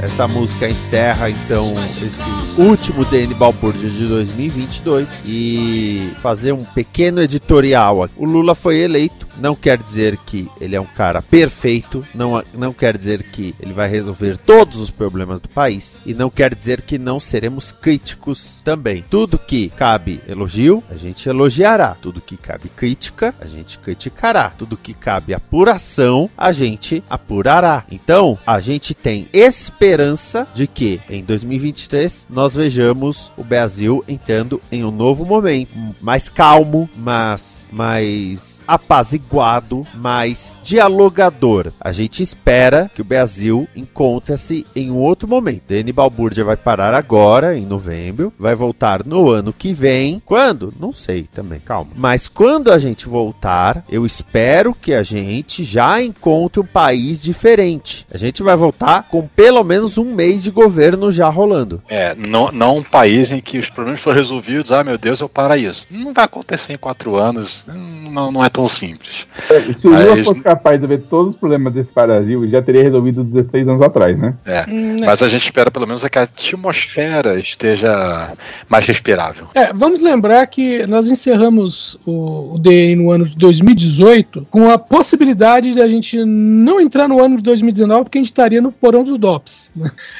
Essa 0.00 0.28
música 0.28 0.68
encerra 0.68 1.28
então 1.28 1.72
esse 1.72 2.60
último 2.60 3.04
DN 3.04 3.34
Balbúrdia 3.34 3.88
de 3.88 4.06
2022 4.06 5.10
e 5.26 6.12
fazer 6.22 6.52
um 6.52 6.64
pequeno 6.64 7.20
editorial. 7.20 8.08
O 8.16 8.24
Lula 8.24 8.54
foi 8.54 8.78
eleito, 8.78 9.26
não 9.38 9.54
quer 9.54 9.78
dizer 9.78 10.16
que 10.16 10.48
ele 10.60 10.76
é 10.76 10.80
um 10.80 10.86
cara 10.86 11.22
perfeito, 11.22 12.04
não, 12.14 12.42
não 12.54 12.72
quer 12.72 12.96
dizer 12.96 13.22
que 13.22 13.54
ele 13.60 13.72
vai 13.72 13.88
resolver 13.88 14.36
todos 14.36 14.78
os 14.80 14.90
problemas 14.90 15.40
do 15.40 15.48
país 15.48 16.00
e 16.04 16.14
não 16.14 16.30
quer 16.30 16.54
dizer 16.54 16.82
que 16.82 16.98
não 16.98 17.20
seremos 17.20 17.72
críticos 17.72 18.60
também. 18.64 19.04
Tudo 19.08 19.38
que 19.38 19.68
cabe 19.70 20.20
elogio, 20.28 20.82
a 20.90 20.94
gente 20.94 21.28
elogiará. 21.28 21.96
Tudo 22.00 22.20
que 22.20 22.36
cabe 22.36 22.68
crítica, 22.68 23.34
a 23.40 23.46
gente 23.46 23.78
criticará. 23.78 24.50
Tudo 24.50 24.76
que 24.76 24.94
cabe 24.94 25.34
apuração, 25.34 26.30
a 26.36 26.52
gente 26.52 27.02
apurará. 27.08 27.84
Então, 27.90 28.38
a 28.46 28.60
gente 28.60 28.94
tem 28.94 29.28
esperança 29.32 30.46
de 30.54 30.66
que 30.66 31.00
em 31.08 31.22
2023 31.22 32.26
nós 32.28 32.54
vejamos 32.54 33.32
o 33.36 33.44
Brasil 33.44 34.04
entrando 34.08 34.60
em 34.70 34.84
um 34.84 34.90
novo 34.90 35.24
momento, 35.24 35.74
mais 36.00 36.28
calmo, 36.28 36.88
mas 36.96 37.68
mais 37.70 38.60
apaziguado, 38.66 39.27
mais 39.94 40.58
dialogador. 40.62 41.72
A 41.80 41.92
gente 41.92 42.22
espera 42.22 42.90
que 42.94 43.00
o 43.00 43.04
Brasil 43.04 43.68
encontre-se 43.74 44.66
em 44.74 44.90
um 44.90 44.96
outro 44.96 45.28
momento. 45.28 45.62
Dani 45.68 45.92
Balbúrdia 45.92 46.44
vai 46.44 46.56
parar 46.56 46.94
agora, 46.94 47.56
em 47.56 47.66
novembro, 47.66 48.32
vai 48.38 48.54
voltar 48.54 49.04
no 49.04 49.30
ano 49.30 49.52
que 49.52 49.72
vem. 49.72 50.22
Quando? 50.24 50.72
Não 50.78 50.92
sei 50.92 51.28
também, 51.32 51.60
calma. 51.60 51.90
Mas 51.96 52.28
quando 52.28 52.70
a 52.70 52.78
gente 52.78 53.08
voltar, 53.08 53.84
eu 53.90 54.04
espero 54.04 54.74
que 54.74 54.94
a 54.94 55.02
gente 55.02 55.64
já 55.64 56.02
encontre 56.02 56.60
um 56.60 56.66
país 56.66 57.22
diferente. 57.22 58.06
A 58.12 58.16
gente 58.16 58.42
vai 58.42 58.56
voltar 58.56 59.04
com 59.04 59.26
pelo 59.26 59.62
menos 59.64 59.98
um 59.98 60.14
mês 60.14 60.42
de 60.42 60.50
governo 60.50 61.10
já 61.12 61.28
rolando. 61.28 61.82
É, 61.88 62.14
não, 62.14 62.50
não 62.52 62.78
um 62.78 62.82
país 62.82 63.30
em 63.30 63.40
que 63.40 63.58
os 63.58 63.70
problemas 63.70 64.00
foram 64.00 64.18
resolvidos, 64.18 64.72
ah 64.72 64.84
meu 64.84 64.98
Deus, 64.98 65.20
é 65.20 65.24
o 65.24 65.28
paraíso. 65.28 65.86
Não 65.90 66.12
vai 66.12 66.24
acontecer 66.24 66.72
em 66.72 66.78
quatro 66.78 67.16
anos, 67.16 67.64
não, 68.10 68.32
não 68.32 68.44
é 68.44 68.48
tão 68.48 68.66
simples. 68.68 69.17
É, 69.50 69.60
se 69.72 69.86
o 69.86 69.90
Lula 69.90 70.24
fosse 70.24 70.40
capaz 70.40 70.80
de 70.80 70.86
ver 70.86 71.02
todos 71.02 71.32
os 71.32 71.36
problemas 71.36 71.72
desse 71.72 71.92
Brasil, 71.94 72.48
já 72.48 72.62
teria 72.62 72.82
resolvido 72.82 73.24
16 73.24 73.68
anos 73.68 73.82
atrás, 73.82 74.18
né? 74.18 74.34
É, 74.44 74.64
mas 75.04 75.22
a 75.22 75.28
gente 75.28 75.44
espera 75.44 75.70
pelo 75.70 75.86
menos 75.86 76.06
que 76.06 76.18
a 76.18 76.22
atmosfera 76.22 77.38
esteja 77.38 78.32
mais 78.68 78.86
respirável. 78.86 79.48
É, 79.54 79.72
vamos 79.72 80.00
lembrar 80.00 80.46
que 80.46 80.86
nós 80.86 81.10
encerramos 81.10 81.98
o, 82.06 82.54
o 82.54 82.58
DN 82.58 82.96
no 82.96 83.10
ano 83.10 83.26
de 83.26 83.36
2018 83.36 84.46
com 84.50 84.70
a 84.70 84.78
possibilidade 84.78 85.74
de 85.74 85.80
a 85.80 85.88
gente 85.88 86.24
não 86.24 86.80
entrar 86.80 87.08
no 87.08 87.22
ano 87.22 87.36
de 87.36 87.42
2019 87.42 88.04
porque 88.04 88.18
a 88.18 88.20
gente 88.20 88.30
estaria 88.30 88.60
no 88.60 88.72
porão 88.72 89.04
do 89.04 89.18
DOPS. 89.18 89.70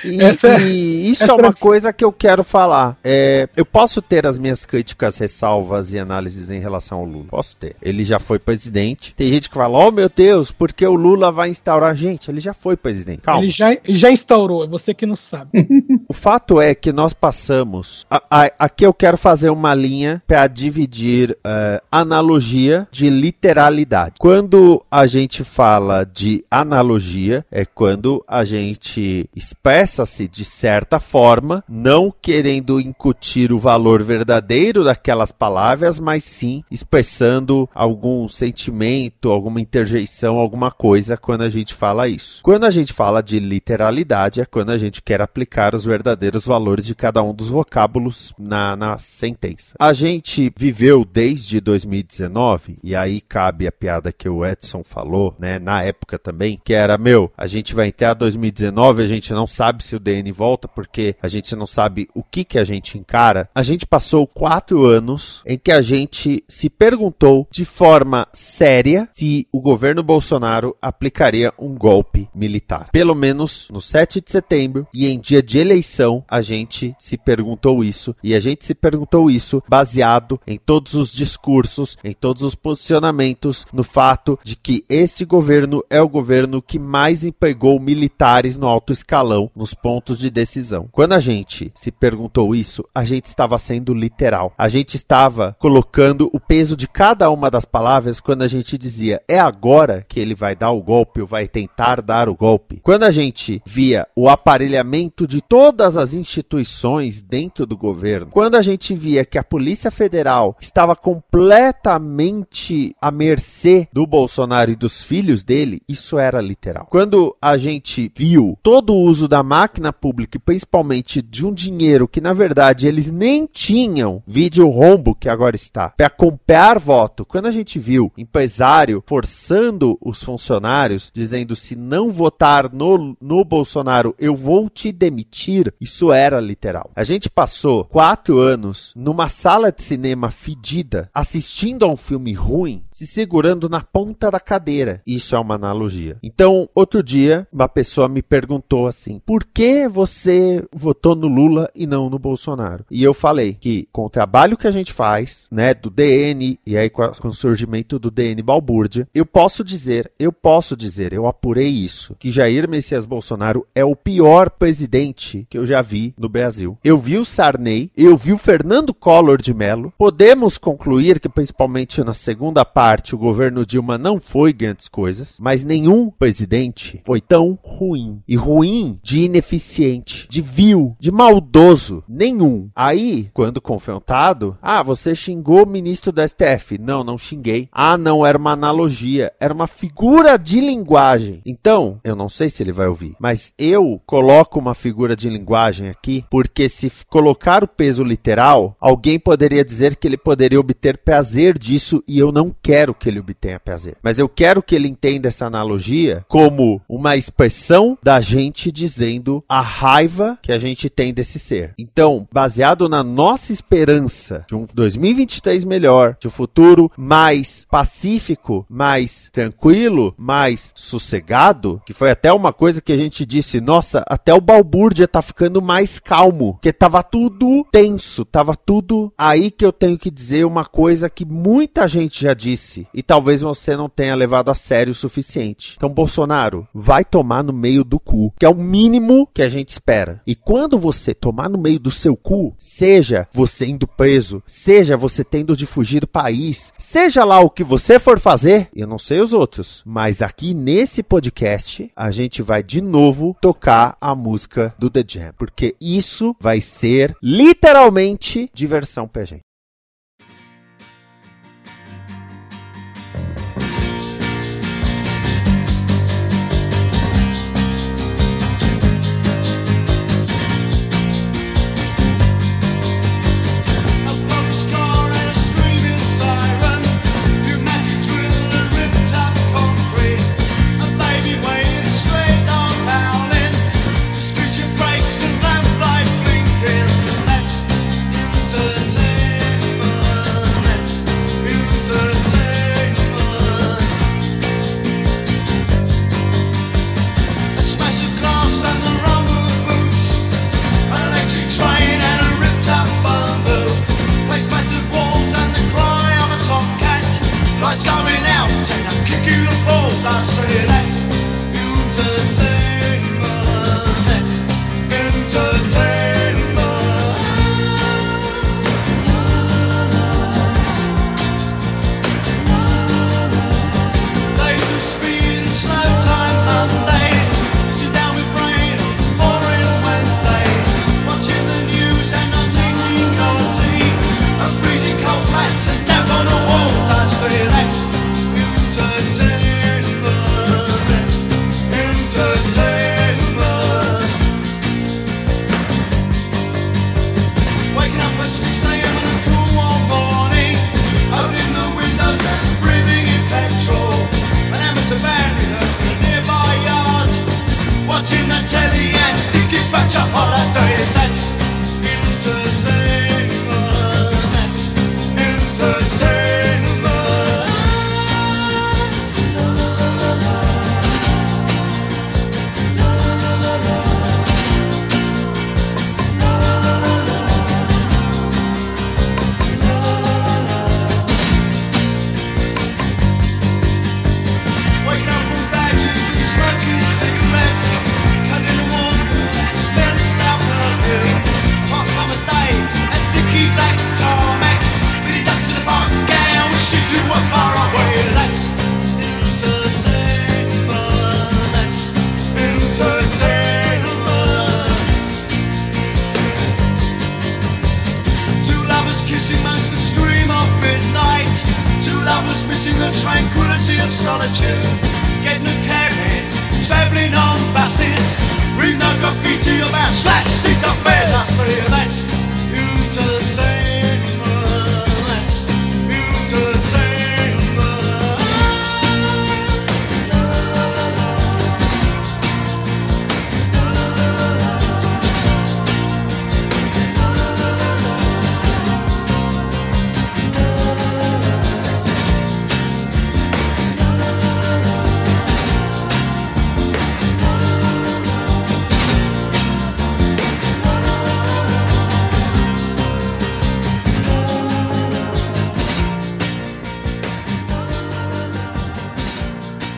E, 0.04 0.20
essa, 0.22 0.58
e 0.60 1.10
isso 1.10 1.24
é 1.24 1.32
uma 1.32 1.52
coisa 1.52 1.92
que 1.92 2.04
eu 2.04 2.12
quero 2.12 2.44
falar. 2.44 2.96
É, 3.02 3.48
eu 3.56 3.64
posso 3.64 4.00
ter 4.00 4.26
as 4.26 4.38
minhas 4.38 4.64
críticas, 4.64 5.18
ressalvas 5.18 5.92
e 5.92 5.98
análises 5.98 6.50
em 6.50 6.60
relação 6.60 6.98
ao 6.98 7.04
Lula. 7.04 7.26
Posso 7.30 7.56
ter. 7.56 7.76
Ele 7.82 8.04
já 8.04 8.18
foi 8.18 8.38
presidente. 8.38 8.87
Tem 8.96 9.28
gente 9.28 9.48
que 9.48 9.54
fala, 9.54 9.78
oh 9.78 9.90
meu 9.90 10.08
Deus, 10.08 10.50
porque 10.50 10.86
o 10.86 10.94
Lula 10.94 11.32
vai 11.32 11.48
instaurar. 11.48 11.94
Gente, 11.96 12.30
ele 12.30 12.40
já 12.40 12.54
foi 12.54 12.76
presidente. 12.76 13.20
Calma. 13.20 13.42
Ele 13.42 13.50
já, 13.50 13.76
já 13.84 14.10
instaurou, 14.10 14.64
é 14.64 14.66
você 14.66 14.94
que 14.94 15.06
não 15.06 15.16
sabe. 15.16 15.50
O 16.10 16.14
fato 16.14 16.58
é 16.58 16.74
que 16.74 16.90
nós 16.90 17.12
passamos. 17.12 18.06
a- 18.10 18.22
a- 18.30 18.50
aqui 18.60 18.86
eu 18.86 18.94
quero 18.94 19.18
fazer 19.18 19.50
uma 19.50 19.74
linha 19.74 20.22
para 20.26 20.46
dividir 20.46 21.36
eh, 21.44 21.82
analogia 21.92 22.88
de 22.90 23.10
literalidade. 23.10 24.14
Quando 24.18 24.82
a 24.90 25.06
gente 25.06 25.44
fala 25.44 26.04
de 26.04 26.42
analogia, 26.50 27.44
é 27.50 27.66
quando 27.66 28.24
a 28.26 28.42
gente 28.44 29.28
expressa-se 29.36 30.26
de 30.26 30.44
certa 30.46 30.98
forma, 30.98 31.62
não 31.68 32.12
querendo 32.22 32.80
incutir 32.80 33.52
o 33.52 33.58
valor 33.58 34.02
verdadeiro 34.02 34.82
daquelas 34.84 35.30
palavras, 35.30 36.00
mas 36.00 36.24
sim 36.24 36.64
expressando 36.70 37.68
algum 37.74 38.26
sentimento, 38.28 39.30
alguma 39.30 39.60
interjeição, 39.60 40.38
alguma 40.38 40.70
coisa 40.70 41.16
quando 41.18 41.42
a 41.42 41.50
gente 41.50 41.74
fala 41.74 42.08
isso. 42.08 42.40
Quando 42.42 42.64
a 42.64 42.70
gente 42.70 42.92
fala 42.94 43.22
de 43.22 43.38
literalidade, 43.38 44.40
é 44.40 44.46
quando 44.46 44.70
a 44.70 44.78
gente 44.78 45.02
quer 45.02 45.20
aplicar 45.20 45.74
os 45.74 45.84
verdadeiros 45.84 45.97
valores 46.44 46.86
de 46.86 46.94
cada 46.94 47.22
um 47.22 47.34
dos 47.34 47.48
vocábulos 47.48 48.34
na, 48.38 48.76
na 48.76 48.98
sentença. 48.98 49.74
A 49.78 49.92
gente 49.92 50.52
viveu 50.56 51.04
desde 51.04 51.60
2019, 51.60 52.78
e 52.82 52.94
aí 52.94 53.20
cabe 53.20 53.66
a 53.66 53.72
piada 53.72 54.12
que 54.12 54.28
o 54.28 54.44
Edson 54.44 54.82
falou, 54.82 55.34
né, 55.38 55.58
na 55.58 55.82
época 55.82 56.18
também, 56.18 56.60
que 56.62 56.72
era, 56.72 56.98
meu, 56.98 57.30
a 57.36 57.46
gente 57.46 57.74
vai 57.74 57.88
entrar 57.88 58.14
2019, 58.14 59.02
a 59.02 59.06
gente 59.06 59.32
não 59.32 59.46
sabe 59.46 59.84
se 59.84 59.96
o 59.96 60.00
DN 60.00 60.30
volta, 60.32 60.68
porque 60.68 61.16
a 61.22 61.28
gente 61.28 61.54
não 61.56 61.66
sabe 61.66 62.08
o 62.14 62.22
que 62.22 62.44
que 62.44 62.58
a 62.58 62.64
gente 62.64 62.98
encara. 62.98 63.48
A 63.54 63.62
gente 63.62 63.86
passou 63.86 64.26
quatro 64.26 64.84
anos 64.84 65.42
em 65.46 65.58
que 65.58 65.72
a 65.72 65.82
gente 65.82 66.44
se 66.48 66.70
perguntou 66.70 67.46
de 67.50 67.64
forma 67.64 68.26
séria 68.32 69.08
se 69.12 69.46
o 69.52 69.60
governo 69.60 70.02
Bolsonaro 70.02 70.76
aplicaria 70.80 71.52
um 71.58 71.74
golpe 71.74 72.28
militar. 72.34 72.88
Pelo 72.92 73.14
menos 73.14 73.68
no 73.70 73.80
7 73.80 74.20
de 74.20 74.30
setembro 74.30 74.86
e 74.92 75.06
em 75.06 75.18
dia 75.18 75.42
de 75.42 75.58
eleição, 75.58 75.87
a 76.28 76.40
gente 76.42 76.94
se 76.98 77.16
perguntou 77.16 77.82
isso. 77.82 78.14
E 78.22 78.34
a 78.34 78.40
gente 78.40 78.64
se 78.64 78.74
perguntou 78.74 79.30
isso 79.30 79.62
baseado 79.68 80.40
em 80.46 80.58
todos 80.58 80.94
os 80.94 81.12
discursos, 81.12 81.96
em 82.04 82.12
todos 82.12 82.42
os 82.42 82.54
posicionamentos, 82.54 83.66
no 83.72 83.82
fato 83.82 84.38
de 84.42 84.56
que 84.56 84.84
esse 84.88 85.24
governo 85.24 85.82
é 85.90 86.00
o 86.00 86.08
governo 86.08 86.60
que 86.60 86.78
mais 86.78 87.24
empregou 87.24 87.80
militares 87.80 88.56
no 88.56 88.66
alto 88.66 88.92
escalão, 88.92 89.50
nos 89.54 89.74
pontos 89.74 90.18
de 90.18 90.30
decisão. 90.30 90.88
Quando 90.92 91.12
a 91.12 91.20
gente 91.20 91.70
se 91.74 91.90
perguntou 91.90 92.54
isso, 92.54 92.84
a 92.94 93.04
gente 93.04 93.26
estava 93.26 93.58
sendo 93.58 93.94
literal. 93.94 94.52
A 94.56 94.68
gente 94.68 94.96
estava 94.96 95.56
colocando 95.58 96.30
o 96.32 96.40
peso 96.40 96.76
de 96.76 96.88
cada 96.88 97.30
uma 97.30 97.50
das 97.50 97.64
palavras 97.64 98.20
quando 98.20 98.42
a 98.42 98.48
gente 98.48 98.76
dizia 98.76 99.22
é 99.28 99.38
agora 99.38 100.04
que 100.08 100.20
ele 100.20 100.34
vai 100.34 100.54
dar 100.54 100.70
o 100.70 100.82
golpe 100.82 101.20
ou 101.20 101.26
vai 101.26 101.48
tentar 101.48 102.00
dar 102.00 102.28
o 102.28 102.34
golpe. 102.34 102.80
Quando 102.82 103.04
a 103.04 103.10
gente 103.10 103.62
via 103.64 104.06
o 104.14 104.28
aparelhamento 104.28 105.26
de 105.26 105.40
todas 105.78 105.96
as 105.96 106.12
instituições 106.12 107.22
dentro 107.22 107.64
do 107.64 107.76
governo, 107.76 108.32
quando 108.32 108.56
a 108.56 108.62
gente 108.62 108.94
via 108.94 109.24
que 109.24 109.38
a 109.38 109.44
Polícia 109.44 109.92
Federal 109.92 110.56
estava 110.60 110.96
completamente 110.96 112.92
à 113.00 113.12
mercê 113.12 113.86
do 113.92 114.04
Bolsonaro 114.04 114.72
e 114.72 114.76
dos 114.76 115.04
filhos 115.04 115.44
dele, 115.44 115.80
isso 115.88 116.18
era 116.18 116.40
literal. 116.40 116.88
Quando 116.90 117.36
a 117.40 117.56
gente 117.56 118.10
viu 118.16 118.58
todo 118.60 118.92
o 118.92 119.00
uso 119.00 119.28
da 119.28 119.44
máquina 119.44 119.92
pública, 119.92 120.36
e 120.36 120.40
principalmente 120.40 121.22
de 121.22 121.46
um 121.46 121.54
dinheiro 121.54 122.08
que 122.08 122.20
na 122.20 122.32
verdade 122.32 122.88
eles 122.88 123.08
nem 123.08 123.46
tinham, 123.46 124.20
vídeo 124.26 124.68
rombo 124.68 125.14
que 125.14 125.28
agora 125.28 125.54
está, 125.54 125.90
para 125.90 126.10
comprar 126.10 126.80
voto, 126.80 127.24
quando 127.24 127.46
a 127.46 127.52
gente 127.52 127.78
viu 127.78 128.12
empresário 128.18 129.00
forçando 129.06 129.96
os 130.00 130.24
funcionários, 130.24 131.12
dizendo 131.14 131.54
se 131.54 131.76
não 131.76 132.10
votar 132.10 132.68
no, 132.72 133.16
no 133.20 133.44
Bolsonaro, 133.44 134.12
eu 134.18 134.34
vou 134.34 134.68
te 134.68 134.90
demitir, 134.90 135.67
isso 135.80 136.12
era 136.12 136.40
literal. 136.40 136.90
A 136.94 137.04
gente 137.04 137.28
passou 137.30 137.84
quatro 137.84 138.38
anos 138.38 138.92
numa 138.96 139.28
sala 139.28 139.70
de 139.70 139.82
cinema 139.82 140.30
fedida, 140.30 141.10
assistindo 141.14 141.84
a 141.84 141.88
um 141.88 141.96
filme 141.96 142.32
ruim, 142.32 142.82
se 142.90 143.06
segurando 143.06 143.68
na 143.68 143.80
ponta 143.80 144.30
da 144.30 144.40
cadeira. 144.40 145.02
Isso 145.06 145.34
é 145.34 145.38
uma 145.38 145.54
analogia. 145.54 146.16
Então, 146.22 146.68
outro 146.74 147.02
dia, 147.02 147.46
uma 147.52 147.68
pessoa 147.68 148.08
me 148.08 148.22
perguntou 148.22 148.86
assim: 148.86 149.20
por 149.24 149.44
que 149.44 149.88
você 149.88 150.66
votou 150.72 151.14
no 151.14 151.28
Lula 151.28 151.70
e 151.74 151.86
não 151.86 152.08
no 152.08 152.18
Bolsonaro? 152.18 152.84
E 152.90 153.02
eu 153.02 153.14
falei 153.14 153.54
que 153.54 153.88
com 153.92 154.06
o 154.06 154.10
trabalho 154.10 154.56
que 154.56 154.66
a 154.66 154.70
gente 154.70 154.92
faz, 154.92 155.48
né, 155.50 155.74
do 155.74 155.90
DN, 155.90 156.58
e 156.66 156.76
aí 156.76 156.90
com, 156.90 157.02
o 157.02 157.32
surgimento 157.32 157.98
do 157.98 158.10
DN 158.10 158.42
Balbúrdia, 158.42 159.08
eu 159.14 159.26
posso 159.26 159.64
dizer, 159.64 160.10
eu 160.18 160.32
posso 160.32 160.76
dizer, 160.76 161.12
eu 161.12 161.26
apurei 161.26 161.68
isso, 161.68 162.14
que 162.18 162.30
Jair 162.30 162.68
Messias 162.68 163.06
Bolsonaro 163.06 163.66
é 163.74 163.84
o 163.84 163.96
pior 163.96 164.50
presidente 164.50 165.46
que 165.48 165.57
eu 165.58 165.66
já 165.66 165.82
vi 165.82 166.14
no 166.16 166.28
Brasil. 166.28 166.78
Eu 166.84 166.98
vi 166.98 167.18
o 167.18 167.24
Sarney, 167.24 167.90
eu 167.96 168.16
vi 168.16 168.32
o 168.32 168.38
Fernando 168.38 168.94
Collor 168.94 169.40
de 169.40 169.52
Mello. 169.52 169.92
Podemos 169.98 170.56
concluir 170.56 171.18
que, 171.18 171.28
principalmente 171.28 172.02
na 172.04 172.14
segunda 172.14 172.64
parte, 172.64 173.14
o 173.14 173.18
governo 173.18 173.66
Dilma 173.66 173.98
não 173.98 174.20
foi 174.20 174.52
grandes 174.52 174.88
coisas, 174.88 175.36
mas 175.40 175.64
nenhum 175.64 176.10
presidente 176.10 177.00
foi 177.04 177.20
tão 177.20 177.58
ruim. 177.62 178.22
E 178.26 178.36
ruim 178.36 178.98
de 179.02 179.22
ineficiente, 179.22 180.28
de 180.30 180.40
vil, 180.40 180.96
de 181.00 181.10
maldoso. 181.10 182.04
Nenhum. 182.08 182.70
Aí, 182.74 183.28
quando 183.34 183.60
confrontado, 183.60 184.56
ah, 184.62 184.82
você 184.82 185.14
xingou 185.14 185.64
o 185.64 185.68
ministro 185.68 186.12
do 186.12 186.22
STF. 186.22 186.78
Não, 186.78 187.02
não 187.02 187.18
xinguei. 187.18 187.68
Ah, 187.72 187.98
não, 187.98 188.24
era 188.24 188.38
uma 188.38 188.52
analogia, 188.52 189.32
era 189.40 189.52
uma 189.52 189.66
figura 189.66 190.38
de 190.38 190.60
linguagem. 190.60 191.42
Então, 191.44 191.98
eu 192.04 192.14
não 192.14 192.28
sei 192.28 192.48
se 192.48 192.62
ele 192.62 192.72
vai 192.72 192.86
ouvir, 192.86 193.16
mas 193.18 193.52
eu 193.58 194.00
coloco 194.06 194.58
uma 194.58 194.74
figura 194.74 195.16
de 195.16 195.28
linguagem 195.28 195.47
aqui, 195.54 196.24
porque 196.30 196.68
se 196.68 196.90
colocar 197.08 197.64
o 197.64 197.68
peso 197.68 198.02
literal, 198.02 198.76
alguém 198.80 199.18
poderia 199.18 199.64
dizer 199.64 199.96
que 199.96 200.06
ele 200.06 200.16
poderia 200.16 200.60
obter 200.60 200.98
prazer 200.98 201.58
disso 201.58 202.02
e 202.06 202.18
eu 202.18 202.30
não 202.32 202.54
quero 202.62 202.94
que 202.94 203.08
ele 203.08 203.20
obtenha 203.20 203.60
prazer. 203.60 203.96
Mas 204.02 204.18
eu 204.18 204.28
quero 204.28 204.62
que 204.62 204.74
ele 204.74 204.88
entenda 204.88 205.28
essa 205.28 205.46
analogia 205.46 206.24
como 206.28 206.80
uma 206.88 207.16
expressão 207.16 207.96
da 208.02 208.20
gente 208.20 208.70
dizendo 208.70 209.42
a 209.48 209.60
raiva 209.60 210.38
que 210.42 210.52
a 210.52 210.58
gente 210.58 210.90
tem 210.90 211.12
desse 211.12 211.38
ser. 211.38 211.74
Então, 211.78 212.26
baseado 212.32 212.88
na 212.88 213.02
nossa 213.02 213.52
esperança 213.52 214.44
de 214.48 214.54
um 214.54 214.66
2023 214.72 215.64
melhor, 215.64 216.16
de 216.20 216.28
um 216.28 216.30
futuro 216.30 216.90
mais 216.96 217.66
pacífico, 217.70 218.66
mais 218.68 219.28
tranquilo, 219.32 220.14
mais 220.16 220.72
sossegado, 220.74 221.80
que 221.86 221.92
foi 221.92 222.10
até 222.10 222.32
uma 222.32 222.52
coisa 222.52 222.80
que 222.80 222.92
a 222.92 222.96
gente 222.96 223.24
disse, 223.24 223.60
nossa, 223.60 224.04
até 224.06 224.34
o 224.34 224.40
Balbúrdia 224.40 225.08
tá 225.08 225.22
ficando 225.22 225.37
mais 225.62 225.98
calmo, 225.98 226.54
porque 226.54 226.72
tava 226.72 227.02
tudo 227.02 227.66
tenso, 227.70 228.24
tava 228.24 228.56
tudo 228.56 229.12
aí 229.16 229.50
que 229.50 229.64
eu 229.64 229.72
tenho 229.72 229.98
que 229.98 230.10
dizer 230.10 230.44
uma 230.44 230.64
coisa 230.64 231.08
que 231.08 231.24
muita 231.24 231.86
gente 231.86 232.22
já 232.22 232.34
disse 232.34 232.86
e 232.92 233.02
talvez 233.02 233.42
você 233.42 233.76
não 233.76 233.88
tenha 233.88 234.14
levado 234.14 234.50
a 234.50 234.54
sério 234.54 234.92
o 234.92 234.94
suficiente. 234.94 235.74
Então, 235.76 235.88
Bolsonaro, 235.88 236.66
vai 236.74 237.04
tomar 237.04 237.42
no 237.42 237.52
meio 237.52 237.84
do 237.84 238.00
cu, 238.00 238.32
que 238.38 238.46
é 238.46 238.48
o 238.48 238.54
mínimo 238.54 239.28
que 239.32 239.42
a 239.42 239.48
gente 239.48 239.68
espera. 239.68 240.20
E 240.26 240.34
quando 240.34 240.78
você 240.78 241.14
tomar 241.14 241.48
no 241.48 241.58
meio 241.58 241.78
do 241.78 241.90
seu 241.90 242.16
cu, 242.16 242.54
seja 242.58 243.28
você 243.32 243.66
indo 243.66 243.86
preso, 243.86 244.42
seja 244.46 244.96
você 244.96 245.24
tendo 245.24 245.56
de 245.56 245.66
fugir 245.66 246.00
do 246.00 246.08
país, 246.08 246.72
seja 246.78 247.24
lá 247.24 247.40
o 247.40 247.50
que 247.50 247.64
você 247.64 247.98
for 247.98 248.18
fazer, 248.18 248.68
eu 248.74 248.86
não 248.86 248.98
sei 248.98 249.20
os 249.20 249.32
outros, 249.32 249.82
mas 249.84 250.22
aqui 250.22 250.54
nesse 250.54 251.02
podcast 251.02 251.90
a 251.94 252.10
gente 252.10 252.42
vai 252.42 252.62
de 252.62 252.80
novo 252.80 253.36
tocar 253.40 253.96
a 254.00 254.14
música 254.14 254.74
do 254.78 254.90
Jam, 255.06 255.17
porque 255.36 255.76
isso 255.80 256.34
vai 256.40 256.60
ser 256.60 257.14
literalmente 257.22 258.50
diversão 258.52 259.06
pra 259.06 259.24
gente. 259.24 259.47